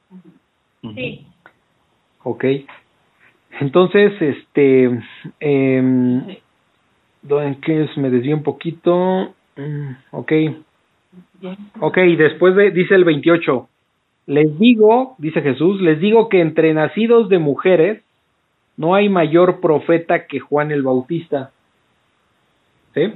Sí. 0.96 1.28
Ok. 2.24 2.46
Entonces, 3.60 4.14
este, 4.22 4.86
em, 5.42 6.24
¿En 7.30 7.56
qué 7.60 7.84
es? 7.84 7.98
Me 7.98 8.10
desvío 8.10 8.38
un 8.38 8.44
poquito. 8.44 9.34
Mm, 9.58 9.92
ok. 10.12 10.32
Ok, 11.82 11.98
después 12.18 12.56
de, 12.56 12.72
dice 12.72 12.96
el 12.96 13.04
28. 13.04 13.68
Les 14.28 14.58
digo, 14.58 15.16
dice 15.18 15.42
Jesús, 15.42 15.82
les 15.82 16.00
digo 16.00 16.30
que 16.30 16.40
entre 16.40 16.74
nacidos 16.74 17.28
de 17.28 17.40
mujeres 17.40 18.04
no 18.80 18.96
hay 18.96 19.10
mayor 19.10 19.60
profeta 19.60 20.26
que 20.26 20.40
Juan 20.40 20.72
el 20.72 20.84
Bautista. 20.84 21.52
¿Sí? 22.94 23.14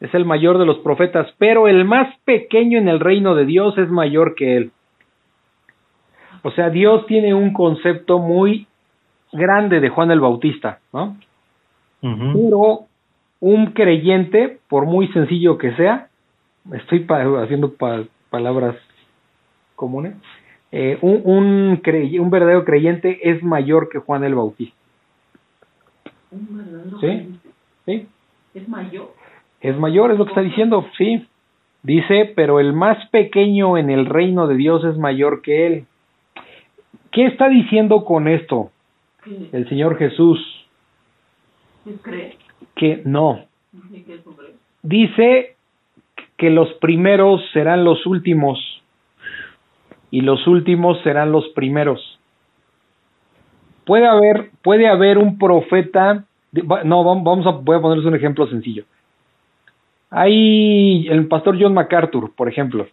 Es 0.00 0.14
el 0.14 0.24
mayor 0.24 0.56
de 0.58 0.66
los 0.66 0.78
profetas, 0.78 1.26
pero 1.36 1.66
el 1.66 1.84
más 1.84 2.16
pequeño 2.24 2.78
en 2.78 2.88
el 2.88 3.00
reino 3.00 3.34
de 3.34 3.44
Dios 3.44 3.76
es 3.76 3.90
mayor 3.90 4.36
que 4.36 4.56
él. 4.56 4.70
O 6.42 6.52
sea, 6.52 6.70
Dios 6.70 7.04
tiene 7.06 7.34
un 7.34 7.52
concepto 7.52 8.20
muy 8.20 8.66
grande 9.32 9.80
de 9.80 9.88
Juan 9.88 10.10
el 10.12 10.20
Bautista, 10.20 10.78
¿no? 10.92 11.16
Pero 12.32 12.86
un 13.40 13.72
creyente, 13.72 14.58
por 14.68 14.86
muy 14.86 15.08
sencillo 15.08 15.58
que 15.58 15.72
sea, 15.74 16.08
estoy 16.72 17.00
pa- 17.00 17.42
haciendo 17.42 17.72
pa- 17.74 18.04
palabras 18.30 18.76
comunes, 19.74 20.14
eh, 20.72 20.98
un, 21.00 21.20
un, 21.24 21.76
crey- 21.82 22.18
un 22.18 22.30
verdadero 22.30 22.64
creyente 22.64 23.30
es 23.30 23.42
mayor 23.42 23.88
que 23.88 23.98
Juan 23.98 24.24
el 24.24 24.34
Bautista. 24.34 24.76
Un 26.30 26.48
verdadero 26.56 26.90
Sí. 27.00 27.06
creyente. 27.06 27.48
¿sí? 27.86 28.06
Es 28.54 28.68
mayor. 28.68 29.12
Es 29.60 29.76
mayor, 29.78 30.12
es 30.12 30.18
lo 30.18 30.24
que 30.24 30.30
está 30.30 30.42
diciendo, 30.42 30.86
sí. 30.96 31.26
Dice, 31.82 32.32
pero 32.36 32.60
el 32.60 32.72
más 32.72 33.08
pequeño 33.08 33.76
en 33.78 33.90
el 33.90 34.06
reino 34.06 34.46
de 34.46 34.54
Dios 34.54 34.84
es 34.84 34.96
mayor 34.98 35.40
que 35.42 35.66
él. 35.66 35.84
¿Qué 37.10 37.26
está 37.26 37.48
diciendo 37.48 38.04
con 38.04 38.28
esto 38.28 38.70
¿Qué, 39.24 39.48
el 39.52 39.68
Señor 39.68 39.96
Jesús? 39.98 40.38
cree? 42.02 42.36
Que 42.76 43.02
no, 43.04 43.44
dice 44.82 45.56
que 46.36 46.50
los 46.50 46.72
primeros 46.74 47.40
serán 47.52 47.84
los 47.84 48.06
últimos 48.06 48.58
y 50.10 50.20
los 50.22 50.46
últimos 50.46 51.00
serán 51.02 51.32
los 51.32 51.48
primeros. 51.50 52.18
Puede 53.84 54.06
haber, 54.06 54.50
puede 54.62 54.88
haber 54.88 55.18
un 55.18 55.38
profeta, 55.38 56.24
no, 56.52 57.04
vam- 57.04 57.24
vamos 57.24 57.46
a, 57.46 57.50
voy 57.50 57.76
a 57.76 57.80
ponerles 57.80 58.06
un 58.06 58.14
ejemplo 58.14 58.46
sencillo. 58.48 58.84
Hay 60.10 61.06
el 61.08 61.28
pastor 61.28 61.56
John 61.60 61.74
MacArthur, 61.74 62.32
por 62.34 62.48
ejemplo. 62.48 62.86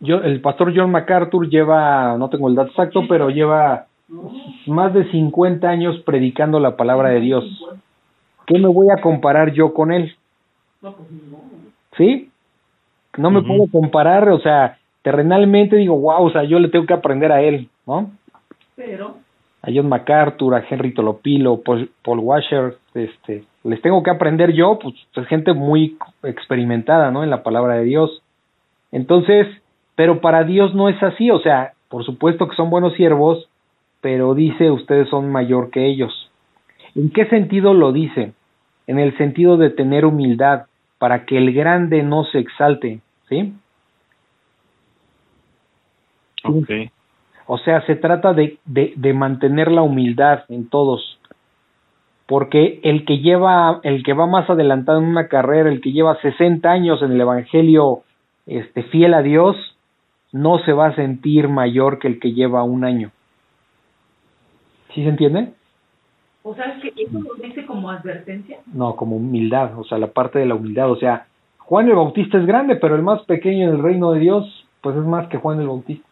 Yo, 0.00 0.16
el 0.16 0.40
pastor 0.40 0.72
John 0.74 0.90
MacArthur 0.90 1.48
lleva, 1.48 2.16
no 2.16 2.28
tengo 2.30 2.48
el 2.48 2.54
dato 2.54 2.70
exacto, 2.70 3.02
pero 3.08 3.30
lleva 3.30 3.86
más 4.66 4.92
de 4.94 5.10
50 5.10 5.68
años 5.68 5.98
predicando 6.04 6.58
la 6.58 6.76
palabra 6.76 7.10
de 7.10 7.20
Dios. 7.20 7.44
¿Qué 8.46 8.58
me 8.58 8.68
voy 8.68 8.88
a 8.90 9.00
comparar 9.00 9.52
yo 9.52 9.72
con 9.72 9.92
él? 9.92 10.14
¿sí? 11.96 12.30
No 13.18 13.30
me 13.30 13.42
puedo 13.42 13.66
comparar, 13.70 14.28
o 14.30 14.40
sea, 14.40 14.78
terrenalmente 15.02 15.76
digo, 15.76 15.98
wow, 15.98 16.26
o 16.26 16.30
sea, 16.30 16.44
yo 16.44 16.58
le 16.58 16.68
tengo 16.68 16.86
que 16.86 16.94
aprender 16.94 17.32
a 17.32 17.42
él, 17.42 17.68
¿no? 17.86 18.10
Pero, 18.76 19.16
A 19.62 19.70
John 19.72 19.88
MacArthur, 19.88 20.54
a 20.54 20.64
Henry 20.68 20.92
Tolopilo, 20.94 21.60
Paul, 21.60 21.90
Paul 22.02 22.20
Washer, 22.20 22.78
este, 22.94 23.44
les 23.64 23.80
tengo 23.82 24.02
que 24.02 24.10
aprender 24.10 24.52
yo, 24.52 24.78
pues 24.78 24.94
es 25.14 25.26
gente 25.26 25.52
muy 25.52 25.96
experimentada, 26.22 27.10
¿no? 27.10 27.22
En 27.22 27.30
la 27.30 27.42
palabra 27.42 27.74
de 27.74 27.84
Dios. 27.84 28.22
Entonces, 28.90 29.46
pero 29.94 30.20
para 30.20 30.44
Dios 30.44 30.74
no 30.74 30.88
es 30.88 31.00
así, 31.02 31.30
o 31.30 31.38
sea, 31.40 31.72
por 31.88 32.04
supuesto 32.04 32.48
que 32.48 32.56
son 32.56 32.70
buenos 32.70 32.94
siervos, 32.94 33.48
pero 34.00 34.34
dice 34.34 34.70
ustedes 34.70 35.08
son 35.08 35.30
mayor 35.30 35.70
que 35.70 35.86
ellos. 35.86 36.30
¿En 36.94 37.10
qué 37.10 37.26
sentido 37.26 37.72
lo 37.74 37.92
dice? 37.92 38.32
En 38.86 38.98
el 38.98 39.16
sentido 39.16 39.56
de 39.56 39.70
tener 39.70 40.04
humildad, 40.04 40.66
para 40.98 41.24
que 41.24 41.36
el 41.36 41.52
grande 41.52 42.02
no 42.02 42.24
se 42.24 42.38
exalte, 42.38 43.00
¿sí? 43.28 43.52
O 47.46 47.58
sea, 47.58 47.84
se 47.86 47.96
trata 47.96 48.32
de, 48.32 48.58
de, 48.64 48.92
de 48.96 49.12
mantener 49.12 49.70
la 49.70 49.82
humildad 49.82 50.44
en 50.48 50.68
todos. 50.68 51.18
Porque 52.26 52.80
el 52.82 53.04
que 53.04 53.18
lleva, 53.18 53.80
el 53.82 54.02
que 54.02 54.12
va 54.12 54.26
más 54.26 54.48
adelantado 54.48 54.98
en 54.98 55.04
una 55.04 55.28
carrera, 55.28 55.68
el 55.68 55.80
que 55.80 55.92
lleva 55.92 56.20
60 56.20 56.70
años 56.70 57.02
en 57.02 57.12
el 57.12 57.20
Evangelio 57.20 58.02
este, 58.46 58.84
fiel 58.84 59.14
a 59.14 59.22
Dios, 59.22 59.56
no 60.32 60.58
se 60.60 60.72
va 60.72 60.86
a 60.86 60.94
sentir 60.94 61.48
mayor 61.48 61.98
que 61.98 62.08
el 62.08 62.20
que 62.20 62.32
lleva 62.32 62.62
un 62.62 62.84
año. 62.84 63.10
¿Sí 64.94 65.02
se 65.02 65.08
entiende? 65.08 65.52
o 66.44 66.54
sea, 66.54 66.64
es 66.64 66.82
que 66.82 67.02
eso 67.02 67.20
lo 67.20 67.34
dice 67.34 67.64
como 67.66 67.90
advertencia. 67.90 68.58
No, 68.72 68.96
como 68.96 69.16
humildad, 69.16 69.78
o 69.78 69.84
sea, 69.84 69.98
la 69.98 70.08
parte 70.08 70.38
de 70.38 70.46
la 70.46 70.54
humildad. 70.54 70.90
O 70.90 70.96
sea, 70.96 71.26
Juan 71.58 71.88
el 71.88 71.94
Bautista 71.94 72.38
es 72.38 72.46
grande, 72.46 72.76
pero 72.76 72.96
el 72.96 73.02
más 73.02 73.22
pequeño 73.22 73.68
en 73.68 73.76
el 73.76 73.82
reino 73.82 74.12
de 74.12 74.20
Dios, 74.20 74.66
pues 74.80 74.96
es 74.96 75.04
más 75.04 75.28
que 75.28 75.38
Juan 75.38 75.60
el 75.60 75.68
Bautista. 75.68 76.06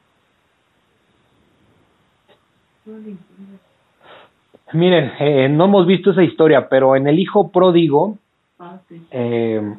Miren, 4.73 5.13
eh, 5.19 5.49
no 5.49 5.65
hemos 5.65 5.87
visto 5.87 6.13
esa 6.13 6.23
historia, 6.23 6.69
pero 6.69 6.95
en 6.97 7.07
el 7.09 7.19
hijo 7.19 7.51
pródigo, 7.51 8.19
Ah, 8.59 8.79
sí. 8.89 9.03
eh, 9.11 9.75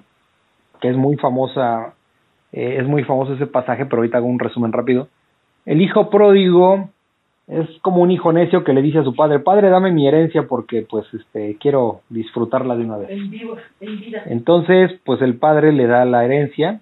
que 0.81 0.89
es 0.89 0.97
muy 0.97 1.15
famosa, 1.17 1.93
eh, 2.51 2.77
es 2.79 2.87
muy 2.87 3.03
famoso 3.03 3.33
ese 3.33 3.47
pasaje, 3.47 3.85
pero 3.85 3.97
ahorita 3.97 4.17
hago 4.17 4.27
un 4.27 4.39
resumen 4.39 4.73
rápido. 4.73 5.07
El 5.65 5.81
hijo 5.81 6.09
pródigo 6.09 6.89
es 7.47 7.69
como 7.81 8.01
un 8.01 8.11
hijo 8.11 8.33
necio 8.33 8.63
que 8.63 8.73
le 8.73 8.81
dice 8.81 8.99
a 8.99 9.03
su 9.03 9.15
padre, 9.15 9.39
padre, 9.39 9.69
dame 9.69 9.91
mi 9.91 10.07
herencia 10.07 10.43
porque 10.47 10.85
pues 10.89 11.05
este 11.13 11.57
quiero 11.59 12.01
disfrutarla 12.09 12.75
de 12.75 12.83
una 12.85 12.97
vez. 12.97 13.09
En 13.11 13.29
vivo, 13.29 13.55
en 13.79 13.99
vida. 13.99 14.23
Entonces, 14.25 14.91
pues 15.05 15.21
el 15.21 15.35
padre 15.35 15.71
le 15.71 15.85
da 15.87 16.03
la 16.05 16.25
herencia 16.25 16.81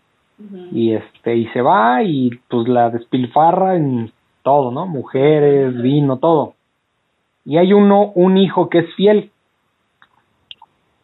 y 0.72 0.94
este 0.94 1.36
y 1.36 1.48
se 1.48 1.62
va 1.62 2.02
y 2.04 2.32
pues 2.48 2.68
la 2.70 2.90
despilfarra 2.90 3.76
en 3.76 4.12
todo, 4.50 4.72
¿no? 4.72 4.88
Mujeres, 4.88 5.80
vino, 5.80 6.18
todo. 6.18 6.56
Y 7.46 7.58
hay 7.58 7.72
uno, 7.72 8.12
un 8.16 8.36
hijo 8.36 8.68
que 8.68 8.80
es 8.80 8.96
fiel 8.96 9.30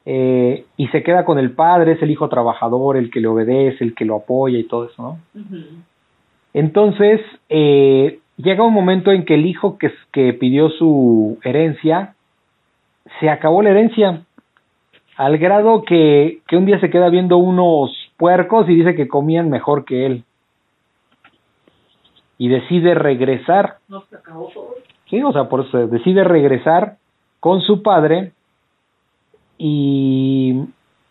eh, 0.04 0.66
y 0.78 0.88
se 0.88 1.04
queda 1.04 1.26
con 1.26 1.38
el 1.38 1.52
padre, 1.52 1.92
es 1.92 2.02
el 2.02 2.10
hijo 2.10 2.28
trabajador, 2.28 2.98
el 2.98 3.12
que 3.12 3.20
le 3.20 3.28
obedece, 3.28 3.84
el 3.84 3.94
que 3.94 4.04
lo 4.04 4.16
apoya 4.16 4.58
y 4.58 4.64
todo 4.64 4.86
eso, 4.86 5.00
¿no? 5.04 5.20
Entonces, 6.56 7.22
eh, 7.50 8.18
llega 8.38 8.64
un 8.64 8.74
momento 8.74 9.12
en 9.12 9.26
que 9.26 9.36
el 9.36 9.46
hijo 9.46 9.78
que, 9.78 9.92
que 10.12 10.34
pidió 10.34 10.72
su 10.72 11.38
herencia, 11.44 12.16
se 13.20 13.30
acabó 13.30 13.62
la 13.62 13.70
herencia, 13.70 14.24
al 15.18 15.38
grado 15.38 15.84
que, 15.84 16.40
que 16.48 16.58
un 16.58 16.66
día 16.66 16.80
se 16.80 16.90
queda 16.90 17.10
viendo 17.10 17.38
unos 17.38 17.92
puercos 18.18 18.68
y 18.68 18.74
dice 18.74 18.96
que 18.96 19.08
comían 19.08 19.52
mejor 19.52 19.86
que 19.86 20.08
él. 20.08 20.24
Y 22.38 22.50
decide 22.50 22.96
regresar, 22.96 23.78
No 23.88 24.02
se 24.10 24.18
acabó 24.18 24.50
todo. 24.54 24.76
¿sí? 25.10 25.22
O 25.24 25.32
sea, 25.32 25.48
por 25.50 25.66
eso 25.66 25.88
decide 25.88 26.24
regresar 26.24 26.98
con 27.40 27.62
su 27.62 27.82
padre 27.82 28.32
y, 29.58 30.66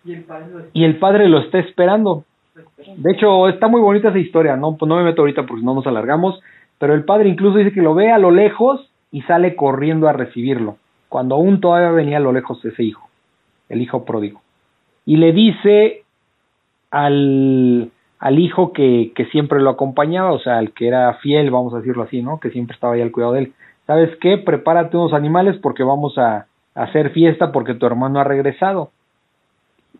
Y 0.04 0.12
el 0.12 0.24
padre 0.24 0.48
lo 0.52 0.60
y 0.72 0.84
el 0.84 0.98
padre 0.98 1.28
lo 1.28 1.38
está 1.38 1.58
esperando. 1.60 2.24
espera. 2.54 2.92
De 2.96 3.12
hecho, 3.12 3.48
está 3.48 3.68
muy 3.68 3.80
bonita 3.80 4.08
esa 4.08 4.18
historia, 4.18 4.56
no, 4.56 4.76
pues 4.76 4.88
no 4.88 4.96
me 4.96 5.04
meto 5.04 5.22
ahorita 5.22 5.46
porque 5.46 5.64
no 5.64 5.74
nos 5.74 5.86
alargamos, 5.86 6.40
pero 6.78 6.94
el 6.94 7.04
padre 7.04 7.28
incluso 7.28 7.58
dice 7.58 7.72
que 7.72 7.82
lo 7.82 7.94
ve 7.94 8.10
a 8.10 8.18
lo 8.18 8.30
lejos 8.30 8.90
y 9.10 9.22
sale 9.22 9.56
corriendo 9.56 10.08
a 10.08 10.12
recibirlo, 10.12 10.76
cuando 11.08 11.36
aún 11.36 11.60
todavía 11.60 11.90
venía 11.90 12.16
a 12.18 12.20
lo 12.20 12.32
lejos 12.32 12.62
ese 12.64 12.82
hijo, 12.82 13.08
el 13.68 13.80
hijo 13.80 14.04
pródigo. 14.04 14.42
Y 15.06 15.16
le 15.16 15.32
dice 15.32 16.02
al, 16.90 17.90
al 18.24 18.38
hijo 18.38 18.72
que, 18.72 19.12
que 19.14 19.26
siempre 19.26 19.60
lo 19.60 19.68
acompañaba, 19.68 20.32
o 20.32 20.38
sea, 20.38 20.56
al 20.56 20.72
que 20.72 20.88
era 20.88 21.12
fiel, 21.16 21.50
vamos 21.50 21.74
a 21.74 21.80
decirlo 21.80 22.04
así, 22.04 22.22
¿no? 22.22 22.40
Que 22.40 22.48
siempre 22.48 22.72
estaba 22.72 22.94
ahí 22.94 23.02
al 23.02 23.12
cuidado 23.12 23.34
de 23.34 23.40
él. 23.40 23.52
¿Sabes 23.86 24.16
qué? 24.18 24.38
Prepárate 24.38 24.96
unos 24.96 25.12
animales 25.12 25.58
porque 25.60 25.82
vamos 25.82 26.16
a, 26.16 26.46
hacer 26.74 27.10
fiesta 27.10 27.52
porque 27.52 27.74
tu 27.74 27.84
hermano 27.84 28.18
ha 28.18 28.24
regresado. 28.24 28.90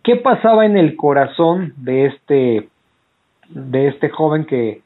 ¿Qué 0.03 0.16
pasaba 0.16 0.64
en 0.64 0.79
el 0.79 0.97
corazón 0.97 1.75
de 1.77 2.07
este 2.07 2.68
de 3.51 3.89
este 3.89 4.09
joven 4.09 4.47
que 4.47 4.81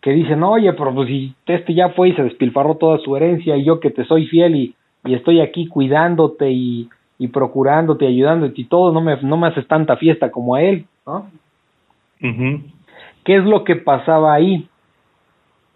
que 0.00 0.12
dicen, 0.12 0.42
oye, 0.42 0.72
pero 0.72 0.94
pues 0.94 1.06
si 1.08 1.34
este 1.46 1.74
ya 1.74 1.90
fue 1.90 2.08
y 2.08 2.16
se 2.16 2.22
despilfarró 2.22 2.76
toda 2.76 2.98
su 3.00 3.14
herencia 3.14 3.58
y 3.58 3.64
yo 3.64 3.78
que 3.78 3.90
te 3.90 4.06
soy 4.06 4.26
fiel 4.26 4.56
y, 4.56 4.74
y 5.04 5.14
estoy 5.14 5.42
aquí 5.42 5.68
cuidándote 5.68 6.50
y, 6.50 6.88
y 7.18 7.28
procurándote, 7.28 8.06
ayudándote 8.06 8.58
y 8.58 8.64
todo, 8.64 8.90
no 8.90 9.02
me, 9.02 9.20
no 9.20 9.36
me 9.36 9.48
haces 9.48 9.68
tanta 9.68 9.96
fiesta 9.96 10.30
como 10.30 10.54
a 10.54 10.62
él, 10.62 10.86
¿no? 11.06 11.26
¿Qué 12.20 13.36
es 13.36 13.44
lo 13.44 13.64
que 13.64 13.76
pasaba 13.76 14.34
ahí? 14.34 14.68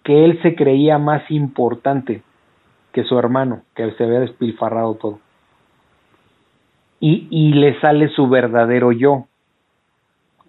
Que 0.04 0.24
él 0.24 0.40
se 0.42 0.54
creía 0.54 0.98
más 0.98 1.30
importante 1.30 2.22
que 2.92 3.04
su 3.04 3.18
hermano, 3.18 3.62
que 3.74 3.90
se 3.92 4.04
había 4.04 4.20
despilfarrado 4.20 4.94
todo. 4.94 5.18
Y, 7.00 7.26
y 7.30 7.52
le 7.54 7.78
sale 7.80 8.08
su 8.08 8.28
verdadero 8.28 8.92
yo. 8.92 9.26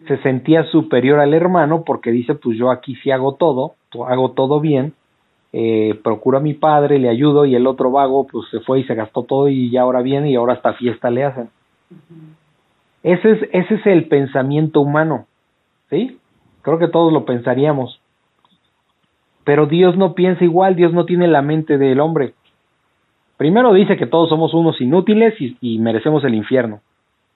Se 0.07 0.17
sentía 0.17 0.65
superior 0.65 1.19
al 1.19 1.33
hermano 1.33 1.83
porque 1.83 2.11
dice, 2.11 2.35
pues 2.35 2.57
yo 2.57 2.71
aquí 2.71 2.95
sí 2.97 3.11
hago 3.11 3.35
todo, 3.35 3.75
to- 3.89 4.05
hago 4.07 4.31
todo 4.31 4.59
bien, 4.59 4.93
eh, 5.53 5.97
procuro 6.03 6.39
a 6.39 6.41
mi 6.41 6.53
padre, 6.53 6.99
le 6.99 7.09
ayudo 7.09 7.45
y 7.45 7.55
el 7.55 7.67
otro 7.67 7.91
vago 7.91 8.27
pues 8.27 8.47
se 8.49 8.59
fue 8.59 8.81
y 8.81 8.83
se 8.83 8.95
gastó 8.95 9.23
todo 9.23 9.47
y 9.47 9.69
ya 9.69 9.81
ahora 9.81 10.01
viene 10.01 10.29
y 10.31 10.35
ahora 10.35 10.53
hasta 10.53 10.73
fiesta 10.73 11.09
le 11.09 11.23
hacen. 11.23 11.49
Ese 13.03 13.31
es, 13.31 13.49
ese 13.51 13.75
es 13.75 13.85
el 13.85 14.07
pensamiento 14.07 14.81
humano, 14.81 15.25
¿sí? 15.93 16.17
Creo 16.63 16.79
que 16.79 16.87
todos 16.87 17.13
lo 17.13 17.25
pensaríamos. 17.25 17.99
Pero 19.43 19.67
Dios 19.67 19.95
no 19.95 20.13
piensa 20.13 20.43
igual, 20.43 20.75
Dios 20.75 20.93
no 20.93 21.05
tiene 21.05 21.27
la 21.27 21.41
mente 21.41 21.77
del 21.77 21.99
hombre. 21.99 22.33
Primero 23.37 23.73
dice 23.73 23.97
que 23.97 24.07
todos 24.07 24.29
somos 24.29 24.53
unos 24.53 24.79
inútiles 24.81 25.39
y, 25.39 25.57
y 25.61 25.79
merecemos 25.79 26.23
el 26.23 26.33
infierno. 26.33 26.81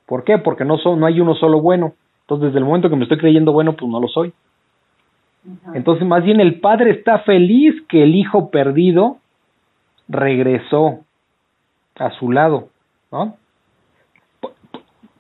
¿Por 0.06 0.24
qué? 0.24 0.38
Porque 0.38 0.66
no, 0.66 0.78
no 0.96 1.06
hay 1.06 1.20
uno 1.20 1.36
solo 1.36 1.62
bueno. 1.62 1.94
Entonces, 2.22 2.48
desde 2.48 2.60
el 2.60 2.66
momento 2.66 2.90
que 2.90 2.96
me 2.96 3.04
estoy 3.04 3.18
creyendo 3.18 3.52
bueno, 3.52 3.74
pues 3.74 3.92
no 3.92 4.00
lo 4.00 4.08
soy. 4.08 4.34
Entonces, 5.74 6.08
más 6.08 6.24
bien 6.24 6.40
el 6.40 6.60
padre 6.60 6.92
está 6.92 7.20
feliz 7.20 7.76
que 7.88 8.04
el 8.04 8.16
hijo 8.16 8.50
perdido 8.50 9.18
regresó 10.08 11.02
a 11.96 12.12
su 12.12 12.32
lado, 12.32 12.70
¿no? 13.12 13.36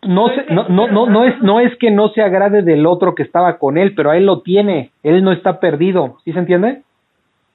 No, 0.07 0.29
se, 0.29 0.45
no, 0.53 0.67
no, 0.69 0.87
no, 0.87 1.05
no, 1.05 1.23
es, 1.25 1.39
no 1.41 1.59
es 1.59 1.75
que 1.77 1.91
no 1.91 2.09
se 2.09 2.21
agrade 2.21 2.61
del 2.63 2.85
otro 2.85 3.13
que 3.13 3.23
estaba 3.23 3.57
con 3.57 3.77
él, 3.77 3.93
pero 3.95 4.09
a 4.09 4.17
él 4.17 4.25
lo 4.25 4.41
tiene, 4.41 4.91
él 5.03 5.23
no 5.23 5.31
está 5.31 5.59
perdido, 5.59 6.17
¿sí 6.23 6.33
se 6.33 6.39
entiende? 6.39 6.81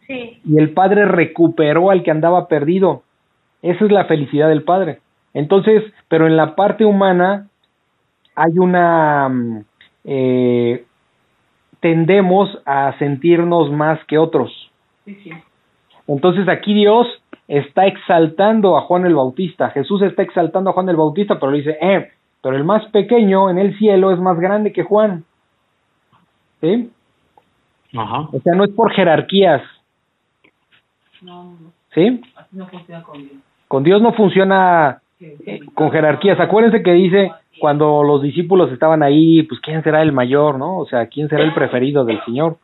Sí. 0.07 0.41
Y 0.45 0.59
el 0.59 0.71
padre 0.71 1.07
recuperó 1.07 1.91
al 1.91 2.03
que 2.03 2.11
andaba 2.11 2.49
perdido. 2.49 3.03
Esa 3.63 3.85
es 3.85 3.93
la 3.93 4.05
felicidad 4.07 4.49
del 4.49 4.63
padre. 4.65 4.99
Entonces, 5.35 5.83
pero 6.09 6.27
en 6.27 6.37
la 6.37 6.55
parte 6.55 6.85
humana 6.85 7.49
hay 8.35 8.59
una... 8.59 9.29
mm, 9.29 9.65
Eh, 10.05 10.85
tendemos 11.81 12.49
a 12.67 12.97
sentirnos 12.99 13.71
más 13.71 14.05
que 14.07 14.19
otros. 14.19 14.51
Sí, 15.05 15.15
sí. 15.23 15.31
Entonces 16.09 16.49
aquí 16.49 16.75
Dios 16.75 17.07
está 17.49 17.87
exaltando 17.87 18.77
a 18.77 18.83
Juan 18.83 19.07
el 19.07 19.15
Bautista. 19.15 19.71
Jesús 19.71 20.03
está 20.03 20.23
exaltando 20.23 20.71
a 20.71 20.73
Juan 20.73 20.89
el 20.89 20.97
Bautista, 20.97 21.39
pero 21.39 21.53
le 21.53 21.59
dice, 21.59 21.77
eh, 21.81 22.11
pero 22.43 22.57
el 22.57 22.65
más 22.65 22.85
pequeño 22.87 23.49
en 23.49 23.59
el 23.59 23.79
cielo 23.79 24.11
es 24.11 24.19
más 24.19 24.39
grande 24.39 24.73
que 24.73 24.83
Juan. 24.83 25.25
¿Sí? 26.61 26.91
Ajá. 27.97 28.29
O 28.33 28.41
sea, 28.41 28.55
no 28.55 28.65
es 28.65 28.71
por 28.71 28.93
jerarquías. 28.93 29.63
No, 31.21 31.45
no, 31.45 31.57
¿Sí? 31.95 32.21
así 32.35 32.57
no 32.57 32.67
funciona 32.67 33.03
con 33.03 33.19
Dios. 33.19 33.33
Con 33.69 33.85
Dios 33.85 34.03
no 34.03 34.13
funciona 34.13 35.01
eh, 35.21 35.61
con 35.75 35.91
jerarquías. 35.93 36.39
Acuérdense 36.41 36.83
que 36.83 36.93
dice 36.93 37.31
cuando 37.61 38.03
los 38.03 38.23
discípulos 38.23 38.73
estaban 38.73 39.03
ahí, 39.03 39.45
pues 39.45 39.61
quién 39.61 39.83
será 39.85 40.03
el 40.03 40.13
mayor, 40.13 40.59
¿no? 40.59 40.79
O 40.79 40.87
sea, 40.87 41.07
quién 41.07 41.29
será 41.29 41.45
el 41.45 41.55
preferido 41.55 42.05
del 42.05 42.23
Señor. 42.25 42.57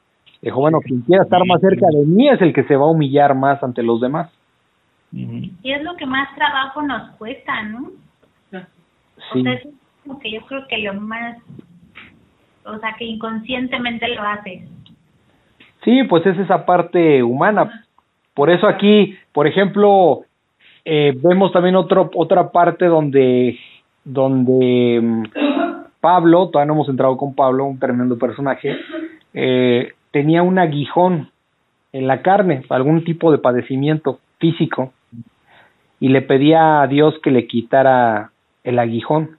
Dijo, 0.42 0.60
bueno, 0.60 0.80
quien 0.80 1.02
quiera 1.02 1.22
estar 1.22 1.44
más 1.46 1.60
cerca 1.60 1.86
de 1.86 2.04
mí 2.04 2.28
es 2.28 2.40
el 2.40 2.52
que 2.52 2.64
se 2.64 2.76
va 2.76 2.86
a 2.86 2.90
humillar 2.90 3.34
más 3.34 3.62
ante 3.62 3.82
los 3.82 4.00
demás. 4.00 4.30
Y 5.12 5.72
es 5.72 5.82
lo 5.82 5.96
que 5.96 6.06
más 6.06 6.34
trabajo 6.34 6.82
nos 6.82 7.10
cuesta, 7.12 7.62
¿no? 7.62 7.90
Sí. 9.32 9.40
O 9.40 9.42
sea, 9.42 9.52
eso 9.54 9.68
es 9.68 9.74
como 10.02 10.18
que 10.18 10.30
yo 10.30 10.40
creo 10.46 10.66
que 10.68 10.78
lo 10.78 10.94
más, 10.94 11.38
o 12.64 12.78
sea, 12.78 12.94
que 12.98 13.04
inconscientemente 13.04 14.08
lo 14.08 14.22
haces. 14.22 14.62
Sí, 15.84 16.02
pues 16.04 16.26
es 16.26 16.38
esa 16.38 16.66
parte 16.66 17.22
humana. 17.22 17.86
Por 18.34 18.50
eso 18.50 18.66
aquí, 18.66 19.16
por 19.32 19.46
ejemplo, 19.46 20.22
eh, 20.84 21.12
vemos 21.22 21.52
también 21.52 21.76
otro, 21.76 22.10
otra 22.14 22.50
parte 22.50 22.86
donde, 22.86 23.58
donde 24.04 25.00
mm, 25.02 25.22
Pablo, 26.00 26.48
todavía 26.48 26.68
no 26.68 26.74
hemos 26.74 26.88
entrado 26.88 27.16
con 27.16 27.34
Pablo, 27.34 27.64
un 27.64 27.78
tremendo 27.78 28.18
personaje, 28.18 28.76
eh, 29.34 29.92
tenía 30.10 30.42
un 30.42 30.58
aguijón 30.58 31.30
en 31.92 32.06
la 32.06 32.22
carne, 32.22 32.62
algún 32.68 33.04
tipo 33.04 33.32
de 33.32 33.38
padecimiento 33.38 34.20
físico, 34.38 34.92
y 36.00 36.08
le 36.08 36.22
pedía 36.22 36.80
a 36.80 36.86
Dios 36.86 37.18
que 37.22 37.30
le 37.30 37.46
quitara 37.46 38.30
el 38.68 38.78
aguijón. 38.78 39.38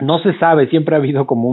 No 0.00 0.20
se 0.20 0.38
sabe, 0.38 0.68
siempre 0.68 0.94
ha 0.94 0.98
habido 0.98 1.26
como 1.26 1.48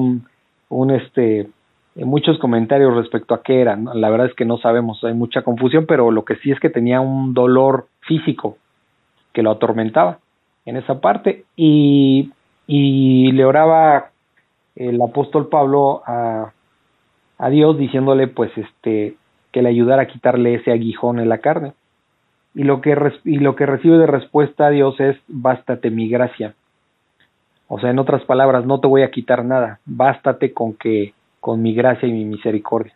un, 0.69 0.91
este, 0.91 1.49
muchos 1.95 2.37
comentarios 2.37 2.95
respecto 2.95 3.33
a 3.33 3.41
qué 3.41 3.61
era. 3.61 3.75
La 3.75 4.09
verdad 4.09 4.27
es 4.27 4.35
que 4.35 4.45
no 4.45 4.57
sabemos, 4.57 5.03
hay 5.03 5.15
mucha 5.15 5.41
confusión, 5.41 5.85
pero 5.87 6.11
lo 6.11 6.25
que 6.25 6.35
sí 6.37 6.51
es 6.51 6.59
que 6.59 6.69
tenía 6.69 7.01
un 7.01 7.33
dolor 7.33 7.87
físico 8.01 8.57
que 9.33 9.41
lo 9.41 9.51
atormentaba 9.51 10.19
en 10.65 10.77
esa 10.77 11.01
parte 11.01 11.45
y, 11.55 12.31
y 12.67 13.31
le 13.31 13.45
oraba 13.45 14.11
el 14.75 15.01
apóstol 15.01 15.49
Pablo 15.49 16.03
a, 16.05 16.51
a 17.39 17.49
Dios 17.49 17.77
diciéndole 17.77 18.27
pues 18.27 18.51
este 18.55 19.15
que 19.51 19.61
le 19.61 19.69
ayudara 19.69 20.03
a 20.03 20.07
quitarle 20.07 20.53
ese 20.53 20.71
aguijón 20.71 21.19
en 21.19 21.29
la 21.29 21.39
carne. 21.39 21.73
Y 22.53 22.63
lo 22.63 22.81
que 22.81 22.95
y 23.25 23.39
lo 23.39 23.55
que 23.55 23.65
recibe 23.65 23.97
de 23.97 24.07
respuesta 24.07 24.67
a 24.67 24.69
Dios 24.69 24.99
es 24.99 25.17
bástate 25.27 25.89
mi 25.89 26.07
gracia. 26.07 26.53
O 27.73 27.79
sea, 27.79 27.89
en 27.89 27.99
otras 27.99 28.21
palabras, 28.25 28.65
no 28.65 28.81
te 28.81 28.87
voy 28.87 29.03
a 29.03 29.11
quitar 29.11 29.45
nada, 29.45 29.79
bástate 29.85 30.51
con 30.53 30.73
que 30.73 31.13
con 31.39 31.61
mi 31.61 31.73
gracia 31.73 32.05
y 32.05 32.11
mi 32.11 32.25
misericordia. 32.25 32.93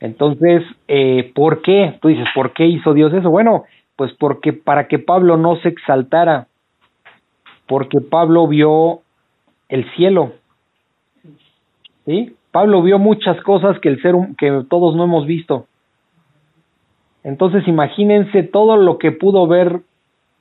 Entonces, 0.00 0.62
eh, 0.86 1.32
¿por 1.34 1.62
qué? 1.62 1.96
Tú 2.02 2.08
dices, 2.08 2.26
¿por 2.34 2.52
qué 2.52 2.66
hizo 2.66 2.92
Dios 2.92 3.14
eso? 3.14 3.30
Bueno, 3.30 3.64
pues 3.96 4.12
porque 4.18 4.52
para 4.52 4.86
que 4.86 4.98
Pablo 4.98 5.38
no 5.38 5.56
se 5.62 5.70
exaltara, 5.70 6.46
porque 7.66 8.02
Pablo 8.02 8.46
vio 8.48 9.00
el 9.70 9.90
cielo, 9.92 10.34
¿sí? 12.04 12.36
Pablo 12.52 12.82
vio 12.82 12.98
muchas 12.98 13.40
cosas 13.44 13.80
que 13.80 13.88
el 13.88 14.02
ser 14.02 14.14
que 14.36 14.62
todos 14.68 14.94
no 14.94 15.04
hemos 15.04 15.24
visto. 15.24 15.68
Entonces, 17.22 17.66
imagínense 17.66 18.42
todo 18.42 18.76
lo 18.76 18.98
que 18.98 19.10
pudo 19.10 19.46
ver 19.46 19.80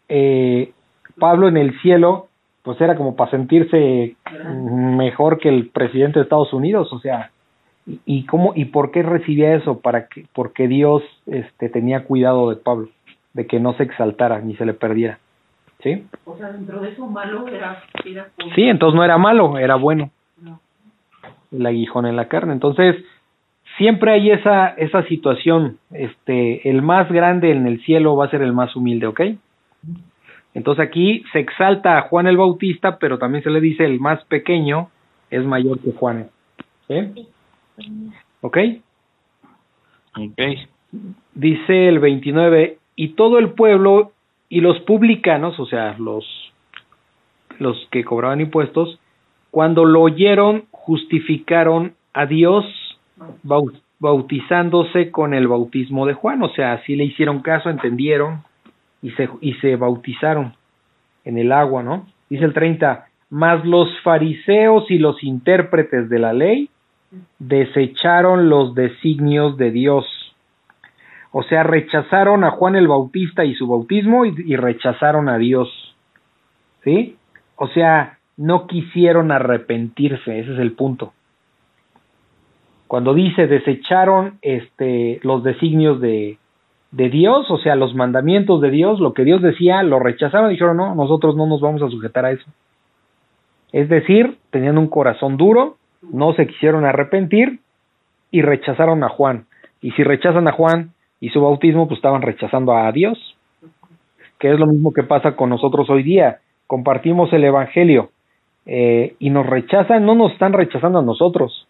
eh, 0.09 0.73
Pablo 1.17 1.47
en 1.47 1.55
el 1.55 1.79
cielo, 1.79 2.27
pues 2.63 2.79
era 2.81 2.95
como 2.95 3.15
para 3.15 3.31
sentirse 3.31 4.15
mejor 4.55 5.37
que 5.37 5.49
el 5.49 5.67
presidente 5.69 6.19
de 6.19 6.23
Estados 6.23 6.53
Unidos, 6.53 6.91
o 6.93 6.99
sea, 6.99 7.29
y, 7.85 7.99
y 8.05 8.25
cómo 8.25 8.53
y 8.55 8.65
por 8.65 8.91
qué 8.91 9.03
recibía 9.03 9.53
eso, 9.55 9.79
para 9.79 10.07
que 10.07 10.25
porque 10.33 10.67
Dios 10.67 11.03
este 11.27 11.69
tenía 11.69 12.05
cuidado 12.05 12.49
de 12.49 12.55
Pablo, 12.55 12.87
de 13.33 13.45
que 13.45 13.59
no 13.59 13.73
se 13.73 13.83
exaltara 13.83 14.39
ni 14.39 14.55
se 14.55 14.65
le 14.65 14.73
perdiera. 14.73 15.19
¿Sí? 15.81 16.05
O 16.23 16.37
sea, 16.37 16.49
dentro 16.53 16.79
de 16.79 16.91
eso 16.91 17.05
malo 17.07 17.45
era, 17.49 17.83
Sí, 18.55 18.63
entonces 18.63 18.95
no 18.95 19.03
era 19.03 19.17
malo, 19.17 19.57
era 19.57 19.75
bueno 19.75 20.11
No. 20.41 20.61
el 21.51 21.65
aguijón 21.65 22.05
en 22.05 22.15
la 22.15 22.29
carne. 22.29 22.53
Entonces, 22.53 22.95
siempre 23.77 24.13
hay 24.13 24.31
esa 24.31 24.69
esa 24.69 25.03
situación, 25.03 25.79
este 25.91 26.69
el 26.69 26.81
más 26.81 27.11
grande 27.11 27.51
en 27.51 27.67
el 27.67 27.81
cielo 27.83 28.15
va 28.15 28.25
a 28.25 28.29
ser 28.29 28.41
el 28.41 28.53
más 28.53 28.73
humilde, 28.77 29.07
¿ok? 29.07 29.21
Entonces 30.53 30.85
aquí 30.85 31.23
se 31.33 31.39
exalta 31.39 31.97
a 31.97 32.01
Juan 32.03 32.27
el 32.27 32.37
Bautista, 32.37 32.97
pero 32.99 33.17
también 33.17 33.43
se 33.43 33.49
le 33.49 33.59
dice 33.61 33.85
el 33.85 33.99
más 33.99 34.23
pequeño 34.25 34.89
es 35.31 35.43
mayor 35.43 35.79
que 35.79 35.91
Juan. 35.93 36.29
¿Sí? 36.87 37.27
¿Ok? 38.41 38.57
Ok. 40.15 40.41
Dice 41.33 41.87
el 41.87 41.99
29, 41.99 42.77
y 42.95 43.09
todo 43.09 43.39
el 43.39 43.49
pueblo 43.51 44.11
y 44.49 44.61
los 44.61 44.79
publicanos, 44.81 45.59
o 45.59 45.65
sea, 45.65 45.95
los, 45.97 46.23
los 47.57 47.87
que 47.89 48.03
cobraban 48.03 48.41
impuestos, 48.41 48.99
cuando 49.49 49.85
lo 49.85 50.01
oyeron, 50.01 50.65
justificaron 50.69 51.93
a 52.13 52.27
Dios 52.27 52.65
bau- 53.43 53.73
bautizándose 53.97 55.09
con 55.09 55.33
el 55.33 55.47
bautismo 55.47 56.05
de 56.05 56.13
Juan, 56.13 56.43
o 56.43 56.49
sea, 56.49 56.73
así 56.73 56.95
le 56.95 57.05
hicieron 57.05 57.41
caso, 57.41 57.69
entendieron 57.71 58.43
y 59.03 59.11
se, 59.11 59.29
y 59.41 59.53
se 59.55 59.75
bautizaron 59.75 60.55
en 61.25 61.37
el 61.37 61.51
agua, 61.51 61.83
¿no? 61.83 62.07
Dice 62.29 62.45
el 62.45 62.53
30, 62.53 63.05
mas 63.29 63.63
los 63.65 63.89
fariseos 64.01 64.89
y 64.89 64.97
los 64.97 65.23
intérpretes 65.23 66.09
de 66.09 66.19
la 66.19 66.33
ley 66.33 66.69
desecharon 67.37 68.49
los 68.49 68.73
designios 68.73 69.57
de 69.57 69.69
Dios. 69.69 70.05
O 71.31 71.43
sea, 71.43 71.63
rechazaron 71.63 72.43
a 72.43 72.51
Juan 72.51 72.75
el 72.75 72.87
Bautista 72.87 73.45
y 73.45 73.53
su 73.53 73.67
bautismo 73.67 74.25
y, 74.25 74.33
y 74.45 74.55
rechazaron 74.55 75.29
a 75.29 75.37
Dios. 75.37 75.69
¿Sí? 76.83 77.17
O 77.55 77.67
sea, 77.67 78.17
no 78.37 78.67
quisieron 78.67 79.31
arrepentirse, 79.31 80.39
ese 80.39 80.53
es 80.53 80.59
el 80.59 80.71
punto. 80.73 81.13
Cuando 82.87 83.13
dice 83.13 83.47
desecharon 83.47 84.37
este 84.41 85.19
los 85.23 85.43
designios 85.43 85.99
de, 85.99 86.37
de 86.93 87.09
Dios, 87.09 87.49
o 87.49 87.57
sea, 87.57 87.75
los 87.75 87.95
mandamientos 87.95 88.61
de 88.61 88.69
Dios, 88.69 88.99
lo 88.99 89.13
que 89.13 89.23
Dios 89.23 89.41
decía, 89.41 89.81
lo 89.81 89.97
rechazaron 89.97 90.49
y 90.49 90.53
dijeron, 90.53 90.77
no, 90.77 90.93
nosotros 90.93 91.35
no 91.35 91.47
nos 91.47 91.59
vamos 91.59 91.81
a 91.81 91.89
sujetar 91.89 92.23
a 92.23 92.31
eso. 92.31 92.45
Es 93.71 93.89
decir, 93.89 94.37
tenían 94.51 94.77
un 94.77 94.87
corazón 94.87 95.35
duro, 95.35 95.77
no 96.03 96.33
se 96.33 96.45
quisieron 96.45 96.85
arrepentir 96.85 97.59
y 98.29 98.43
rechazaron 98.43 99.03
a 99.03 99.09
Juan. 99.09 99.45
Y 99.81 99.91
si 99.93 100.03
rechazan 100.03 100.47
a 100.47 100.51
Juan 100.51 100.91
y 101.19 101.29
su 101.29 101.41
bautismo, 101.41 101.87
pues 101.87 101.97
estaban 101.97 102.21
rechazando 102.21 102.77
a 102.77 102.91
Dios, 102.91 103.17
que 104.37 104.51
es 104.51 104.59
lo 104.59 104.67
mismo 104.67 104.93
que 104.93 105.01
pasa 105.01 105.35
con 105.35 105.49
nosotros 105.49 105.89
hoy 105.89 106.03
día. 106.03 106.41
Compartimos 106.67 107.33
el 107.33 107.43
Evangelio 107.43 108.11
eh, 108.67 109.15
y 109.17 109.31
nos 109.31 109.47
rechazan, 109.47 110.05
no 110.05 110.13
nos 110.13 110.31
están 110.33 110.53
rechazando 110.53 110.99
a 110.99 111.03
nosotros. 111.03 111.67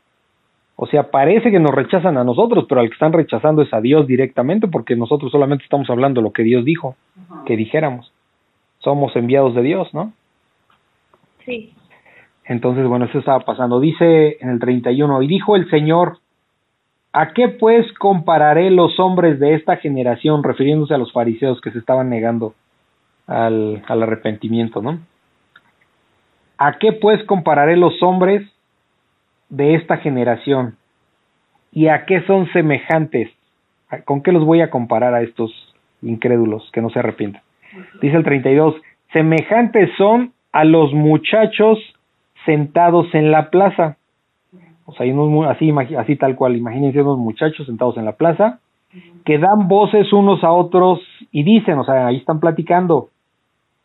O 0.75 0.87
sea, 0.87 1.11
parece 1.11 1.51
que 1.51 1.59
nos 1.59 1.73
rechazan 1.73 2.17
a 2.17 2.23
nosotros, 2.23 2.65
pero 2.67 2.81
al 2.81 2.87
que 2.87 2.93
están 2.93 3.13
rechazando 3.13 3.61
es 3.61 3.73
a 3.73 3.81
Dios 3.81 4.07
directamente, 4.07 4.67
porque 4.67 4.95
nosotros 4.95 5.31
solamente 5.31 5.63
estamos 5.63 5.89
hablando 5.89 6.21
lo 6.21 6.33
que 6.33 6.43
Dios 6.43 6.65
dijo, 6.65 6.95
que 7.45 7.55
dijéramos. 7.55 8.11
Somos 8.79 9.15
enviados 9.15 9.53
de 9.55 9.61
Dios, 9.61 9.93
¿no? 9.93 10.13
Sí. 11.45 11.73
Entonces, 12.45 12.87
bueno, 12.87 13.05
eso 13.05 13.19
estaba 13.19 13.41
pasando. 13.41 13.79
Dice 13.79 14.37
en 14.41 14.49
el 14.49 14.59
31, 14.59 15.21
y 15.21 15.27
dijo 15.27 15.55
el 15.55 15.69
Señor, 15.69 16.17
¿a 17.13 17.33
qué 17.33 17.49
pues 17.49 17.85
compararé 17.93 18.71
los 18.71 18.99
hombres 18.99 19.39
de 19.39 19.53
esta 19.53 19.77
generación, 19.77 20.43
refiriéndose 20.43 20.95
a 20.95 20.97
los 20.97 21.13
fariseos 21.13 21.61
que 21.61 21.71
se 21.71 21.79
estaban 21.79 22.09
negando 22.09 22.55
al, 23.27 23.83
al 23.87 24.03
arrepentimiento, 24.03 24.81
¿no? 24.81 24.99
¿A 26.57 26.77
qué 26.79 26.93
pues 26.93 27.23
compararé 27.25 27.77
los 27.77 28.01
hombres 28.01 28.43
de 29.49 29.75
esta 29.75 29.97
generación? 29.97 30.75
¿Y 31.71 31.87
a 31.87 32.05
qué 32.05 32.21
son 32.21 32.51
semejantes? 32.53 33.29
¿Con 34.05 34.21
qué 34.21 34.31
los 34.31 34.45
voy 34.45 34.61
a 34.61 34.69
comparar 34.69 35.13
a 35.13 35.21
estos 35.21 35.51
incrédulos 36.01 36.69
que 36.71 36.81
no 36.81 36.89
se 36.89 36.99
arrepienten? 36.99 37.41
Dice 38.01 38.15
el 38.15 38.23
32, 38.23 38.75
semejantes 39.11 39.89
son 39.97 40.33
a 40.51 40.63
los 40.63 40.93
muchachos 40.93 41.79
sentados 42.45 43.13
en 43.13 43.31
la 43.31 43.49
plaza. 43.49 43.97
O 44.85 44.93
sea, 44.93 45.05
hay 45.05 45.11
unos, 45.11 45.47
así, 45.47 45.71
así 45.97 46.15
tal 46.15 46.35
cual, 46.35 46.55
imagínense 46.55 47.01
unos 47.01 47.17
muchachos 47.17 47.65
sentados 47.65 47.97
en 47.97 48.05
la 48.05 48.13
plaza 48.13 48.59
que 49.25 49.37
dan 49.37 49.67
voces 49.67 50.11
unos 50.13 50.43
a 50.43 50.51
otros 50.51 50.99
y 51.31 51.43
dicen, 51.43 51.79
o 51.79 51.83
sea, 51.83 52.07
ahí 52.07 52.17
están 52.17 52.39
platicando, 52.39 53.09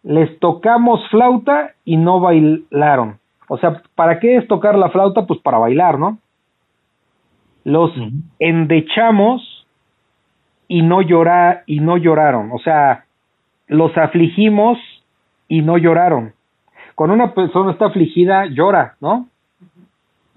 les 0.03 0.39
tocamos 0.39 1.01
flauta 1.11 1.73
y 1.85 1.97
no 1.97 2.21
bailaron. 2.21 3.19
O 3.49 3.59
sea, 3.59 3.83
¿para 3.95 4.21
qué 4.21 4.37
es 4.37 4.47
tocar 4.47 4.77
la 4.77 4.91
flauta? 4.91 5.27
Pues 5.27 5.41
para 5.41 5.59
bailar, 5.59 5.99
¿no? 5.99 6.19
Los 7.65 7.93
endechamos 8.39 9.67
y 10.69 10.83
no 10.83 11.03
llora 11.03 11.63
y 11.67 11.81
no 11.81 11.97
lloraron, 11.97 12.53
o 12.53 12.59
sea, 12.59 13.05
los 13.67 13.97
afligimos 13.97 14.79
y 15.49 15.63
no 15.63 15.79
lloraron. 15.79 16.35
Cuando 16.95 17.15
una 17.15 17.35
persona 17.35 17.73
está 17.73 17.87
afligida, 17.87 18.47
llora, 18.47 18.97
¿no? 19.01 19.29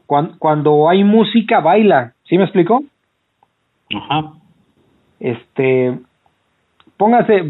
Cuando, 0.06 0.38
cuando 0.40 0.90
hay 0.90 1.04
música, 1.04 1.60
baila, 1.60 2.14
¿sí 2.26 2.38
me 2.38 2.44
explico? 2.44 2.84
Ajá. 3.96 4.34
Este, 5.20 6.00
póngase, 6.98 7.44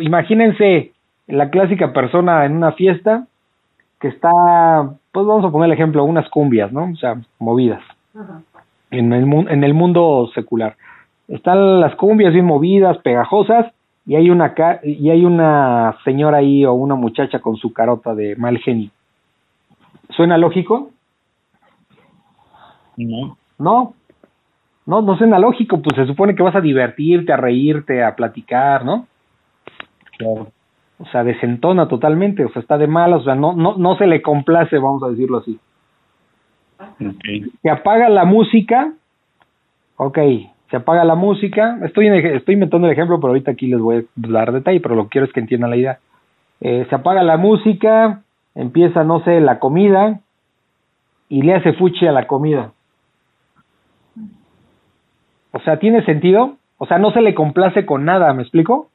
imagínense 0.00 0.92
la 1.26 1.50
clásica 1.50 1.92
persona 1.92 2.44
en 2.44 2.56
una 2.56 2.72
fiesta 2.72 3.26
que 4.00 4.08
está, 4.08 4.94
pues 5.12 5.26
vamos 5.26 5.44
a 5.44 5.50
poner 5.50 5.66
el 5.66 5.72
ejemplo, 5.72 6.04
unas 6.04 6.28
cumbias, 6.28 6.72
¿no? 6.72 6.90
O 6.92 6.96
sea, 6.96 7.16
movidas 7.38 7.82
en 8.90 9.12
el, 9.12 9.26
mu- 9.26 9.48
en 9.48 9.64
el 9.64 9.74
mundo 9.74 10.28
secular. 10.34 10.76
Están 11.28 11.80
las 11.80 11.94
cumbias 11.96 12.32
bien 12.32 12.44
movidas, 12.44 12.98
pegajosas, 12.98 13.72
y 14.06 14.16
hay 14.16 14.30
una 14.30 14.54
ca- 14.54 14.80
y 14.82 15.10
hay 15.10 15.24
una 15.24 15.96
señora 16.04 16.38
ahí 16.38 16.64
o 16.64 16.72
una 16.72 16.94
muchacha 16.96 17.38
con 17.40 17.56
su 17.56 17.72
carota 17.72 18.14
de 18.14 18.34
mal 18.36 18.58
genio. 18.58 18.90
¿Suena 20.10 20.36
lógico? 20.38 20.90
No. 22.96 23.36
No. 23.58 23.94
No, 24.86 25.02
no 25.02 25.16
suena 25.16 25.38
lógico, 25.38 25.80
pues 25.80 25.94
se 25.94 26.06
supone 26.06 26.34
que 26.34 26.42
vas 26.42 26.56
a 26.56 26.60
divertirte, 26.60 27.32
a 27.32 27.36
reírte, 27.36 28.02
a 28.02 28.16
platicar, 28.16 28.84
¿no? 28.84 29.06
Claro. 30.18 30.48
O 31.00 31.06
sea, 31.06 31.24
desentona 31.24 31.88
totalmente, 31.88 32.44
o 32.44 32.50
sea, 32.50 32.60
está 32.60 32.76
de 32.76 32.86
malas, 32.86 33.22
o 33.22 33.24
sea, 33.24 33.34
no, 33.34 33.54
no, 33.54 33.76
no 33.78 33.96
se 33.96 34.06
le 34.06 34.20
complace, 34.20 34.76
vamos 34.76 35.02
a 35.02 35.08
decirlo 35.08 35.38
así. 35.38 35.58
Se 37.62 37.70
apaga 37.70 38.10
la 38.10 38.26
música, 38.26 38.92
ok, 39.96 40.18
se 40.70 40.76
apaga 40.76 41.04
la 41.04 41.14
música, 41.14 41.78
estoy, 41.84 42.08
en 42.08 42.14
estoy 42.14 42.54
inventando 42.54 42.86
el 42.86 42.92
ejemplo, 42.92 43.18
pero 43.18 43.28
ahorita 43.28 43.50
aquí 43.50 43.66
les 43.66 43.80
voy 43.80 43.96
a 43.96 44.02
dar 44.14 44.52
detalle, 44.52 44.80
pero 44.80 44.94
lo 44.94 45.04
que 45.04 45.10
quiero 45.10 45.26
es 45.26 45.32
que 45.32 45.40
entiendan 45.40 45.70
la 45.70 45.76
idea. 45.76 45.98
Eh, 46.60 46.86
se 46.90 46.94
apaga 46.94 47.22
la 47.22 47.38
música, 47.38 48.20
empieza, 48.54 49.02
no 49.02 49.24
sé, 49.24 49.40
la 49.40 49.58
comida, 49.58 50.20
y 51.30 51.40
le 51.42 51.54
hace 51.54 51.72
fuchi 51.72 52.06
a 52.06 52.12
la 52.12 52.26
comida. 52.26 52.72
O 55.52 55.60
sea, 55.60 55.78
¿tiene 55.78 56.04
sentido? 56.04 56.56
O 56.76 56.86
sea, 56.86 56.98
no 56.98 57.10
se 57.12 57.22
le 57.22 57.34
complace 57.34 57.86
con 57.86 58.04
nada, 58.04 58.34
¿me 58.34 58.42
explico? 58.42 58.90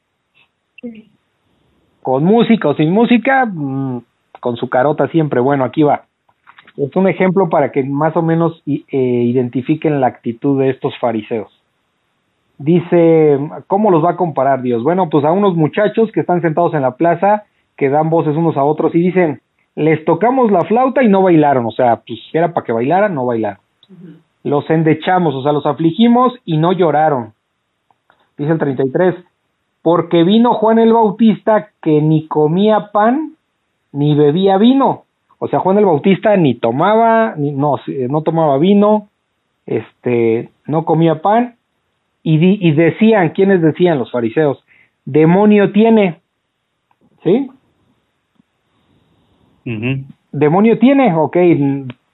Sí. 0.82 1.15
Con 2.06 2.24
música 2.24 2.70
o 2.70 2.76
sin 2.76 2.92
música, 2.92 3.48
mm, 3.48 4.00
con 4.40 4.58
su 4.58 4.70
carota 4.70 5.08
siempre. 5.08 5.40
Bueno, 5.40 5.64
aquí 5.64 5.82
va. 5.82 6.04
Es 6.78 6.96
un 6.96 7.08
ejemplo 7.08 7.50
para 7.50 7.72
que 7.72 7.84
más 7.84 8.16
o 8.16 8.22
menos 8.22 8.62
eh, 8.68 8.78
identifiquen 8.92 10.00
la 10.00 10.06
actitud 10.06 10.60
de 10.60 10.70
estos 10.70 10.94
fariseos. 11.00 11.52
Dice, 12.60 13.40
¿cómo 13.66 13.90
los 13.90 14.06
va 14.06 14.12
a 14.12 14.18
comparar 14.18 14.62
Dios? 14.62 14.84
Bueno, 14.84 15.10
pues 15.10 15.26
a 15.26 15.32
unos 15.32 15.56
muchachos 15.56 16.12
que 16.12 16.20
están 16.20 16.44
sentados 16.44 16.76
en 16.76 16.84
la 16.84 16.96
plaza, 16.96 17.46
que 17.76 17.90
dan 17.90 18.12
voces 18.12 18.36
unos 18.38 18.56
a 18.56 18.64
otros 18.64 18.94
y 18.94 19.00
dicen, 19.00 19.42
les 19.74 20.06
tocamos 20.06 20.52
la 20.52 20.62
flauta 20.62 21.02
y 21.02 21.08
no 21.08 21.24
bailaron. 21.24 21.66
O 21.66 21.72
sea, 21.72 22.04
pues 22.06 22.20
era 22.34 22.54
para 22.54 22.68
que 22.68 22.72
bailaran, 22.72 23.16
no 23.16 23.26
bailaron. 23.26 23.62
Los 24.44 24.70
endechamos, 24.70 25.34
o 25.34 25.42
sea, 25.42 25.54
los 25.54 25.66
afligimos 25.66 26.36
y 26.46 26.58
no 26.58 26.72
lloraron. 26.72 27.34
Dice 28.38 28.52
el 28.52 28.60
33, 28.60 29.16
porque 29.86 30.24
vino 30.24 30.56
Juan 30.56 30.80
el 30.80 30.92
Bautista 30.92 31.70
que 31.84 32.02
ni 32.02 32.26
comía 32.26 32.90
pan 32.92 33.34
ni 33.92 34.16
bebía 34.16 34.58
vino. 34.58 35.04
O 35.38 35.48
sea, 35.48 35.60
Juan 35.60 35.78
el 35.78 35.86
Bautista 35.86 36.36
ni 36.38 36.56
tomaba, 36.56 37.36
ni, 37.38 37.52
no, 37.52 37.78
sí, 37.86 37.96
no 38.10 38.24
tomaba 38.24 38.58
vino, 38.58 39.10
este, 39.68 40.50
no 40.66 40.86
comía 40.86 41.22
pan, 41.22 41.54
y, 42.24 42.40
di- 42.40 42.58
y 42.62 42.72
decían, 42.72 43.30
¿quiénes 43.30 43.62
decían 43.62 44.00
los 44.00 44.12
fariseos? 44.12 44.58
Demonio 45.06 45.72
tiene, 45.72 46.20
¿sí? 47.24 47.52
Demonio 50.32 50.80
tiene, 50.80 51.14
ok, 51.14 51.38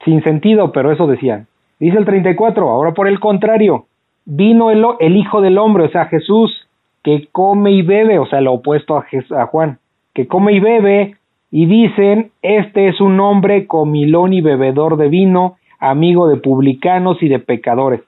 sin 0.04 0.24
sentido, 0.26 0.74
pero 0.74 0.92
eso 0.92 1.08
decían. 1.08 1.48
Dice 1.80 1.98
el 1.98 2.04
34, 2.04 2.70
ahora 2.70 2.94
por 2.94 3.08
el 3.08 3.22
contrario, 3.22 3.86
vino 4.26 4.72
el, 4.72 4.86
el 5.00 5.16
Hijo 5.16 5.40
del 5.40 5.58
Hombre, 5.58 5.86
o 5.86 5.90
sea, 5.90 6.08
Jesús, 6.08 6.68
que 7.04 7.28
come 7.32 7.72
y 7.72 7.82
bebe, 7.82 8.20
o 8.20 8.26
sea, 8.28 8.42
lo 8.42 8.54
opuesto 8.54 8.98
a, 8.98 9.06
Jes- 9.06 9.32
a 9.32 9.48
Juan, 9.48 9.80
que 10.14 10.28
come 10.28 10.54
y 10.54 10.60
bebe, 10.60 11.16
y 11.50 11.66
dicen, 11.66 12.32
este 12.42 12.88
es 12.88 13.02
un 13.02 13.20
hombre 13.20 13.68
comilón 13.68 14.34
y 14.34 14.42
bebedor 14.42 14.98
de 14.98 15.10
vino, 15.10 15.58
amigo 15.80 16.28
de 16.28 16.38
publicanos 16.38 17.22
y 17.22 17.28
de 17.28 17.40
pecadores. 17.40 18.02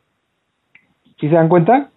¿Sí 1.19 1.27
se 1.27 1.35
dan 1.35 1.49
cuenta? 1.49 1.89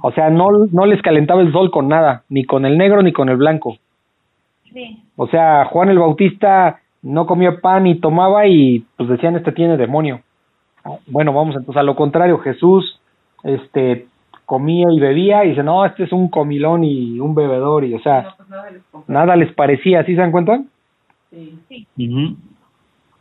O 0.00 0.12
sea, 0.12 0.30
no, 0.30 0.48
no 0.72 0.86
les 0.86 1.02
calentaba 1.02 1.42
el 1.42 1.52
sol 1.52 1.70
con 1.70 1.88
nada, 1.88 2.22
ni 2.28 2.44
con 2.44 2.64
el 2.64 2.78
negro 2.78 3.02
ni 3.02 3.12
con 3.12 3.28
el 3.28 3.36
blanco. 3.36 3.76
Sí. 4.72 5.02
O 5.16 5.26
sea, 5.26 5.66
Juan 5.66 5.90
el 5.90 5.98
Bautista 5.98 6.80
no 7.02 7.26
comía 7.26 7.60
pan 7.60 7.84
ni 7.84 7.96
tomaba 7.96 8.46
y 8.46 8.84
pues 8.96 9.08
decían 9.08 9.36
este 9.36 9.52
tiene 9.52 9.76
demonio. 9.76 10.20
Bueno, 11.06 11.32
vamos 11.32 11.54
entonces 11.56 11.78
a 11.78 11.82
lo 11.82 11.96
contrario, 11.96 12.38
Jesús 12.38 12.98
este 13.42 14.06
comía 14.46 14.86
y 14.90 15.00
bebía 15.00 15.44
y 15.44 15.50
dice, 15.50 15.62
"No, 15.62 15.84
este 15.84 16.04
es 16.04 16.12
un 16.12 16.28
comilón 16.28 16.84
y 16.84 17.18
un 17.20 17.34
bebedor" 17.34 17.84
y 17.84 17.94
o 17.94 18.00
sea, 18.00 18.22
No, 18.22 18.28
pues 18.36 18.48
nada 18.48 18.70
les 18.70 18.82
compra. 18.90 19.14
nada 19.14 19.36
les 19.36 19.52
parecía, 19.52 20.04
¿sí 20.04 20.14
se 20.14 20.20
dan 20.20 20.32
cuenta? 20.32 20.62
Sí. 21.30 21.86
Ujú. 21.98 22.36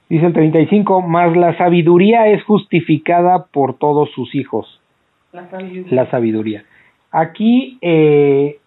Dice 0.10 0.26
el 0.28 0.34
35, 0.34 1.02
"Mas 1.02 1.36
la 1.36 1.58
sabiduría 1.58 2.28
es 2.28 2.44
justificada 2.44 3.46
por 3.46 3.76
todos 3.78 4.10
sus 4.12 4.36
hijos." 4.36 4.80
La 5.32 5.50
sabiduría. 5.50 5.86
la 6.04 6.12
sabiduría. 6.12 6.64
Aquí, 7.12 7.78
eh, 7.82 8.60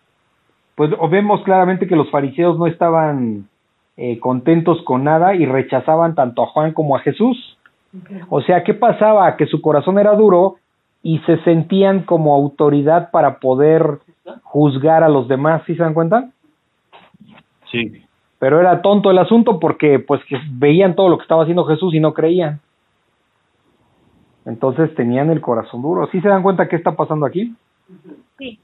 pues 0.75 0.91
vemos 1.11 1.43
claramente 1.45 1.87
que 1.87 1.95
los 1.97 2.11
fariseos 2.11 2.59
no 2.59 2.67
estaban 2.67 3.49
eh, 3.99 4.19
contentos 4.19 4.83
con 4.83 5.05
nada 5.05 5.35
y 5.35 5.47
rechazaban 5.47 6.15
tanto 6.15 6.43
a 6.43 6.47
Juan 6.49 6.73
como 6.73 6.97
a 6.97 7.01
Jesús. 7.01 7.57
O 8.29 8.43
sea, 8.43 8.63
¿qué 8.63 8.75
pasaba? 8.75 9.37
Que 9.39 9.47
su 9.47 9.63
corazón 9.63 9.99
era 9.99 10.15
duro 10.15 10.57
y 11.03 11.19
se 11.21 11.39
sentían 11.45 12.03
como 12.03 12.35
autoridad 12.35 13.11
para 13.11 13.39
poder 13.39 14.01
juzgar 14.43 15.05
a 15.05 15.09
los 15.09 15.29
demás, 15.29 15.63
¿sí 15.67 15.75
se 15.75 15.83
dan 15.83 15.95
cuenta? 15.95 16.31
Sí. 17.71 18.03
Pero 18.39 18.61
era 18.61 18.83
tonto 18.83 19.11
el 19.11 19.19
asunto 19.19 19.59
porque 19.59 19.99
pues 19.99 20.23
que 20.25 20.37
veían 20.51 20.95
todo 20.95 21.09
lo 21.09 21.19
que 21.19 21.23
estaba 21.23 21.43
haciendo 21.43 21.65
Jesús 21.65 21.95
y 21.95 22.01
no 22.01 22.13
creían. 22.13 22.61
Entonces 24.45 24.95
tenían 24.95 25.31
el 25.31 25.41
corazón 25.41 25.83
duro. 25.83 26.09
¿Sí 26.13 26.21
se 26.21 26.29
dan 26.29 26.43
cuenta 26.43 26.69
qué 26.69 26.77
está 26.77 26.93
pasando 26.93 27.27
aquí? 27.27 27.55
Sí. 28.39 28.59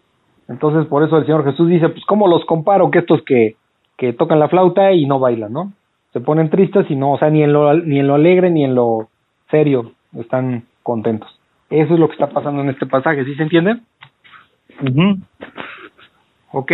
Entonces, 0.48 0.86
por 0.86 1.02
eso 1.02 1.16
el 1.16 1.24
Señor 1.24 1.44
Jesús 1.44 1.68
dice, 1.68 1.88
pues, 1.88 2.04
¿cómo 2.04 2.28
los 2.28 2.44
comparo 2.44 2.90
que 2.90 3.00
estos 3.00 3.22
que, 3.22 3.56
que 3.96 4.12
tocan 4.12 4.38
la 4.38 4.48
flauta 4.48 4.92
y 4.92 5.06
no 5.06 5.18
bailan, 5.18 5.52
no? 5.52 5.72
Se 6.12 6.20
ponen 6.20 6.50
tristes 6.50 6.90
y 6.90 6.96
no, 6.96 7.12
o 7.12 7.18
sea, 7.18 7.30
ni 7.30 7.42
en 7.42 7.52
lo, 7.52 7.72
ni 7.74 8.00
en 8.00 8.06
lo 8.06 8.14
alegre 8.14 8.50
ni 8.50 8.64
en 8.64 8.74
lo 8.74 9.08
serio 9.50 9.92
están 10.18 10.64
contentos. 10.82 11.28
Eso 11.72 11.94
es 11.94 12.00
lo 12.00 12.06
que 12.08 12.12
está 12.12 12.28
pasando 12.28 12.60
en 12.60 12.68
este 12.68 12.84
pasaje, 12.84 13.24
¿sí 13.24 13.34
se 13.34 13.44
entiende? 13.44 13.78
Ujú. 14.82 15.18
Ok, 16.52 16.70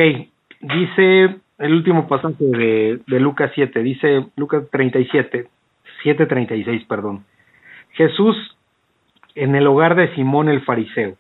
dice 0.61 1.37
el 1.59 1.73
último 1.73 2.09
pasaje 2.09 2.35
de, 2.41 3.01
de 3.07 3.21
Lucas 3.21 3.53
7, 3.55 3.81
dice 3.85 4.27
Lucas 4.35 4.65
37, 4.73 5.47
7.36, 6.03 6.87
perdón. 6.89 7.25
Jesús 7.93 8.37
en 9.37 9.55
el 9.55 9.69
hogar 9.69 9.95
de 9.95 10.13
Simón 10.17 10.49
el 10.49 10.63
fariseo. 10.63 11.15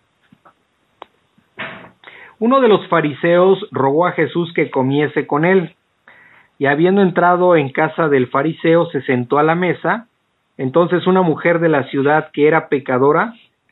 Uno 2.40 2.60
de 2.60 2.68
los 2.68 2.86
fariseos 2.88 3.64
rogó 3.70 4.06
a 4.06 4.12
Jesús 4.12 4.52
que 4.54 4.70
comiese 4.70 5.26
con 5.26 5.44
él. 5.44 5.74
y 6.60 6.66
habiendo 6.66 7.02
entrado 7.02 7.54
en 7.54 7.70
casa 7.70 8.08
del 8.08 8.26
fariseo 8.26 8.86
se 8.86 9.02
sentó 9.02 9.38
a 9.38 9.44
la 9.44 9.54
mesa. 9.54 10.08
Entonces 10.56 11.06
una 11.06 11.22
mujer 11.22 11.60
de 11.60 11.68
la 11.68 11.84
ciudad 11.84 12.30
que 12.32 12.48
era 12.48 12.68
pecadora, 12.68 13.34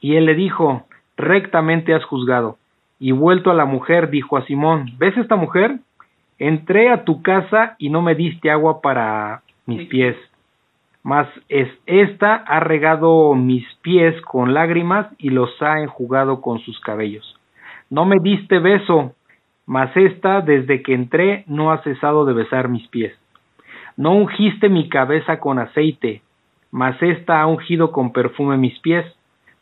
Y 0.00 0.16
él 0.16 0.26
le 0.26 0.34
dijo, 0.34 0.86
rectamente 1.16 1.94
has 1.94 2.04
juzgado. 2.04 2.58
Y 2.98 3.12
vuelto 3.12 3.50
a 3.50 3.54
la 3.54 3.64
mujer, 3.64 4.10
dijo 4.10 4.36
a 4.36 4.44
Simón, 4.46 4.92
¿ves 4.98 5.16
esta 5.16 5.36
mujer? 5.36 5.78
Entré 6.38 6.90
a 6.90 7.04
tu 7.04 7.22
casa 7.22 7.76
y 7.78 7.90
no 7.90 8.02
me 8.02 8.14
diste 8.14 8.50
agua 8.50 8.80
para 8.80 9.42
mis 9.66 9.88
pies, 9.88 10.16
mas 11.02 11.28
es 11.48 11.68
esta 11.86 12.34
ha 12.34 12.60
regado 12.60 13.34
mis 13.34 13.64
pies 13.82 14.20
con 14.22 14.54
lágrimas 14.54 15.06
y 15.18 15.30
los 15.30 15.50
ha 15.62 15.80
enjugado 15.80 16.40
con 16.40 16.58
sus 16.60 16.78
cabellos. 16.80 17.36
No 17.90 18.04
me 18.04 18.16
diste 18.20 18.58
beso, 18.58 19.14
mas 19.66 19.96
esta 19.96 20.40
desde 20.40 20.82
que 20.82 20.94
entré 20.94 21.44
no 21.46 21.70
ha 21.70 21.82
cesado 21.82 22.24
de 22.24 22.32
besar 22.34 22.68
mis 22.68 22.86
pies. 22.88 23.16
No 23.96 24.14
ungiste 24.14 24.68
mi 24.68 24.88
cabeza 24.88 25.38
con 25.40 25.58
aceite, 25.58 26.22
mas 26.70 27.00
esta 27.00 27.40
ha 27.40 27.46
ungido 27.46 27.92
con 27.92 28.12
perfume 28.12 28.56
mis 28.56 28.78
pies, 28.80 29.06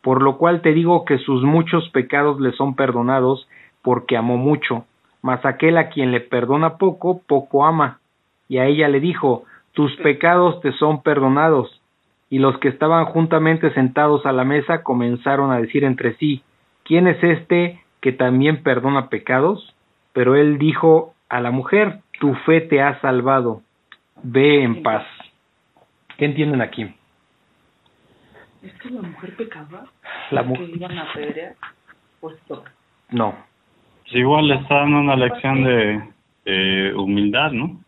por 0.05 0.20
lo 0.20 0.36
cual 0.36 0.61
te 0.61 0.74
digo 0.74 1.07
que 1.07 1.16
sus 1.16 1.42
muchos 1.42 1.88
pecados 1.88 2.38
le 2.38 2.52
son 2.52 2.76
perdonados, 2.76 3.48
porque 3.80 4.18
amó 4.18 4.36
mucho, 4.36 4.84
mas 5.22 5.42
aquel 5.46 5.78
a 5.78 5.88
quien 5.88 6.12
le 6.12 6.20
perdona 6.20 6.76
poco, 6.76 7.22
poco 7.26 7.64
ama. 7.64 8.00
Y 8.46 8.59
a 8.59 8.66
ella 8.66 8.86
le 8.88 9.00
dijo, 9.00 9.44
tus 9.72 9.96
pecados 9.96 10.61
te 10.61 10.72
son 10.72 11.02
perdonados. 11.02 11.80
Y 12.28 12.38
los 12.38 12.59
que 12.59 12.68
estaban 12.68 13.07
juntamente 13.07 13.72
sentados 13.72 14.26
a 14.26 14.32
la 14.32 14.44
mesa 14.44 14.82
comenzaron 14.82 15.50
a 15.50 15.59
decir 15.59 15.84
entre 15.84 16.16
sí, 16.16 16.42
¿quién 16.84 17.07
es 17.07 17.24
este 17.24 17.80
que 18.02 18.12
también 18.12 18.62
perdona 18.62 19.09
pecados? 19.09 19.74
Pero 20.12 20.36
él 20.36 20.59
dijo 20.59 21.14
a 21.30 21.40
la 21.40 21.50
mujer, 21.50 22.00
tu 22.20 22.34
fe 22.44 22.61
te 22.61 22.82
ha 22.82 23.00
salvado, 23.00 23.62
ve 24.22 24.62
en 24.62 24.82
paz. 24.82 25.07
¿Qué 26.18 26.26
entienden 26.26 26.61
aquí? 26.61 26.94
¿Es 28.64 28.72
que 28.80 28.90
la 28.90 29.02
mujer 29.02 29.36
pecaba? 29.36 29.84
La 30.30 30.42
¿Que 30.42 30.48
mujer. 30.48 30.70
iban 30.70 30.98
a 30.98 31.10
apedrear? 31.10 31.54
Pues 32.20 32.36
toca. 32.48 32.72
No. 33.10 33.34
Pues 34.02 34.14
igual 34.16 34.48
le 34.48 34.54
está 34.54 34.76
dando 34.76 35.00
una 35.00 35.16
lección 35.16 35.64
de, 35.64 36.94
humildad, 36.96 37.52
¿no? 37.52 37.80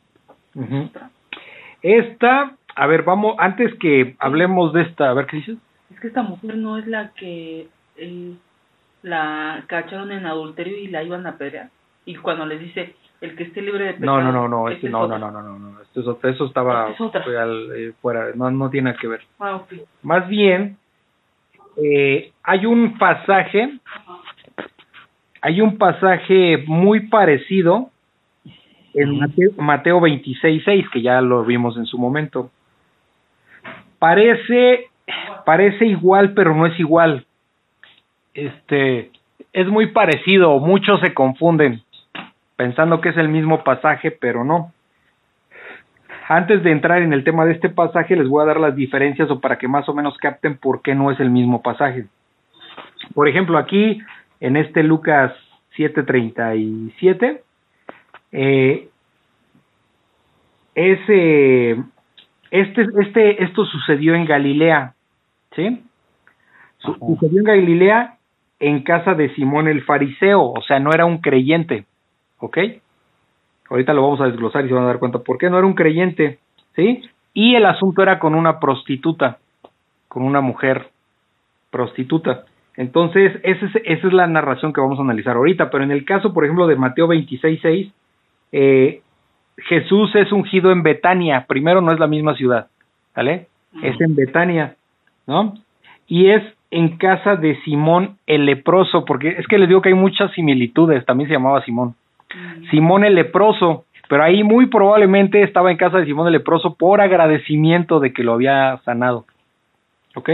Esta, 1.83 2.57
a 2.75 2.87
ver, 2.87 3.03
vamos, 3.03 3.37
antes 3.39 3.75
que 3.79 4.17
hablemos 4.19 4.73
de 4.73 4.83
esta, 4.83 5.11
a 5.11 5.15
ver 5.15 5.27
qué 5.27 5.37
dices. 5.37 5.59
Es 5.93 6.01
que 6.01 6.09
esta 6.09 6.23
mujer 6.23 6.57
no 6.57 6.79
es 6.79 6.87
la 6.87 7.13
que 7.13 7.69
eh, 7.97 8.35
la 9.03 9.65
cacharon 9.67 10.13
en 10.13 10.27
adulterio 10.27 10.79
y 10.79 10.89
la 10.89 11.03
iban 11.03 11.27
a 11.27 11.31
apedrear. 11.31 11.71
Y 12.05 12.17
cuando 12.17 12.45
les 12.45 12.61
dice, 12.61 12.95
el 13.21 13.35
que 13.37 13.45
esté 13.45 13.63
libre 13.63 13.85
de 13.85 13.95
pecado. 13.95 14.21
No, 14.21 14.33
no, 14.33 14.33
no, 14.33 14.49
no, 14.49 14.69
este, 14.69 14.87
es 14.87 14.93
no, 14.93 15.01
no, 15.01 15.05
otro. 15.15 15.19
no, 15.19 15.31
no, 15.31 15.43
no, 15.43 15.59
no, 15.59 15.81
esto 15.83 16.01
es 16.01 16.07
otra, 16.07 16.31
eso 16.31 16.47
estaba 16.47 16.83
Esta 16.91 16.93
es 16.95 17.01
otra. 17.01 17.23
fue 17.23 17.39
al- 17.39 17.73
eh, 17.77 17.93
fuera, 18.01 18.27
no, 18.35 18.51
no 18.51 18.69
tiene 18.71 18.91
nada 18.91 19.01
que 19.01 19.09
ver. 19.09 19.21
Ah, 19.39 19.57
ok. 19.57 19.73
Más 20.03 20.29
bien, 20.29 20.77
eh, 21.83 22.33
hay 22.43 22.67
un 22.67 22.99
pasaje, 22.99 23.79
hay 25.41 25.61
un 25.61 25.79
pasaje 25.79 26.65
muy 26.67 27.09
parecido 27.09 27.91
en 28.95 29.19
Mateo, 29.19 29.51
Mateo 29.59 30.01
26.6, 30.01 30.89
que 30.91 31.03
ya 31.03 31.21
lo 31.21 31.45
vimos 31.45 31.77
en 31.77 31.85
su 31.87 31.99
momento. 31.99 32.51
Parece, 33.99 34.89
parece 35.45 35.87
igual, 35.87 36.33
pero 36.35 36.55
no 36.55 36.67
es 36.67 36.79
igual. 36.79 37.25
Este, 38.35 39.11
es 39.53 39.67
muy 39.69 39.89
parecido, 39.89 40.59
muchos 40.61 41.01
se 41.01 41.15
confunden, 41.15 41.83
pensando 42.57 43.01
que 43.01 43.11
es 43.11 43.17
el 43.17 43.29
mismo 43.29 43.63
pasaje, 43.63 44.11
pero 44.11 44.45
no. 44.45 44.73
Antes 46.29 46.63
de 46.65 46.73
entrar 46.73 47.03
en 47.03 47.13
el 47.13 47.23
tema 47.23 47.45
de 47.45 47.53
este 47.53 47.69
pasaje, 47.69 48.17
les 48.17 48.29
voy 48.29 48.43
a 48.43 48.47
dar 48.47 48.59
las 48.59 48.75
diferencias 48.75 49.31
o 49.31 49.41
para 49.41 49.59
que 49.59 49.69
más 49.69 49.89
o 49.89 49.95
menos 49.95 50.17
capten 50.19 50.57
por 50.57 50.83
qué 50.83 50.95
no 50.95 51.13
es 51.13 51.21
el 51.21 51.31
mismo 51.31 51.63
pasaje. 51.63 52.07
Por 53.15 53.29
ejemplo, 53.29 53.59
aquí 53.59 54.03
en 54.41 54.57
este 54.57 54.83
Lucas 54.83 55.33
7:37, 55.77 57.43
eh, 58.33 58.89
es, 60.75 60.99
eh, 61.09 61.83
este, 62.51 62.87
este, 63.01 63.45
esto 63.45 63.65
sucedió 63.65 64.15
en 64.15 64.25
Galilea, 64.25 64.95
¿sí? 65.55 65.83
Ajá. 66.83 66.97
sucedió 66.99 67.39
en 67.39 67.45
Galilea 67.45 68.17
en 68.59 68.83
casa 68.83 69.15
de 69.15 69.35
Simón 69.35 69.69
el 69.69 69.83
fariseo, 69.83 70.43
o 70.43 70.63
sea, 70.63 70.81
no 70.81 70.91
era 70.93 71.05
un 71.05 71.19
creyente, 71.19 71.85
¿ok? 72.39 72.59
Ahorita 73.71 73.93
lo 73.95 74.03
vamos 74.03 74.21
a 74.21 74.27
desglosar 74.27 74.65
y 74.65 74.69
se 74.69 74.75
van 74.75 74.85
a 74.85 74.89
dar 74.89 74.99
cuenta 74.99 75.19
por 75.19 75.39
qué 75.39 75.51
no 75.51 75.59
era 75.59 75.67
un 75.67 75.75
creyente, 75.75 76.39
¿sí? 76.75 77.03
Y 77.35 77.55
el 77.55 77.67
asunto 77.67 78.03
era 78.03 78.19
con 78.19 78.35
una 78.35 78.61
prostituta, 78.61 79.39
con 80.09 80.23
una 80.23 80.41
mujer 80.41 80.89
prostituta. 81.71 82.45
Entonces, 82.77 83.33
esa 83.43 83.67
es, 83.67 83.73
esa 83.85 84.07
es 84.07 84.13
la 84.13 84.27
narración 84.27 84.73
que 84.73 84.81
vamos 84.81 84.99
a 84.99 85.03
analizar 85.03 85.37
ahorita, 85.37 85.71
pero 85.71 85.83
en 85.85 85.91
el 85.91 86.05
caso, 86.05 86.33
por 86.33 86.45
ejemplo, 86.45 86.67
de 86.67 86.77
Mateo 86.77 87.09
26.6, 87.09 87.93
eh, 88.53 89.03
Jesús 89.57 90.15
es 90.15 90.31
ungido 90.33 90.71
en 90.71 90.83
Betania, 90.83 91.47
primero 91.49 91.81
no 91.81 91.93
es 91.93 91.99
la 91.99 92.07
misma 92.07 92.35
ciudad, 92.35 92.69
¿vale? 93.15 93.49
Es 93.83 94.01
en 94.01 94.15
Betania, 94.15 94.77
¿no? 95.27 95.55
Y 96.07 96.31
es 96.31 96.43
en 96.71 96.99
casa 96.99 97.37
de 97.37 97.61
Simón 97.63 98.19
el 98.27 98.45
leproso, 98.45 99.05
porque 99.05 99.29
es 99.39 99.47
que 99.47 99.59
les 99.59 99.69
digo 99.69 99.81
que 99.81 99.89
hay 99.89 99.95
muchas 99.95 100.31
similitudes, 100.33 101.05
también 101.07 101.29
se 101.29 101.35
llamaba 101.35 101.65
Simón. 101.65 101.95
Simón 102.71 103.05
el 103.05 103.15
leproso, 103.15 103.85
pero 104.09 104.23
ahí 104.23 104.43
muy 104.43 104.67
probablemente 104.67 105.43
estaba 105.43 105.71
en 105.71 105.77
casa 105.77 105.99
de 105.99 106.07
Simón 106.07 106.27
el 106.27 106.35
leproso 106.35 106.75
por 106.75 107.01
agradecimiento 107.01 108.01
de 108.01 108.13
que 108.13 108.23
lo 108.23 108.35
había 108.35 108.79
sanado. 108.85 109.27
¿Ok? 110.15 110.29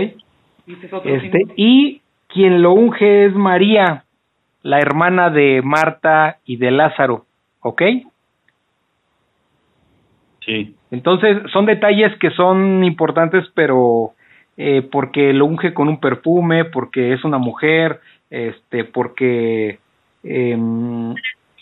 Este, 0.66 0.88
símbolo. 0.88 1.54
y 1.56 2.00
quien 2.28 2.62
lo 2.62 2.72
unge 2.72 3.26
es 3.26 3.34
María, 3.34 4.04
la 4.62 4.78
hermana 4.78 5.30
de 5.30 5.60
Marta 5.62 6.38
y 6.44 6.56
de 6.56 6.70
Lázaro. 6.70 7.26
¿Ok? 7.60 7.82
Sí. 10.44 10.74
Entonces, 10.90 11.38
son 11.52 11.66
detalles 11.66 12.16
que 12.18 12.30
son 12.30 12.84
importantes, 12.84 13.44
pero 13.54 14.12
eh, 14.56 14.86
porque 14.90 15.32
lo 15.32 15.46
unge 15.46 15.72
con 15.72 15.88
un 15.88 16.00
perfume, 16.00 16.64
porque 16.64 17.12
es 17.12 17.24
una 17.24 17.38
mujer, 17.38 18.00
este, 18.30 18.84
porque 18.84 19.78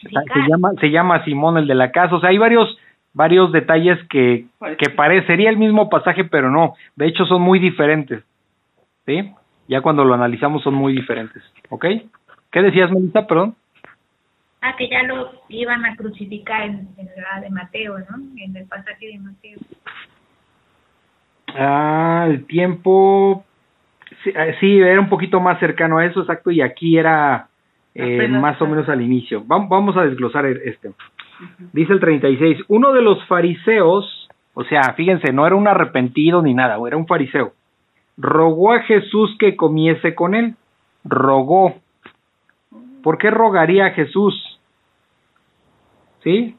em, 0.05 0.25
se 0.33 0.49
llama 0.49 0.73
se 0.81 0.91
llama 0.91 1.25
Simón 1.25 1.59
el 1.59 1.67
de 1.67 1.75
la 1.75 1.91
casa, 1.93 2.15
o 2.15 2.21
sea, 2.21 2.31
hay 2.31 2.39
varios 2.39 2.79
varios 3.13 3.53
detalles 3.53 3.99
que 4.09 4.47
que 4.79 4.91
parecería 4.91 5.51
el 5.51 5.57
mismo 5.57 5.89
pasaje, 5.89 6.25
pero 6.25 6.51
no, 6.51 6.75
de 6.97 7.07
hecho 7.07 7.25
son 7.27 7.43
muy 7.43 7.59
diferentes, 7.59 8.23
¿sí? 9.07 9.33
Ya 9.69 9.81
cuando 9.83 10.05
lo 10.05 10.15
analizamos 10.15 10.63
son 10.63 10.75
muy 10.75 10.93
diferentes, 10.93 11.43
¿ok? 11.69 11.87
¿Qué 12.51 12.63
decías, 12.63 12.91
Melissa? 12.91 13.27
Perdón. 13.27 13.55
Ah, 14.63 14.75
que 14.77 14.89
ya 14.89 15.03
lo 15.05 15.31
iban 15.49 15.85
a 15.87 15.97
crucificar 15.97 16.63
en, 16.63 16.89
en 16.99 17.09
la 17.17 17.41
de 17.41 17.51
Mateo, 17.51 17.99
¿no? 17.99 18.17
En 18.37 18.55
el 18.55 18.67
pasaje 18.67 19.07
de 19.07 19.19
Mateo. 19.19 19.59
Ah, 21.55 22.27
el 22.29 22.47
tiempo, 22.47 23.45
sí, 24.23 24.31
eh, 24.35 24.57
sí, 24.61 24.79
era 24.79 25.01
un 25.01 25.09
poquito 25.09 25.41
más 25.41 25.59
cercano 25.59 25.99
a 25.99 26.07
eso, 26.07 26.21
exacto, 26.21 26.51
y 26.51 26.61
aquí 26.61 26.99
era 26.99 27.49
eh, 27.95 28.17
más 28.41 28.61
o 28.63 28.67
menos 28.67 28.89
al 28.89 29.01
inicio. 29.03 29.45
Vam- 29.45 29.69
Vamos 29.69 29.97
a 29.97 30.03
desglosar 30.03 30.47
el- 30.47 30.61
este. 30.65 30.93
Dice 31.73 31.93
el 31.93 32.01
36, 32.01 32.59
uno 32.69 32.93
de 32.93 33.03
los 33.03 33.25
fariseos, 33.27 34.29
o 34.55 34.65
sea, 34.65 34.93
fíjense, 34.95 35.33
no 35.33 35.47
era 35.47 35.57
un 35.57 35.67
arrepentido 35.69 36.43
ni 36.43 36.53
nada, 36.55 36.77
era 36.87 36.97
un 36.97 37.07
fariseo, 37.07 37.53
rogó 38.19 38.73
a 38.73 38.81
Jesús 38.81 39.35
que 39.39 39.57
comiese 39.57 40.15
con 40.15 40.35
él. 40.35 40.55
Rogó. 41.05 41.77
¿Por 43.03 43.17
qué 43.17 43.31
rogaría 43.31 43.87
a 43.87 43.91
Jesús? 43.93 44.35
¿Sí? 46.23 46.55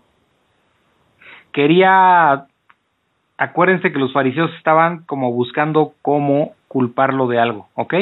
Quería, 1.52 2.46
acuérdense 3.38 3.92
que 3.92 4.00
los 4.00 4.14
fariseos 4.14 4.52
estaban 4.58 5.04
como 5.04 5.32
buscando 5.32 5.94
cómo 6.02 6.54
culparlo 6.68 7.28
de 7.28 7.40
algo, 7.40 7.68
¿ok? 7.76 7.94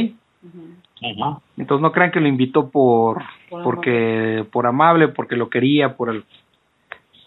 Ajá. 1.01 1.39
Entonces 1.57 1.81
no 1.81 1.91
crean 1.91 2.11
que 2.11 2.19
lo 2.19 2.27
invitó 2.27 2.69
por, 2.69 3.21
Por 3.49 3.63
porque 3.63 4.45
por 4.51 4.67
amable, 4.67 5.07
porque 5.09 5.35
lo 5.35 5.49
quería, 5.49 5.95
por 5.95 6.09
el 6.09 6.23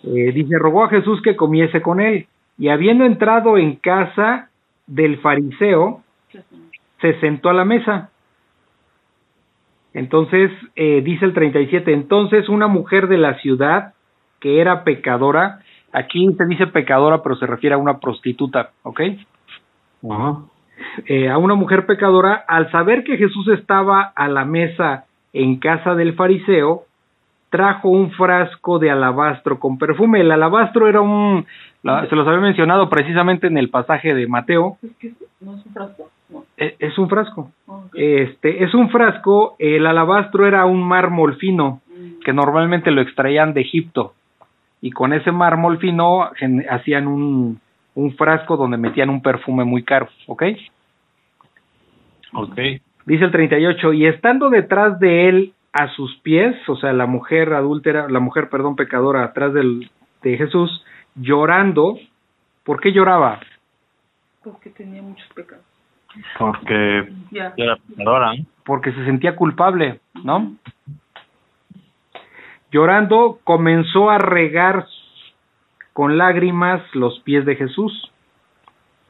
eh, 0.04 0.32
dice 0.32 0.58
rogó 0.58 0.84
a 0.84 0.88
Jesús 0.88 1.22
que 1.22 1.36
comiese 1.36 1.80
con 1.80 2.00
él 2.00 2.26
y 2.58 2.68
habiendo 2.68 3.04
entrado 3.04 3.56
en 3.56 3.76
casa 3.76 4.50
del 4.86 5.18
fariseo 5.18 6.02
se 7.00 7.20
sentó 7.20 7.48
a 7.48 7.54
la 7.54 7.64
mesa. 7.64 8.10
Entonces 9.94 10.50
eh, 10.76 11.02
dice 11.02 11.24
el 11.24 11.34
37, 11.34 11.92
entonces 11.92 12.48
una 12.48 12.66
mujer 12.66 13.08
de 13.08 13.18
la 13.18 13.38
ciudad 13.40 13.94
que 14.40 14.60
era 14.60 14.84
pecadora, 14.84 15.60
aquí 15.92 16.26
se 16.36 16.46
dice 16.46 16.66
pecadora 16.66 17.22
pero 17.22 17.36
se 17.36 17.46
refiere 17.46 17.74
a 17.74 17.78
una 17.78 17.98
prostituta, 17.98 18.70
¿ok? 18.82 19.00
Ajá. 20.10 20.42
Eh, 21.06 21.28
a 21.28 21.38
una 21.38 21.54
mujer 21.54 21.86
pecadora, 21.86 22.44
al 22.48 22.70
saber 22.70 23.04
que 23.04 23.16
Jesús 23.16 23.48
estaba 23.48 24.12
a 24.14 24.28
la 24.28 24.44
mesa 24.44 25.04
en 25.32 25.56
casa 25.56 25.94
del 25.94 26.14
fariseo, 26.14 26.84
trajo 27.50 27.88
un 27.90 28.10
frasco 28.12 28.78
de 28.78 28.90
alabastro 28.90 29.58
con 29.58 29.78
perfume. 29.78 30.20
El 30.20 30.30
alabastro 30.32 30.88
era 30.88 31.00
un, 31.00 31.44
la- 31.82 32.06
se 32.08 32.16
los 32.16 32.26
había 32.26 32.40
mencionado 32.40 32.88
precisamente 32.88 33.46
en 33.46 33.58
el 33.58 33.68
pasaje 33.68 34.14
de 34.14 34.26
Mateo, 34.26 34.78
¿Es 34.82 34.96
que 34.98 35.12
no 35.40 35.56
es 35.56 35.66
un 35.66 35.72
frasco? 35.72 36.10
No. 36.30 36.44
e- 36.56 36.76
es 36.78 36.96
un 36.98 37.08
frasco. 37.10 37.50
Ah. 37.68 37.80
Este, 37.94 38.64
es 38.64 38.72
un 38.74 38.88
frasco, 38.90 39.56
el 39.58 39.86
alabastro 39.86 40.46
era 40.46 40.64
un 40.64 40.82
mármol 40.82 41.36
fino 41.36 41.80
Mm. 41.94 42.20
que 42.24 42.32
normalmente 42.32 42.90
lo 42.90 43.02
extraían 43.02 43.52
de 43.52 43.60
Egipto 43.60 44.14
y 44.80 44.90
con 44.92 45.12
ese 45.12 45.30
mármol 45.30 45.76
fino 45.76 46.30
hacían 46.70 47.06
un, 47.06 47.60
un 47.94 48.14
frasco 48.16 48.56
donde 48.56 48.76
metían 48.76 49.10
un 49.10 49.22
perfume 49.22 49.64
muy 49.64 49.82
caro, 49.84 50.08
¿ok? 50.26 50.42
Ok. 52.34 52.58
Dice 53.04 53.24
el 53.24 53.30
38, 53.32 53.92
y 53.92 54.06
estando 54.06 54.48
detrás 54.48 54.98
de 55.00 55.28
él 55.28 55.52
a 55.72 55.88
sus 55.88 56.16
pies, 56.18 56.56
o 56.68 56.76
sea, 56.76 56.92
la 56.92 57.06
mujer 57.06 57.52
adúltera, 57.52 58.08
la 58.08 58.20
mujer, 58.20 58.48
perdón, 58.48 58.76
pecadora, 58.76 59.24
atrás 59.24 59.52
del, 59.52 59.90
de 60.22 60.36
Jesús, 60.36 60.84
llorando, 61.14 61.98
¿por 62.64 62.80
qué 62.80 62.92
lloraba? 62.92 63.40
Porque 64.44 64.70
tenía 64.70 65.02
muchos 65.02 65.26
pecados. 65.34 65.64
Porque 66.38 67.10
Ya. 67.30 67.52
era 67.56 67.76
pecadora, 67.76 68.34
¿no? 68.34 68.44
Porque 68.64 68.92
se 68.92 69.04
sentía 69.04 69.34
culpable, 69.34 70.00
¿no? 70.22 70.54
Llorando, 72.70 73.38
comenzó 73.44 74.10
a 74.10 74.18
regar 74.18 74.86
con 75.92 76.18
lágrimas 76.18 76.82
los 76.94 77.20
pies 77.20 77.44
de 77.44 77.56
Jesús, 77.56 78.10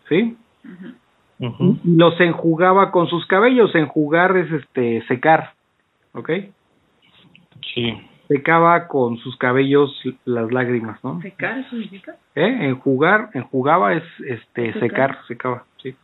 ¿sí? 0.09 0.37
Los 1.85 2.21
enjugaba 2.21 2.93
con 2.93 3.09
sus 3.09 3.27
cabellos, 3.27 3.75
enjugar 3.75 4.37
es 4.37 4.51
este, 4.53 5.05
secar, 5.07 5.55
¿ok? 6.13 6.31
Sí. 7.75 7.97
secaba 8.29 8.87
con 8.89 9.19
sus 9.19 9.37
cabellos 9.37 9.91
las 10.25 10.53
lágrimas, 10.53 11.03
¿no? 11.03 11.21
¿Secar 11.21 11.59
eso 11.59 11.71
significa? 11.71 12.17
¿Eh? 12.35 12.59
Enjugar, 12.69 13.31
enjugaba 13.35 13.95
es 13.95 14.05
este 14.27 14.73
Secar. 14.75 14.81
secar, 14.81 15.19
secaba, 15.27 15.65
sí. 15.83 15.95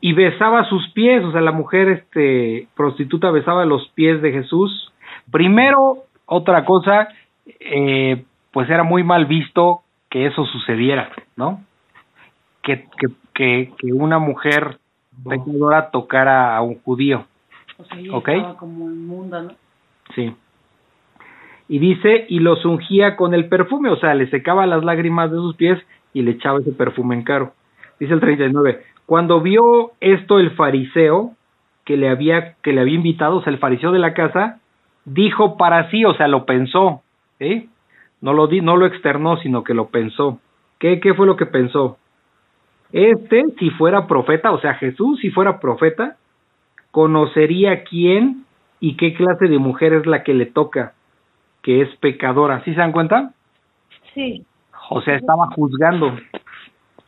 Y 0.00 0.12
besaba 0.12 0.68
sus 0.68 0.88
pies, 0.90 1.24
o 1.24 1.32
sea, 1.32 1.40
la 1.40 1.52
mujer 1.52 1.88
este 1.88 2.68
prostituta 2.76 3.30
besaba 3.30 3.64
los 3.64 3.88
pies 3.90 4.20
de 4.20 4.32
Jesús. 4.32 4.92
Primero, 5.30 6.04
otra 6.26 6.64
cosa, 6.64 7.08
eh, 7.46 8.24
pues 8.56 8.70
era 8.70 8.84
muy 8.84 9.04
mal 9.04 9.26
visto 9.26 9.82
que 10.08 10.24
eso 10.24 10.46
sucediera, 10.46 11.10
¿no? 11.36 11.60
Que, 12.62 12.88
que, 12.98 13.08
que, 13.34 13.72
que 13.76 13.92
una 13.92 14.18
mujer 14.18 14.78
pecadora 15.28 15.90
tocara 15.90 16.56
a 16.56 16.62
un 16.62 16.80
judío. 16.80 17.26
O 17.76 18.22
sea, 18.22 18.54
como 18.54 18.86
inmunda, 18.86 19.42
¿no? 19.42 19.50
Sí. 20.14 20.34
Y 21.68 21.78
dice, 21.78 22.24
y 22.30 22.38
los 22.38 22.64
ungía 22.64 23.14
con 23.16 23.34
el 23.34 23.46
perfume, 23.50 23.90
o 23.90 23.96
sea, 23.96 24.14
le 24.14 24.30
secaba 24.30 24.64
las 24.64 24.82
lágrimas 24.82 25.30
de 25.30 25.36
sus 25.36 25.54
pies 25.56 25.78
y 26.14 26.22
le 26.22 26.30
echaba 26.30 26.60
ese 26.60 26.72
perfume 26.72 27.14
en 27.14 27.24
caro. 27.24 27.52
Dice 28.00 28.14
el 28.14 28.20
39, 28.20 28.84
cuando 29.04 29.42
vio 29.42 29.92
esto 30.00 30.38
el 30.38 30.52
fariseo 30.52 31.32
que 31.84 31.98
le 31.98 32.08
había, 32.08 32.54
que 32.62 32.72
le 32.72 32.80
había 32.80 32.94
invitado, 32.94 33.36
o 33.36 33.42
sea, 33.42 33.52
el 33.52 33.58
fariseo 33.58 33.92
de 33.92 33.98
la 33.98 34.14
casa, 34.14 34.60
dijo 35.04 35.58
para 35.58 35.90
sí, 35.90 36.06
o 36.06 36.14
sea, 36.14 36.26
lo 36.26 36.46
pensó, 36.46 37.02
¿sí? 37.38 37.68
No 38.26 38.32
lo, 38.32 38.48
di, 38.48 38.60
no 38.60 38.76
lo 38.76 38.86
externó, 38.86 39.36
sino 39.36 39.62
que 39.62 39.72
lo 39.72 39.86
pensó. 39.86 40.40
¿Qué, 40.80 40.98
¿Qué 40.98 41.14
fue 41.14 41.28
lo 41.28 41.36
que 41.36 41.46
pensó? 41.46 41.96
Este, 42.90 43.44
si 43.56 43.70
fuera 43.70 44.08
profeta, 44.08 44.50
o 44.50 44.58
sea, 44.60 44.74
Jesús, 44.74 45.20
si 45.20 45.30
fuera 45.30 45.60
profeta, 45.60 46.16
conocería 46.90 47.84
quién 47.84 48.44
y 48.80 48.96
qué 48.96 49.14
clase 49.14 49.46
de 49.46 49.60
mujer 49.60 49.92
es 49.92 50.06
la 50.06 50.24
que 50.24 50.34
le 50.34 50.46
toca, 50.46 50.94
que 51.62 51.82
es 51.82 51.96
pecadora. 52.00 52.64
¿Sí 52.64 52.72
se 52.74 52.80
dan 52.80 52.90
cuenta? 52.90 53.30
Sí. 54.12 54.44
O 54.90 55.00
sea, 55.02 55.14
estaba 55.14 55.46
juzgando. 55.54 56.18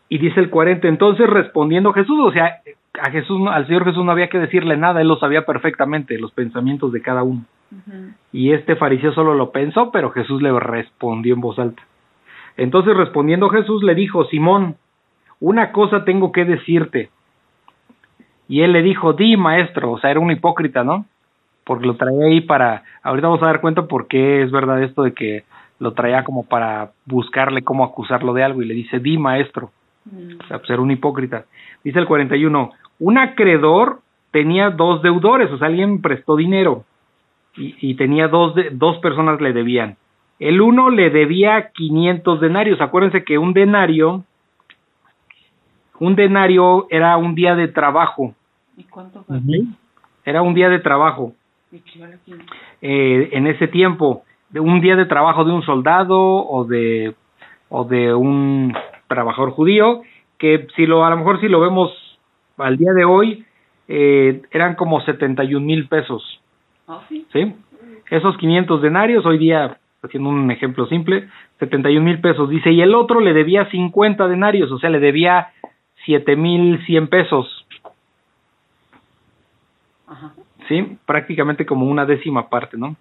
Y 0.08 0.18
dice 0.18 0.38
el 0.38 0.50
40, 0.50 0.86
entonces 0.86 1.28
respondiendo 1.28 1.92
Jesús, 1.94 2.20
o 2.20 2.30
sea, 2.30 2.60
a 3.02 3.10
Jesús, 3.10 3.40
al 3.50 3.66
Señor 3.66 3.84
Jesús 3.84 4.04
no 4.04 4.12
había 4.12 4.28
que 4.28 4.38
decirle 4.38 4.76
nada, 4.76 5.00
él 5.00 5.08
lo 5.08 5.18
sabía 5.18 5.44
perfectamente, 5.44 6.16
los 6.16 6.30
pensamientos 6.30 6.92
de 6.92 7.02
cada 7.02 7.24
uno. 7.24 7.42
Y 8.32 8.52
este 8.52 8.76
fariseo 8.76 9.12
solo 9.12 9.34
lo 9.34 9.50
pensó, 9.50 9.90
pero 9.90 10.10
Jesús 10.10 10.40
le 10.42 10.58
respondió 10.58 11.34
en 11.34 11.40
voz 11.40 11.58
alta. 11.58 11.82
Entonces 12.56 12.96
respondiendo 12.96 13.48
Jesús 13.50 13.82
le 13.82 13.94
dijo, 13.94 14.24
Simón, 14.26 14.76
una 15.40 15.72
cosa 15.72 16.04
tengo 16.04 16.32
que 16.32 16.44
decirte. 16.44 17.10
Y 18.48 18.62
él 18.62 18.72
le 18.72 18.82
dijo, 18.82 19.12
di 19.12 19.36
maestro, 19.36 19.92
o 19.92 19.98
sea, 19.98 20.10
era 20.10 20.20
un 20.20 20.30
hipócrita, 20.30 20.82
¿no? 20.82 21.04
Porque 21.64 21.86
lo 21.86 21.96
traía 21.96 22.26
ahí 22.26 22.40
para, 22.40 22.82
ahorita 23.02 23.28
vamos 23.28 23.42
a 23.42 23.46
dar 23.46 23.60
cuenta 23.60 23.86
por 23.86 24.08
qué 24.08 24.42
es 24.42 24.50
verdad 24.50 24.82
esto 24.82 25.02
de 25.02 25.12
que 25.12 25.44
lo 25.78 25.92
traía 25.92 26.24
como 26.24 26.44
para 26.46 26.92
buscarle 27.04 27.62
cómo 27.62 27.84
acusarlo 27.84 28.32
de 28.32 28.42
algo 28.42 28.62
y 28.62 28.66
le 28.66 28.74
dice, 28.74 28.98
di 28.98 29.18
maestro. 29.18 29.70
Mm. 30.06 30.40
O 30.40 30.46
sea, 30.48 30.58
pues 30.58 30.70
era 30.70 30.80
un 30.80 30.90
hipócrita. 30.90 31.44
Dice 31.84 31.98
el 31.98 32.06
41, 32.06 32.70
un 33.00 33.18
acreedor 33.18 34.00
tenía 34.32 34.70
dos 34.70 35.02
deudores, 35.02 35.50
o 35.52 35.58
sea, 35.58 35.68
alguien 35.68 36.00
prestó 36.00 36.34
dinero 36.34 36.84
y, 37.58 37.74
y 37.80 37.94
tenía 37.94 38.28
dos, 38.28 38.54
de, 38.54 38.70
dos 38.70 38.98
personas 38.98 39.40
le 39.40 39.52
debían. 39.52 39.96
El 40.38 40.60
uno 40.60 40.90
le 40.90 41.10
debía 41.10 41.70
500 41.72 42.40
denarios. 42.40 42.80
Acuérdense 42.80 43.24
que 43.24 43.38
un 43.38 43.52
denario, 43.52 44.24
un 45.98 46.14
denario 46.14 46.86
era 46.90 47.16
un 47.16 47.34
día 47.34 47.56
de 47.56 47.68
trabajo, 47.68 48.34
¿Y 48.76 48.84
cuánto 48.84 49.24
fue? 49.24 49.40
era 50.24 50.42
un 50.42 50.54
día 50.54 50.68
de 50.68 50.78
trabajo 50.78 51.32
eh, 52.80 53.28
en 53.32 53.46
ese 53.46 53.66
tiempo, 53.68 54.22
de 54.50 54.60
un 54.60 54.80
día 54.80 54.94
de 54.94 55.06
trabajo 55.06 55.44
de 55.44 55.52
un 55.52 55.62
soldado 55.62 56.16
o 56.18 56.64
de 56.64 57.14
o 57.70 57.84
de 57.84 58.14
un 58.14 58.74
trabajador 59.08 59.50
judío, 59.50 60.02
que 60.38 60.66
si 60.76 60.86
lo 60.86 61.04
a 61.04 61.10
lo 61.10 61.16
mejor 61.16 61.40
si 61.40 61.48
lo 61.48 61.60
vemos 61.60 61.90
al 62.56 62.76
día 62.76 62.92
de 62.92 63.04
hoy 63.04 63.44
eh, 63.88 64.42
eran 64.50 64.74
como 64.74 65.00
71 65.00 65.64
mil 65.64 65.88
pesos, 65.88 66.37
Ah, 66.88 67.02
sí. 67.08 67.26
¿sí? 67.32 67.54
Esos 68.10 68.36
500 68.38 68.82
denarios 68.82 69.24
hoy 69.26 69.38
día 69.38 69.78
haciendo 70.02 70.30
un 70.30 70.50
ejemplo 70.50 70.86
simple, 70.86 71.28
71 71.58 72.04
mil 72.04 72.20
pesos, 72.20 72.48
dice, 72.48 72.70
y 72.70 72.80
el 72.80 72.94
otro 72.94 73.20
le 73.20 73.32
debía 73.32 73.68
50 73.70 74.28
denarios, 74.28 74.70
o 74.70 74.78
sea, 74.78 74.90
le 74.90 75.00
debía 75.00 75.48
7 76.04 76.36
mil 76.36 76.84
100 76.86 77.08
pesos, 77.08 77.66
Ajá. 80.06 80.32
¿sí? 80.68 80.98
Prácticamente 81.04 81.66
como 81.66 81.86
una 81.86 82.06
décima 82.06 82.48
parte, 82.48 82.76
¿no? 82.76 82.96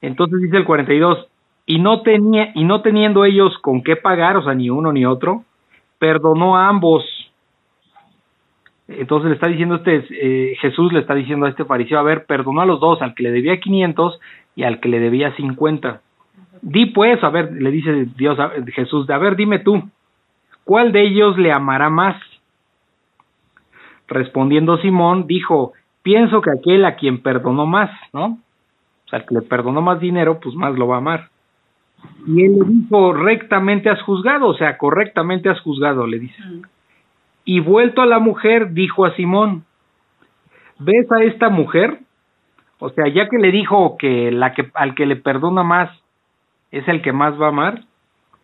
Entonces 0.00 0.40
dice 0.40 0.56
el 0.56 0.64
42, 0.64 1.28
y 1.66 1.78
no 1.78 2.02
tenía 2.02 2.50
y 2.54 2.64
no 2.64 2.82
teniendo 2.82 3.24
ellos 3.24 3.56
con 3.58 3.82
qué 3.82 3.96
pagar, 3.96 4.36
o 4.36 4.42
sea, 4.42 4.54
ni 4.54 4.68
uno 4.68 4.92
ni 4.92 5.06
otro, 5.06 5.44
perdonó 5.98 6.56
a 6.56 6.68
ambos. 6.68 7.04
Entonces 8.88 9.30
le 9.30 9.34
está 9.36 9.48
diciendo 9.48 9.76
este 9.76 10.04
eh, 10.10 10.56
Jesús 10.60 10.92
le 10.92 11.00
está 11.00 11.14
diciendo 11.14 11.46
a 11.46 11.48
este 11.48 11.64
fariseo, 11.64 11.98
a 11.98 12.02
ver, 12.02 12.26
perdonó 12.26 12.60
a 12.60 12.66
los 12.66 12.80
dos, 12.80 13.00
al 13.00 13.14
que 13.14 13.22
le 13.22 13.30
debía 13.30 13.58
500 13.58 14.20
y 14.56 14.64
al 14.64 14.80
que 14.80 14.88
le 14.88 15.00
debía 15.00 15.34
50. 15.34 16.00
Di 16.60 16.86
pues, 16.86 17.22
a 17.24 17.30
ver, 17.30 17.52
le 17.52 17.70
dice 17.70 18.06
Dios 18.16 18.38
Jesús, 18.74 19.08
a 19.10 19.18
ver, 19.18 19.36
dime 19.36 19.58
tú, 19.58 19.82
¿cuál 20.64 20.92
de 20.92 21.02
ellos 21.02 21.38
le 21.38 21.52
amará 21.52 21.88
más? 21.88 22.16
Respondiendo 24.06 24.76
Simón, 24.78 25.26
dijo, 25.26 25.72
pienso 26.02 26.42
que 26.42 26.50
aquel 26.50 26.84
a 26.84 26.96
quien 26.96 27.22
perdonó 27.22 27.66
más, 27.66 27.90
¿no? 28.12 28.38
O 29.06 29.08
sea, 29.08 29.20
el 29.20 29.26
que 29.26 29.34
le 29.34 29.42
perdonó 29.42 29.80
más 29.80 29.98
dinero, 29.98 30.38
pues 30.40 30.54
más 30.54 30.74
lo 30.74 30.86
va 30.88 30.96
a 30.96 30.98
amar. 30.98 31.30
Y 32.26 32.44
él 32.44 32.58
le 32.58 32.64
dijo, 32.66 33.14
rectamente 33.14 33.88
has 33.88 34.02
juzgado, 34.02 34.48
o 34.48 34.54
sea, 34.54 34.76
correctamente 34.76 35.48
has 35.48 35.60
juzgado, 35.60 36.06
le 36.06 36.18
dice. 36.18 36.42
Mm. 36.42 36.62
Y 37.44 37.60
vuelto 37.60 38.02
a 38.02 38.06
la 38.06 38.18
mujer, 38.18 38.72
dijo 38.72 39.04
a 39.04 39.14
Simón, 39.14 39.64
¿ves 40.78 41.10
a 41.12 41.22
esta 41.22 41.48
mujer? 41.48 41.98
O 42.78 42.90
sea, 42.90 43.06
ya 43.08 43.28
que 43.28 43.38
le 43.38 43.50
dijo 43.50 43.96
que, 43.98 44.30
la 44.30 44.54
que 44.54 44.70
al 44.74 44.94
que 44.94 45.06
le 45.06 45.16
perdona 45.16 45.62
más 45.62 45.90
es 46.70 46.86
el 46.88 47.02
que 47.02 47.12
más 47.12 47.40
va 47.40 47.46
a 47.46 47.50
amar, 47.50 47.82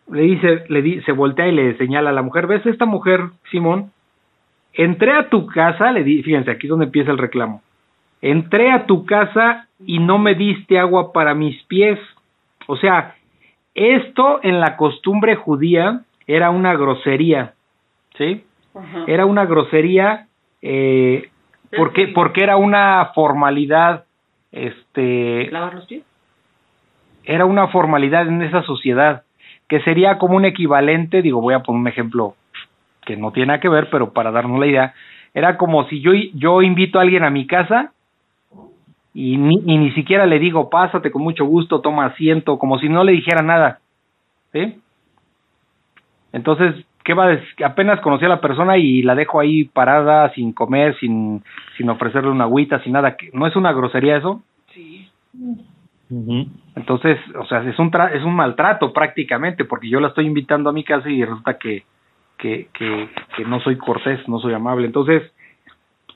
le 0.09 0.23
dice, 0.23 0.63
le 0.67 0.81
di, 0.81 1.01
se 1.01 1.11
voltea 1.11 1.47
y 1.47 1.51
le 1.51 1.77
señala 1.77 2.09
a 2.09 2.13
la 2.13 2.21
mujer, 2.21 2.47
¿ves 2.47 2.65
a 2.65 2.69
esta 2.69 2.85
mujer, 2.85 3.21
Simón? 3.49 3.91
Entré 4.73 5.11
a 5.11 5.29
tu 5.29 5.47
casa, 5.47 5.91
le 5.91 6.03
di, 6.03 6.23
fíjense, 6.23 6.51
aquí 6.51 6.67
es 6.67 6.69
donde 6.69 6.85
empieza 6.85 7.11
el 7.11 7.17
reclamo. 7.17 7.61
Entré 8.21 8.71
a 8.71 8.85
tu 8.85 9.05
casa 9.05 9.67
y 9.85 9.99
no 9.99 10.17
me 10.17 10.35
diste 10.35 10.79
agua 10.79 11.11
para 11.11 11.33
mis 11.33 11.61
pies. 11.63 11.99
O 12.67 12.77
sea, 12.77 13.15
esto 13.73 14.39
en 14.43 14.59
la 14.59 14.77
costumbre 14.77 15.35
judía 15.35 16.01
era 16.27 16.49
una 16.51 16.73
grosería, 16.75 17.53
¿sí? 18.17 18.43
Ajá. 18.73 19.03
Era 19.07 19.25
una 19.25 19.45
grosería 19.45 20.27
eh, 20.61 21.29
porque, 21.75 22.07
porque 22.09 22.43
era 22.43 22.57
una 22.57 23.11
formalidad, 23.15 24.05
este, 24.51 25.49
¿Lavar 25.51 25.75
los 25.75 25.85
pies? 25.85 26.03
era 27.23 27.45
una 27.45 27.67
formalidad 27.67 28.27
en 28.27 28.41
esa 28.41 28.63
sociedad 28.63 29.23
que 29.67 29.81
sería 29.81 30.17
como 30.17 30.35
un 30.35 30.45
equivalente, 30.45 31.21
digo, 31.21 31.39
voy 31.39 31.53
a 31.53 31.59
poner 31.61 31.81
un 31.81 31.87
ejemplo 31.87 32.35
que 33.05 33.15
no 33.15 33.31
tiene 33.31 33.47
nada 33.47 33.59
que 33.59 33.69
ver, 33.69 33.89
pero 33.89 34.11
para 34.11 34.31
darnos 34.31 34.59
la 34.59 34.67
idea, 34.67 34.93
era 35.33 35.57
como 35.57 35.87
si 35.87 36.01
yo, 36.01 36.11
yo 36.33 36.61
invito 36.61 36.99
a 36.99 37.03
alguien 37.03 37.23
a 37.23 37.29
mi 37.29 37.47
casa 37.47 37.93
y 39.13 39.37
ni, 39.37 39.61
y 39.65 39.77
ni 39.77 39.91
siquiera 39.91 40.25
le 40.25 40.39
digo, 40.39 40.69
pásate 40.69 41.09
con 41.09 41.21
mucho 41.21 41.45
gusto, 41.45 41.79
toma 41.79 42.05
asiento, 42.07 42.59
como 42.59 42.79
si 42.79 42.89
no 42.89 43.03
le 43.03 43.13
dijera 43.13 43.41
nada, 43.41 43.79
¿sí? 44.51 44.77
Entonces, 46.33 46.85
¿qué 47.03 47.13
va 47.13 47.25
a 47.25 47.29
decir? 47.29 47.65
Apenas 47.65 47.99
conocí 48.01 48.25
a 48.25 48.29
la 48.29 48.41
persona 48.41 48.77
y 48.77 49.01
la 49.01 49.15
dejo 49.15 49.39
ahí 49.39 49.65
parada, 49.65 50.31
sin 50.33 50.53
comer, 50.53 50.97
sin, 50.99 51.43
sin 51.77 51.89
ofrecerle 51.89 52.29
una 52.29 52.45
agüita, 52.45 52.81
sin 52.83 52.93
nada, 52.93 53.15
¿no 53.33 53.47
es 53.47 53.55
una 53.55 53.73
grosería 53.73 54.17
eso? 54.17 54.43
Sí. 54.73 55.09
Entonces, 56.75 57.17
o 57.39 57.45
sea, 57.45 57.63
es 57.63 57.79
un 57.79 57.89
tra- 57.89 58.11
es 58.13 58.23
un 58.23 58.35
maltrato 58.35 58.91
prácticamente, 58.91 59.63
porque 59.65 59.89
yo 59.89 59.99
la 59.99 60.09
estoy 60.09 60.25
invitando 60.25 60.69
a 60.69 60.73
mi 60.73 60.83
casa 60.83 61.09
y 61.09 61.23
resulta 61.23 61.57
que, 61.57 61.83
que, 62.37 62.67
que, 62.73 63.09
que 63.37 63.45
no 63.45 63.61
soy 63.61 63.77
cortés, 63.77 64.27
no 64.27 64.39
soy 64.39 64.53
amable. 64.53 64.87
Entonces, 64.87 65.23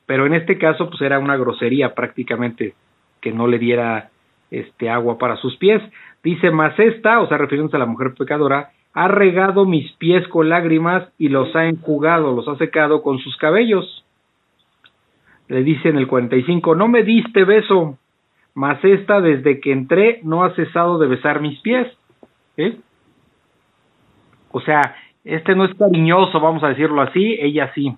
pero 0.06 0.26
en 0.26 0.34
este 0.34 0.57
caso, 0.57 0.90
pues 0.90 1.02
era 1.02 1.18
una 1.18 1.38
grosería 1.38 1.95
prácticamente 1.95 2.74
que 3.22 3.32
no 3.32 3.48
le 3.48 3.57
diera 3.57 4.10
este 4.52 4.90
agua 4.90 5.18
para 5.18 5.38
sus 5.38 5.56
pies. 5.57 5.82
Dice, 6.24 6.52
mas 6.52 6.78
esta, 6.78 7.22
o 7.22 7.28
sea, 7.28 7.38
refiriéndose 7.38 7.78
a 7.78 7.80
la 7.80 7.86
mujer 7.86 8.14
pecadora, 8.18 8.72
ha 8.95 9.09
regado 9.09 9.65
mis 9.65 9.91
pies 9.97 10.26
con 10.30 10.47
lágrimas 10.47 11.09
y 11.17 11.27
los 11.27 11.53
ha 11.53 11.65
enjugado, 11.65 12.34
los 12.34 12.47
ha 12.47 12.55
secado 12.55 13.03
con 13.03 13.19
sus 13.19 13.35
cabellos. 13.35 14.05
Le 15.49 15.63
dice 15.63 15.89
en 15.89 15.97
el 15.97 16.07
45, 16.07 16.76
no 16.76 16.88
me 16.88 17.03
diste 17.03 17.43
beso, 17.43 17.97
mas 18.53 18.84
esta 18.85 19.19
desde 19.19 19.59
que 19.59 19.73
entré 19.73 20.22
no 20.23 20.45
ha 20.45 20.55
cesado 20.55 20.97
de 20.97 21.07
besar 21.07 21.41
mis 21.41 21.59
pies. 21.59 21.88
¿Eh? 22.55 22.77
O 24.51 24.61
sea, 24.61 24.95
este 25.26 25.55
no 25.55 25.65
es 25.65 25.76
cariñoso, 25.76 26.39
vamos 26.39 26.63
a 26.63 26.69
decirlo 26.69 27.01
así, 27.01 27.38
ella 27.41 27.73
sí. 27.76 27.93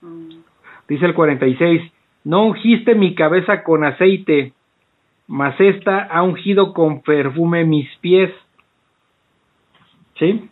Mm. 0.00 0.40
Dice 0.88 1.04
el 1.04 1.14
46, 1.14 1.82
no 2.24 2.46
ungiste 2.46 2.94
mi 2.94 3.14
cabeza 3.14 3.62
con 3.62 3.84
aceite, 3.84 4.54
mas 5.26 5.54
esta 5.60 6.00
ha 6.04 6.22
ungido 6.22 6.72
con 6.72 7.02
perfume 7.02 7.66
mis 7.66 7.88
pies. 7.98 8.30
¿Sí? 10.20 10.48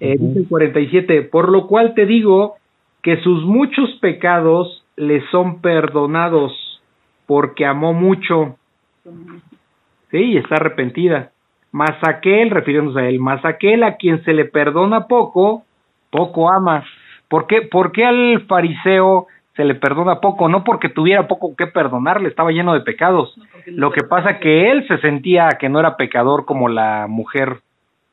Eh. 0.00 0.16
Dice 0.18 0.40
el 0.40 0.48
47, 0.48 1.22
por 1.22 1.50
lo 1.50 1.66
cual 1.66 1.94
te 1.94 2.06
digo 2.06 2.56
que 3.02 3.20
sus 3.22 3.44
muchos 3.44 3.90
pecados 4.00 4.84
le 4.96 5.22
son 5.30 5.60
perdonados, 5.60 6.82
porque 7.26 7.66
amó 7.66 7.92
mucho. 7.92 8.56
Sí, 10.10 10.18
y 10.18 10.36
está 10.38 10.56
arrepentida. 10.56 11.30
Mas 11.70 11.96
aquel, 12.02 12.50
refiriéndose 12.50 13.00
a 13.00 13.08
él, 13.08 13.20
mas 13.20 13.44
aquel 13.44 13.84
a 13.84 13.96
quien 13.96 14.24
se 14.24 14.32
le 14.32 14.46
perdona 14.46 15.06
poco, 15.06 15.64
poco 16.10 16.50
ama. 16.50 16.84
¿Por 17.28 17.46
qué, 17.46 17.62
¿Por 17.62 17.92
qué 17.92 18.06
al 18.06 18.46
fariseo 18.46 19.26
se 19.54 19.64
le 19.64 19.74
perdona 19.74 20.20
poco? 20.20 20.48
No 20.48 20.64
porque 20.64 20.88
tuviera 20.88 21.28
poco 21.28 21.54
que 21.54 21.66
perdonarle, 21.66 22.30
estaba 22.30 22.52
lleno 22.52 22.72
de 22.72 22.80
pecados. 22.80 23.36
No, 23.36 23.44
porque 23.52 23.70
no 23.70 23.76
Lo 23.78 23.92
que 23.92 24.04
pasa 24.04 24.38
que 24.38 24.70
él 24.70 24.88
se 24.88 24.96
sentía 24.98 25.50
que 25.60 25.68
no 25.68 25.78
era 25.78 25.96
pecador 25.96 26.46
como 26.46 26.70
la 26.70 27.06
mujer 27.06 27.60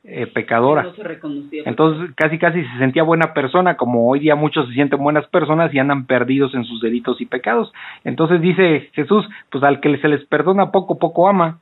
eh, 0.08 0.28
pecadora. 0.28 0.84
No 0.84 0.94
se 0.94 1.02
reconocía. 1.02 1.64
Entonces 1.66 2.14
casi 2.14 2.38
casi 2.38 2.62
se 2.62 2.78
sentía 2.78 3.02
buena 3.02 3.34
persona, 3.34 3.76
como 3.76 4.08
hoy 4.08 4.20
día 4.20 4.36
muchos 4.36 4.68
se 4.68 4.74
sienten 4.74 5.02
buenas 5.02 5.26
personas 5.26 5.74
y 5.74 5.80
andan 5.80 6.06
perdidos 6.06 6.54
en 6.54 6.64
sus 6.64 6.80
delitos 6.80 7.20
y 7.20 7.26
pecados. 7.26 7.72
Entonces 8.04 8.40
dice 8.40 8.90
Jesús, 8.92 9.26
pues 9.50 9.64
al 9.64 9.80
que 9.80 9.98
se 9.98 10.06
les 10.06 10.24
perdona 10.26 10.70
poco, 10.70 10.98
poco 10.98 11.28
ama. 11.28 11.58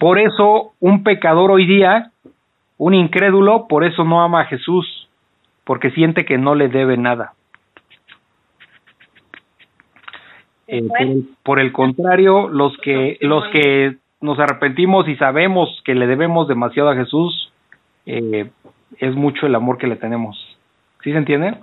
Por 0.00 0.18
eso 0.18 0.72
un 0.80 1.04
pecador 1.04 1.52
hoy 1.52 1.66
día, 1.66 2.10
un 2.78 2.94
incrédulo, 2.94 3.66
por 3.68 3.84
eso 3.84 4.02
no 4.02 4.22
ama 4.22 4.40
a 4.40 4.46
Jesús, 4.46 5.08
porque 5.64 5.92
siente 5.92 6.24
que 6.24 6.36
no 6.36 6.56
le 6.56 6.68
debe 6.68 6.96
nada. 6.96 7.34
Eh, 10.66 10.82
por, 10.82 11.00
el, 11.00 11.24
por 11.44 11.60
el 11.60 11.72
contrario, 11.72 12.48
los 12.48 12.76
que 12.78 13.18
los 13.20 13.44
que 13.52 13.99
nos 14.20 14.38
arrepentimos 14.38 15.08
y 15.08 15.16
sabemos 15.16 15.80
que 15.84 15.94
le 15.94 16.06
debemos 16.06 16.48
demasiado 16.48 16.90
a 16.90 16.96
Jesús, 16.96 17.52
eh, 18.06 18.50
es 18.98 19.14
mucho 19.14 19.46
el 19.46 19.54
amor 19.54 19.78
que 19.78 19.86
le 19.86 19.96
tenemos. 19.96 20.36
¿Sí 21.02 21.12
se 21.12 21.18
entiende? 21.18 21.56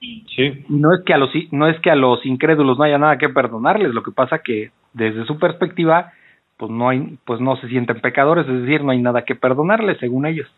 Sí. 0.00 0.64
Y 0.68 0.72
no 0.72 0.94
es 0.94 1.02
que 1.04 1.14
a 1.14 1.18
los 1.18 1.30
no 1.50 1.66
es 1.66 1.80
que 1.80 1.90
a 1.90 1.96
los 1.96 2.24
incrédulos 2.24 2.78
no 2.78 2.84
haya 2.84 2.98
nada 2.98 3.18
que 3.18 3.28
perdonarles, 3.28 3.92
lo 3.94 4.02
que 4.02 4.12
pasa 4.12 4.38
que 4.40 4.70
desde 4.92 5.24
su 5.24 5.38
perspectiva 5.38 6.12
pues 6.56 6.70
no 6.70 6.88
hay 6.88 7.18
pues 7.24 7.40
no 7.40 7.56
se 7.56 7.68
sienten 7.68 8.00
pecadores, 8.00 8.46
es 8.48 8.62
decir, 8.62 8.84
no 8.84 8.90
hay 8.92 9.00
nada 9.00 9.24
que 9.24 9.34
perdonarles 9.34 9.98
según 9.98 10.26
ellos. 10.26 10.48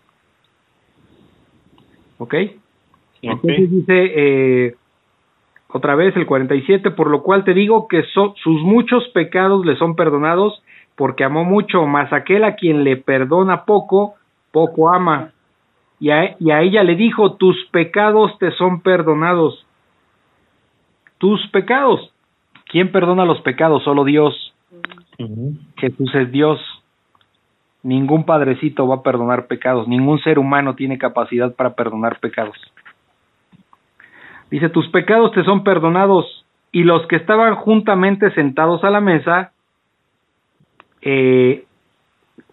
¿Ok? 2.19 2.35
Ok. 2.35 2.51
Entonces 3.23 3.71
dice 3.71 4.13
eh, 4.15 4.75
otra 5.69 5.95
vez 5.95 6.17
el 6.17 6.27
47, 6.27 6.91
por 6.91 7.09
lo 7.09 7.23
cual 7.23 7.45
te 7.45 7.55
digo 7.55 7.87
que 7.89 8.03
so- 8.15 8.35
sus 8.43 8.61
muchos 8.63 9.07
pecados 9.11 9.65
le 9.65 9.77
son 9.77 9.95
perdonados 9.95 10.63
porque 11.01 11.25
amó 11.25 11.47
mucho, 11.47 11.87
mas 11.87 12.13
aquel 12.13 12.45
a 12.45 12.57
quien 12.57 12.85
le 12.85 12.99
perdona 12.99 13.65
poco, 13.65 14.17
poco 14.53 14.91
ama. 14.91 15.31
Y 15.99 16.11
a, 16.11 16.37
y 16.39 16.51
a 16.51 16.61
ella 16.61 16.85
le 16.85 16.95
dijo, 16.95 17.37
tus 17.37 17.57
pecados 17.71 18.39
te 18.39 18.51
son 18.53 18.83
perdonados. 18.83 19.65
Tus 21.17 21.41
pecados. 21.53 22.13
¿Quién 22.67 22.93
perdona 22.93 23.25
los 23.25 23.41
pecados? 23.41 23.83
Solo 23.83 24.05
Dios. 24.05 24.53
Jesús 25.79 26.15
es 26.17 26.31
Dios. 26.31 26.61
Ningún 27.83 28.25
padrecito 28.25 28.87
va 28.87 28.97
a 28.97 29.03
perdonar 29.03 29.47
pecados. 29.47 29.89
Ningún 29.89 30.21
ser 30.21 30.39
humano 30.39 30.75
tiene 30.75 30.99
capacidad 30.99 31.55
para 31.55 31.73
perdonar 31.73 32.21
pecados. 32.21 32.59
Dice, 34.51 34.69
tus 34.69 34.87
pecados 34.89 35.33
te 35.33 35.45
son 35.45 35.65
perdonados. 35.65 36.45
Y 36.73 36.83
los 36.83 37.07
que 37.07 37.17
estaban 37.17 37.55
juntamente 37.55 38.31
sentados 38.35 38.85
a 38.85 38.91
la 38.91 39.01
mesa, 39.01 39.53
eh, 41.03 41.65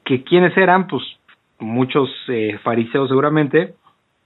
que 0.06 0.24
quienes 0.24 0.56
eran, 0.58 0.88
pues 0.88 1.04
muchos 1.60 2.10
eh, 2.28 2.58
fariseos 2.64 3.10
seguramente, 3.10 3.74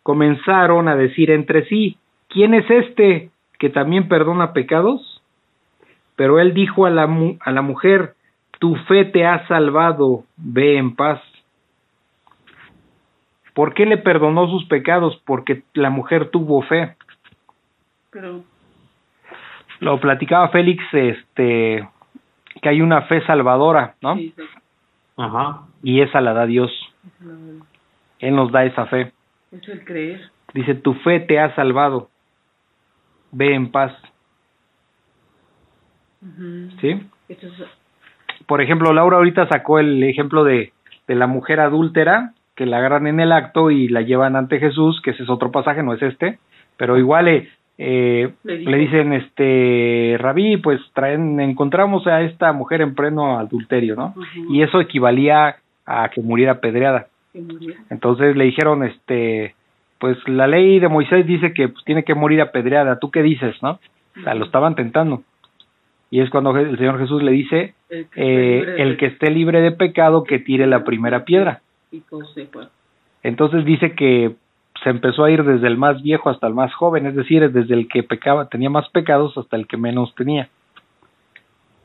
comenzaron 0.04 0.88
a 0.88 0.96
decir 0.96 1.32
entre 1.32 1.66
sí, 1.66 1.98
¿quién 2.30 2.54
es 2.54 2.70
este 2.70 3.30
que 3.60 3.70
también 3.70 4.08
perdona 4.08 4.54
pecados? 4.54 5.22
Pero 6.16 6.40
él 6.40 6.54
dijo 6.54 6.86
a 6.86 6.90
la, 6.90 7.08
mu- 7.08 7.38
a 7.40 7.52
la 7.52 7.62
mujer, 7.62 8.16
tu 8.60 8.76
fe 8.88 9.06
te 9.06 9.26
ha 9.26 9.48
salvado, 9.48 10.24
ve 10.38 10.78
en 10.78 10.96
paz. 10.96 11.22
¿Por 13.54 13.74
qué 13.74 13.86
le 13.86 13.98
perdonó 13.98 14.48
sus 14.50 14.66
pecados? 14.66 15.22
Porque 15.26 15.64
la 15.74 15.90
mujer 15.90 16.30
tuvo 16.30 16.62
fe. 16.64 16.96
Pero, 18.12 18.44
Lo 19.80 20.00
platicaba 20.00 20.50
Félix, 20.50 20.84
este, 20.94 21.88
que 22.62 22.70
hay 22.70 22.82
una 22.82 23.04
fe 23.04 23.26
salvadora, 23.26 23.96
¿no? 24.02 24.16
sí, 24.16 24.34
sí, 24.36 24.44
Ajá. 25.18 25.62
Y 25.84 26.02
esa 26.02 26.22
la 26.22 26.34
da 26.34 26.46
Dios. 26.46 26.72
es 27.04 27.28
Él 28.20 28.36
nos 28.36 28.52
da 28.52 28.64
esa 28.66 28.86
fe. 28.86 29.12
es 29.52 29.68
el 29.70 29.84
creer. 29.84 30.30
Dice, 30.54 30.76
tu 30.76 30.94
fe 30.96 31.20
te 31.22 31.40
ha 31.40 31.54
salvado. 31.56 32.10
Ve 33.32 33.54
en 33.56 33.72
paz, 33.72 33.94
Ujú. 36.22 36.70
¿sí? 36.82 37.02
Esto 37.30 37.48
es- 37.48 38.46
Por 38.46 38.62
ejemplo, 38.62 38.94
Laura 38.94 39.18
ahorita 39.18 39.48
sacó 39.48 39.80
el 39.80 40.04
ejemplo 40.04 40.44
de, 40.44 40.74
de 41.08 41.16
la 41.16 41.28
mujer 41.28 41.60
adúltera 41.60 42.34
que 42.56 42.66
la 42.66 42.78
agarran 42.78 43.08
en 43.08 43.20
el 43.20 43.32
acto 43.32 43.72
y 43.72 43.88
la 43.88 44.02
llevan 44.02 44.36
ante 44.36 44.60
Jesús, 44.60 45.02
que 45.02 45.12
ese 45.12 45.24
es 45.24 45.30
otro 45.30 45.52
pasaje, 45.52 45.82
no 45.84 45.94
es 45.94 46.02
este, 46.02 46.38
pero 46.78 46.98
igual 46.98 47.28
eh, 47.30 47.50
eh, 47.84 48.32
Le 48.44 48.78
dicen, 48.78 49.12
este, 49.14 50.16
Rabí, 50.20 50.58
pues 50.58 50.80
traen, 50.94 51.40
encontramos 51.40 52.06
a 52.06 52.22
esta 52.22 52.54
mujer 52.54 52.82
en 52.82 52.94
pleno 52.94 53.40
adulterio, 53.40 53.96
¿no? 53.96 54.14
Y 54.52 54.62
eso 54.62 54.80
equivalía 54.80 55.56
a 55.88 56.10
que 56.10 56.22
muriera 56.22 56.54
apedreada. 56.54 57.08
Que. 57.34 57.40
Entonces 57.90 58.36
le 58.36 58.44
dijeron, 58.44 58.84
este, 58.84 59.56
pues 59.98 60.16
la 60.28 60.46
ley 60.46 60.80
de 60.80 60.90
Moisés 60.90 61.26
dice 61.26 61.54
que 61.54 61.70
pues, 61.70 61.84
tiene 61.84 62.04
que 62.04 62.14
morir 62.14 62.42
apedreada. 62.42 63.00
¿Tú 63.00 63.10
qué 63.10 63.24
dices, 63.24 63.56
no? 63.64 63.80
O 64.16 64.22
sea, 64.24 64.36
lo 64.36 64.46
estaban 64.46 64.76
tentando. 64.76 65.24
Y 66.12 66.20
es 66.20 66.30
cuando 66.30 66.56
el 66.56 66.78
Señor 66.78 67.00
Jesús 67.00 67.24
le 67.24 67.32
dice, 67.32 67.74
El 67.90 68.06
que, 68.10 68.22
eh, 68.22 68.60
esté 68.60 68.62
libre 68.62 68.78
de 68.78 68.84
el 68.84 68.98
que 68.98 69.06
esté 69.08 69.32
libre 69.32 69.62
de 69.62 69.72
pecado 69.72 70.24
que 70.24 70.38
tire 70.38 70.68
la 70.68 70.84
primera 70.84 71.26
piedra. 71.26 71.62
Y. 71.92 72.04
Entonces 73.24 73.66
dice 73.66 73.96
que 73.96 74.36
se 74.84 74.90
empezó 74.90 75.24
a 75.24 75.32
ir 75.32 75.44
desde 75.44 75.68
el 75.68 75.78
más 75.78 76.02
viejo 76.02 76.30
hasta 76.30 76.48
el 76.48 76.54
más 76.54 76.74
joven, 76.74 77.06
es 77.06 77.16
decir, 77.16 77.52
desde 77.52 77.74
el 77.74 77.88
que 77.88 78.04
pecaba, 78.04 78.50
tenía 78.50 78.70
más 78.70 78.90
pecados 78.90 79.38
hasta 79.38 79.56
el 79.56 79.68
que 79.68 79.78
menos 79.78 80.14
tenía. 80.16 80.50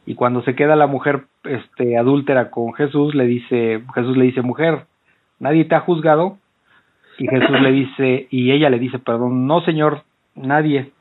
Y 0.06 0.14
cuando 0.14 0.43
se 0.43 0.55
queda 0.55 0.77
la 0.77 0.86
mujer 0.86 1.24
este 1.44 1.98
adúltera 1.98 2.51
con 2.51 2.73
Jesús, 2.74 3.14
le 3.14 3.27
dice, 3.27 3.82
Jesús 3.94 4.16
le 4.16 4.24
dice, 4.24 4.40
"Mujer, 4.40 4.86
nadie 5.40 5.64
te 5.64 5.74
ha 5.74 5.81
juzgado?" 5.81 6.39
Y 7.18 7.27
Jesús 7.27 7.60
le 7.60 7.73
dice, 7.73 8.28
y 8.31 8.52
ella 8.52 8.70
le 8.70 8.78
dice, 8.78 8.98
"Perdón, 8.98 9.47
no, 9.47 9.62
Señor, 9.62 10.02
nadie." 10.35 10.93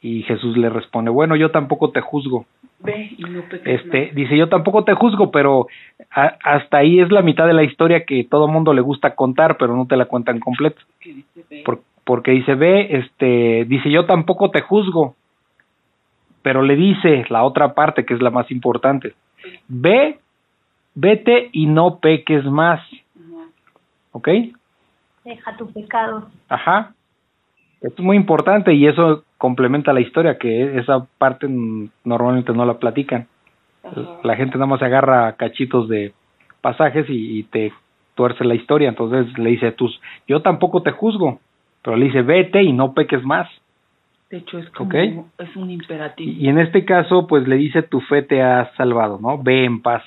Y 0.00 0.22
Jesús 0.22 0.56
le 0.56 0.68
responde, 0.70 1.10
"Bueno, 1.10 1.34
yo 1.36 1.50
tampoco 1.50 1.90
te 1.90 2.00
juzgo." 2.00 2.46
Ve 2.80 3.10
y 3.18 3.22
no 3.24 3.42
peques 3.42 3.80
Este, 3.82 4.12
dice, 4.14 4.36
yo 4.36 4.48
tampoco 4.48 4.84
te 4.84 4.94
juzgo, 4.94 5.32
pero 5.32 5.66
a- 6.12 6.36
hasta 6.44 6.78
ahí 6.78 7.00
es 7.00 7.10
la 7.10 7.22
mitad 7.22 7.46
de 7.48 7.52
la 7.54 7.64
historia 7.64 8.04
que 8.04 8.22
todo 8.22 8.46
mundo 8.46 8.72
le 8.72 8.80
gusta 8.80 9.16
contar, 9.16 9.56
pero 9.58 9.74
no 9.76 9.86
te 9.86 9.96
la 9.96 10.04
cuentan 10.04 10.38
completa. 10.38 10.80
Por- 11.64 11.80
porque 12.04 12.30
dice, 12.30 12.54
ve, 12.54 12.86
este, 12.98 13.64
dice, 13.66 13.90
yo 13.90 14.06
tampoco 14.06 14.50
te 14.50 14.60
juzgo, 14.62 15.16
pero 16.42 16.62
le 16.62 16.76
dice 16.76 17.24
la 17.28 17.42
otra 17.44 17.74
parte 17.74 18.04
que 18.06 18.14
es 18.14 18.22
la 18.22 18.30
más 18.30 18.50
importante, 18.50 19.14
ve, 19.66 20.18
vete 20.94 21.50
y 21.52 21.66
no 21.66 21.98
peques 21.98 22.44
más, 22.44 22.80
No. 23.28 23.44
¿ok? 24.12 24.28
Deja 25.24 25.56
tu 25.56 25.70
pecado. 25.72 26.28
Ajá. 26.48 26.94
Esto 27.80 28.02
es 28.02 28.04
muy 28.04 28.16
importante 28.16 28.74
y 28.74 28.86
eso 28.86 29.24
complementa 29.36 29.92
la 29.92 30.00
historia, 30.00 30.38
que 30.38 30.78
esa 30.78 31.06
parte 31.18 31.46
normalmente 32.04 32.52
no 32.52 32.64
la 32.64 32.78
platican. 32.78 33.28
Ajá. 33.84 34.18
La 34.24 34.36
gente 34.36 34.54
nada 34.54 34.66
más 34.66 34.80
se 34.80 34.86
agarra 34.86 35.32
cachitos 35.34 35.88
de 35.88 36.12
pasajes 36.60 37.08
y, 37.08 37.38
y 37.38 37.42
te 37.44 37.72
tuerce 38.14 38.44
la 38.44 38.56
historia. 38.56 38.88
Entonces 38.88 39.26
le 39.38 39.50
dice 39.50 39.68
a 39.68 39.76
tus, 39.76 40.00
yo 40.26 40.42
tampoco 40.42 40.82
te 40.82 40.90
juzgo, 40.90 41.40
pero 41.82 41.96
le 41.96 42.06
dice, 42.06 42.22
vete 42.22 42.62
y 42.62 42.72
no 42.72 42.94
peques 42.94 43.24
más. 43.24 43.48
De 44.28 44.38
hecho, 44.38 44.58
es 44.58 44.68
como, 44.70 44.92
es 44.92 45.56
un 45.56 45.70
imperativo. 45.70 46.30
Y, 46.30 46.46
y 46.46 46.48
en 46.48 46.58
este 46.58 46.84
caso, 46.84 47.26
pues 47.26 47.48
le 47.48 47.56
dice, 47.56 47.82
tu 47.82 48.00
fe 48.00 48.22
te 48.22 48.42
ha 48.42 48.72
salvado, 48.76 49.18
¿no? 49.22 49.42
Ve 49.42 49.64
en 49.64 49.80
paz. 49.80 50.02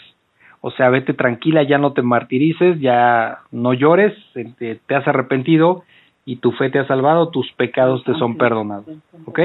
O 0.59 0.69
sea, 0.69 0.89
vete 0.89 1.13
tranquila, 1.13 1.63
ya 1.63 1.79
no 1.79 1.93
te 1.93 2.03
martirices, 2.03 2.79
ya 2.79 3.39
no 3.51 3.73
llores, 3.73 4.13
eh, 4.35 4.53
te, 4.59 4.75
te 4.75 4.95
has 4.95 5.07
arrepentido 5.07 5.83
y 6.31 6.37
tu 6.37 6.53
fe 6.53 6.69
te 6.69 6.79
ha 6.79 6.87
salvado, 6.87 7.27
tus 7.27 7.51
pecados 7.53 8.05
te 8.05 8.13
son 8.13 8.37
perdonados. 8.37 8.87
¿Ok? 9.25 9.39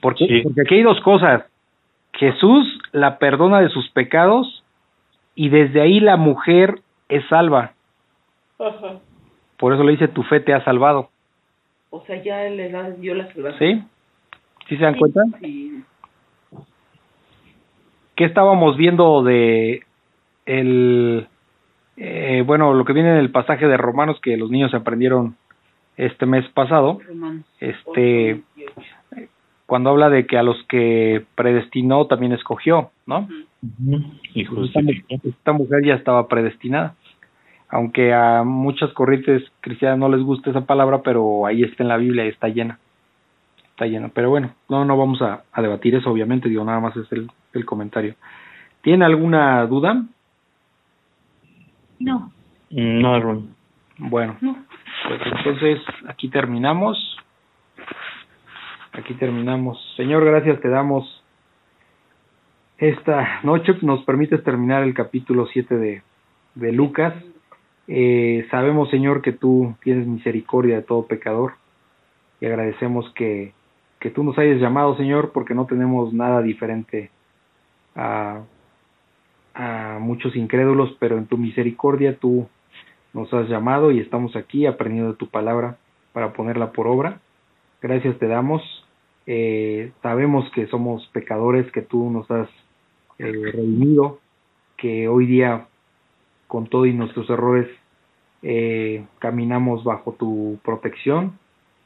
Porque, 0.00 0.26
Sí. 0.26 0.40
porque 0.42 0.62
aquí 0.62 0.76
hay 0.76 0.82
dos 0.82 0.98
cosas. 1.02 1.44
Jesús 2.14 2.66
la 2.92 3.18
perdona 3.18 3.60
de 3.60 3.68
sus 3.68 3.90
pecados 3.90 4.64
y 5.34 5.50
desde 5.50 5.82
ahí 5.82 6.00
la 6.00 6.16
mujer 6.16 6.76
es 7.10 7.22
salva. 7.28 7.72
Ajá. 8.58 9.00
Por 9.58 9.74
eso 9.74 9.82
le 9.82 9.92
dice, 9.92 10.08
tu 10.08 10.22
fe 10.22 10.40
te 10.40 10.54
ha 10.54 10.64
salvado. 10.64 11.10
O 11.90 12.00
sea, 12.06 12.22
ya 12.22 12.44
le 12.44 12.70
da, 12.70 12.88
dio 12.92 13.14
la 13.14 13.30
salvación. 13.34 13.58
¿Sí? 13.58 13.84
¿Sí 14.70 14.76
se 14.78 14.82
dan 14.82 14.94
cuenta? 14.96 15.20
Sí. 15.40 15.84
¿Qué 18.16 18.24
estábamos 18.24 18.78
viendo 18.78 19.22
de 19.22 19.82
el 20.46 21.26
eh, 22.04 22.42
bueno, 22.44 22.74
lo 22.74 22.84
que 22.84 22.92
viene 22.92 23.10
en 23.10 23.18
el 23.18 23.30
pasaje 23.30 23.68
de 23.68 23.76
Romanos 23.76 24.18
que 24.20 24.36
los 24.36 24.50
niños 24.50 24.74
aprendieron 24.74 25.36
este 25.96 26.26
mes 26.26 26.44
pasado, 26.48 26.98
Romanos 27.06 27.46
este 27.60 28.42
8, 28.56 28.74
18. 29.12 29.28
cuando 29.66 29.90
habla 29.90 30.10
de 30.10 30.26
que 30.26 30.36
a 30.36 30.42
los 30.42 30.56
que 30.64 31.24
predestinó 31.36 32.08
también 32.08 32.32
escogió, 32.32 32.90
¿no? 33.06 33.28
Y 34.34 34.48
esta, 35.24 35.52
mujer 35.52 35.84
ya 35.84 35.94
estaba 35.94 36.26
predestinada. 36.26 36.96
Aunque 37.68 38.12
a 38.12 38.42
muchas 38.42 38.92
corrientes 38.94 39.44
cristianas 39.60 40.00
no 40.00 40.08
les 40.08 40.22
gusta 40.22 40.50
esa 40.50 40.62
palabra, 40.62 41.02
pero 41.04 41.46
ahí 41.46 41.62
está 41.62 41.84
en 41.84 41.88
la 41.88 41.98
Biblia 41.98 42.24
y 42.24 42.30
está 42.30 42.48
llena. 42.48 42.80
Está 43.70 43.86
llena. 43.86 44.10
Pero 44.12 44.28
bueno, 44.28 44.50
no, 44.68 44.84
no 44.84 44.96
vamos 44.96 45.22
a, 45.22 45.44
a 45.52 45.62
debatir 45.62 45.94
eso, 45.94 46.10
obviamente, 46.10 46.48
digo, 46.48 46.64
nada 46.64 46.80
más 46.80 46.96
es 46.96 47.10
el, 47.12 47.30
el 47.52 47.64
comentario. 47.64 48.16
¿Tiene 48.80 49.04
alguna 49.04 49.64
duda? 49.66 50.02
No. 52.02 52.32
No, 52.70 53.16
hermano. 53.16 53.42
Bueno, 53.98 54.36
No. 54.40 54.56
pues 55.06 55.20
entonces 55.24 55.80
aquí 56.08 56.28
terminamos. 56.28 56.98
Aquí 58.92 59.14
terminamos. 59.14 59.78
Señor, 59.96 60.24
gracias 60.24 60.60
te 60.60 60.68
damos 60.68 61.22
esta 62.78 63.40
noche. 63.42 63.74
Nos 63.82 64.04
permites 64.04 64.42
terminar 64.44 64.82
el 64.82 64.94
capítulo 64.94 65.46
7 65.46 65.76
de, 65.76 66.02
de 66.54 66.72
Lucas. 66.72 67.14
Eh, 67.88 68.46
sabemos, 68.50 68.90
Señor, 68.90 69.22
que 69.22 69.32
tú 69.32 69.74
tienes 69.82 70.06
misericordia 70.06 70.76
de 70.76 70.82
todo 70.82 71.06
pecador 71.06 71.54
y 72.40 72.46
agradecemos 72.46 73.10
que, 73.14 73.52
que 74.00 74.10
tú 74.10 74.24
nos 74.24 74.36
hayas 74.38 74.60
llamado, 74.60 74.96
Señor, 74.96 75.32
porque 75.32 75.54
no 75.54 75.66
tenemos 75.66 76.12
nada 76.12 76.42
diferente 76.42 77.10
a, 77.94 78.42
a 79.54 79.98
muchos 80.00 80.36
incrédulos, 80.36 80.96
pero 80.98 81.18
en 81.18 81.26
tu 81.26 81.38
misericordia 81.38 82.16
tú 82.18 82.48
nos 83.12 83.32
has 83.34 83.48
llamado 83.48 83.90
y 83.90 84.00
estamos 84.00 84.36
aquí 84.36 84.66
aprendiendo 84.66 85.12
de 85.12 85.18
tu 85.18 85.28
palabra 85.28 85.76
para 86.12 86.32
ponerla 86.32 86.72
por 86.72 86.86
obra. 86.86 87.20
Gracias 87.80 88.18
te 88.18 88.26
damos. 88.26 88.62
Eh, 89.26 89.92
sabemos 90.02 90.50
que 90.52 90.66
somos 90.66 91.06
pecadores, 91.12 91.70
que 91.72 91.82
tú 91.82 92.10
nos 92.10 92.30
has 92.30 92.48
eh, 93.18 93.32
redimido, 93.52 94.18
que 94.76 95.08
hoy 95.08 95.26
día 95.26 95.66
con 96.48 96.66
todo 96.66 96.86
y 96.86 96.92
nuestros 96.92 97.28
errores 97.30 97.68
eh, 98.42 99.04
caminamos 99.20 99.84
bajo 99.84 100.12
tu 100.12 100.58
protección 100.64 101.38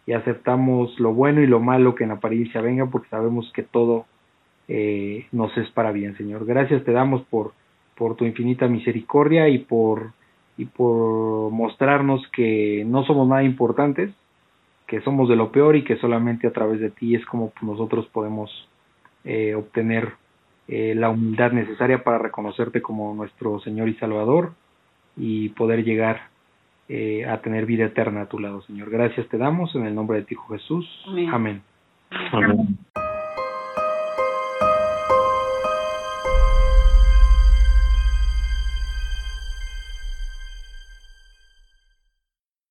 y 0.07 0.13
aceptamos 0.13 0.99
lo 0.99 1.13
bueno 1.13 1.43
y 1.43 1.47
lo 1.47 1.61
malo 1.61 1.95
que 1.95 2.05
en 2.05 2.13
apariencia 2.13 2.61
venga 2.61 2.87
porque 2.87 3.09
sabemos 3.09 3.51
que 3.53 3.63
todo 3.63 4.07
eh, 4.69 5.27
nos 5.33 5.57
es 5.57 5.69
para 5.71 5.93
bien, 5.93 6.17
Señor. 6.17 6.45
Gracias 6.45 6.85
te 6.85 6.93
damos 6.93 7.23
por, 7.23 7.53
por 7.97 8.17
tu 8.17 8.25
infinita 8.25 8.69
misericordia 8.69 9.49
y 9.49 9.59
por, 9.59 10.13
y 10.57 10.65
por 10.67 11.51
mostrarnos 11.51 12.27
que 12.33 12.85
no 12.87 13.05
somos 13.05 13.29
nada 13.29 13.45
importantes, 13.45 14.13
que 14.87 15.01
somos 15.01 15.29
de 15.29 15.37
lo 15.37 15.51
peor 15.51 15.77
y 15.77 15.85
que 15.85 15.97
solamente 15.97 16.47
a 16.47 16.53
través 16.53 16.81
de 16.81 16.91
ti 16.91 17.15
es 17.15 17.25
como 17.27 17.53
nosotros 17.61 18.07
podemos 18.13 18.51
eh, 19.25 19.55
obtener 19.55 20.13
eh, 20.69 20.95
la 20.97 21.11
humildad 21.11 21.53
necesaria 21.53 22.03
para 22.03 22.19
reconocerte 22.19 22.83
como 22.83 23.15
nuestro 23.15 23.61
Señor 23.61 23.89
y 23.89 23.95
Salvador 23.95 24.53
y 25.17 25.51
poder 25.51 25.85
llegar 25.85 26.29
eh, 26.89 27.25
a 27.25 27.41
tener 27.41 27.67
vida 27.67 27.87
eterna 27.87 28.23
a 28.23 28.29
tu 28.29 28.39
lado, 28.39 28.63
Señor. 28.63 28.91
Gracias 28.91 29.29
te 29.29 29.39
damos 29.39 29.75
en 29.75 29.87
el 29.87 29.95
nombre 29.95 30.19
de 30.19 30.25
ti, 30.25 30.35
Hijo 30.35 30.55
Jesús. 30.55 31.05
Amén. 31.09 31.31
Amén. 31.33 31.63
Amén. 32.33 32.79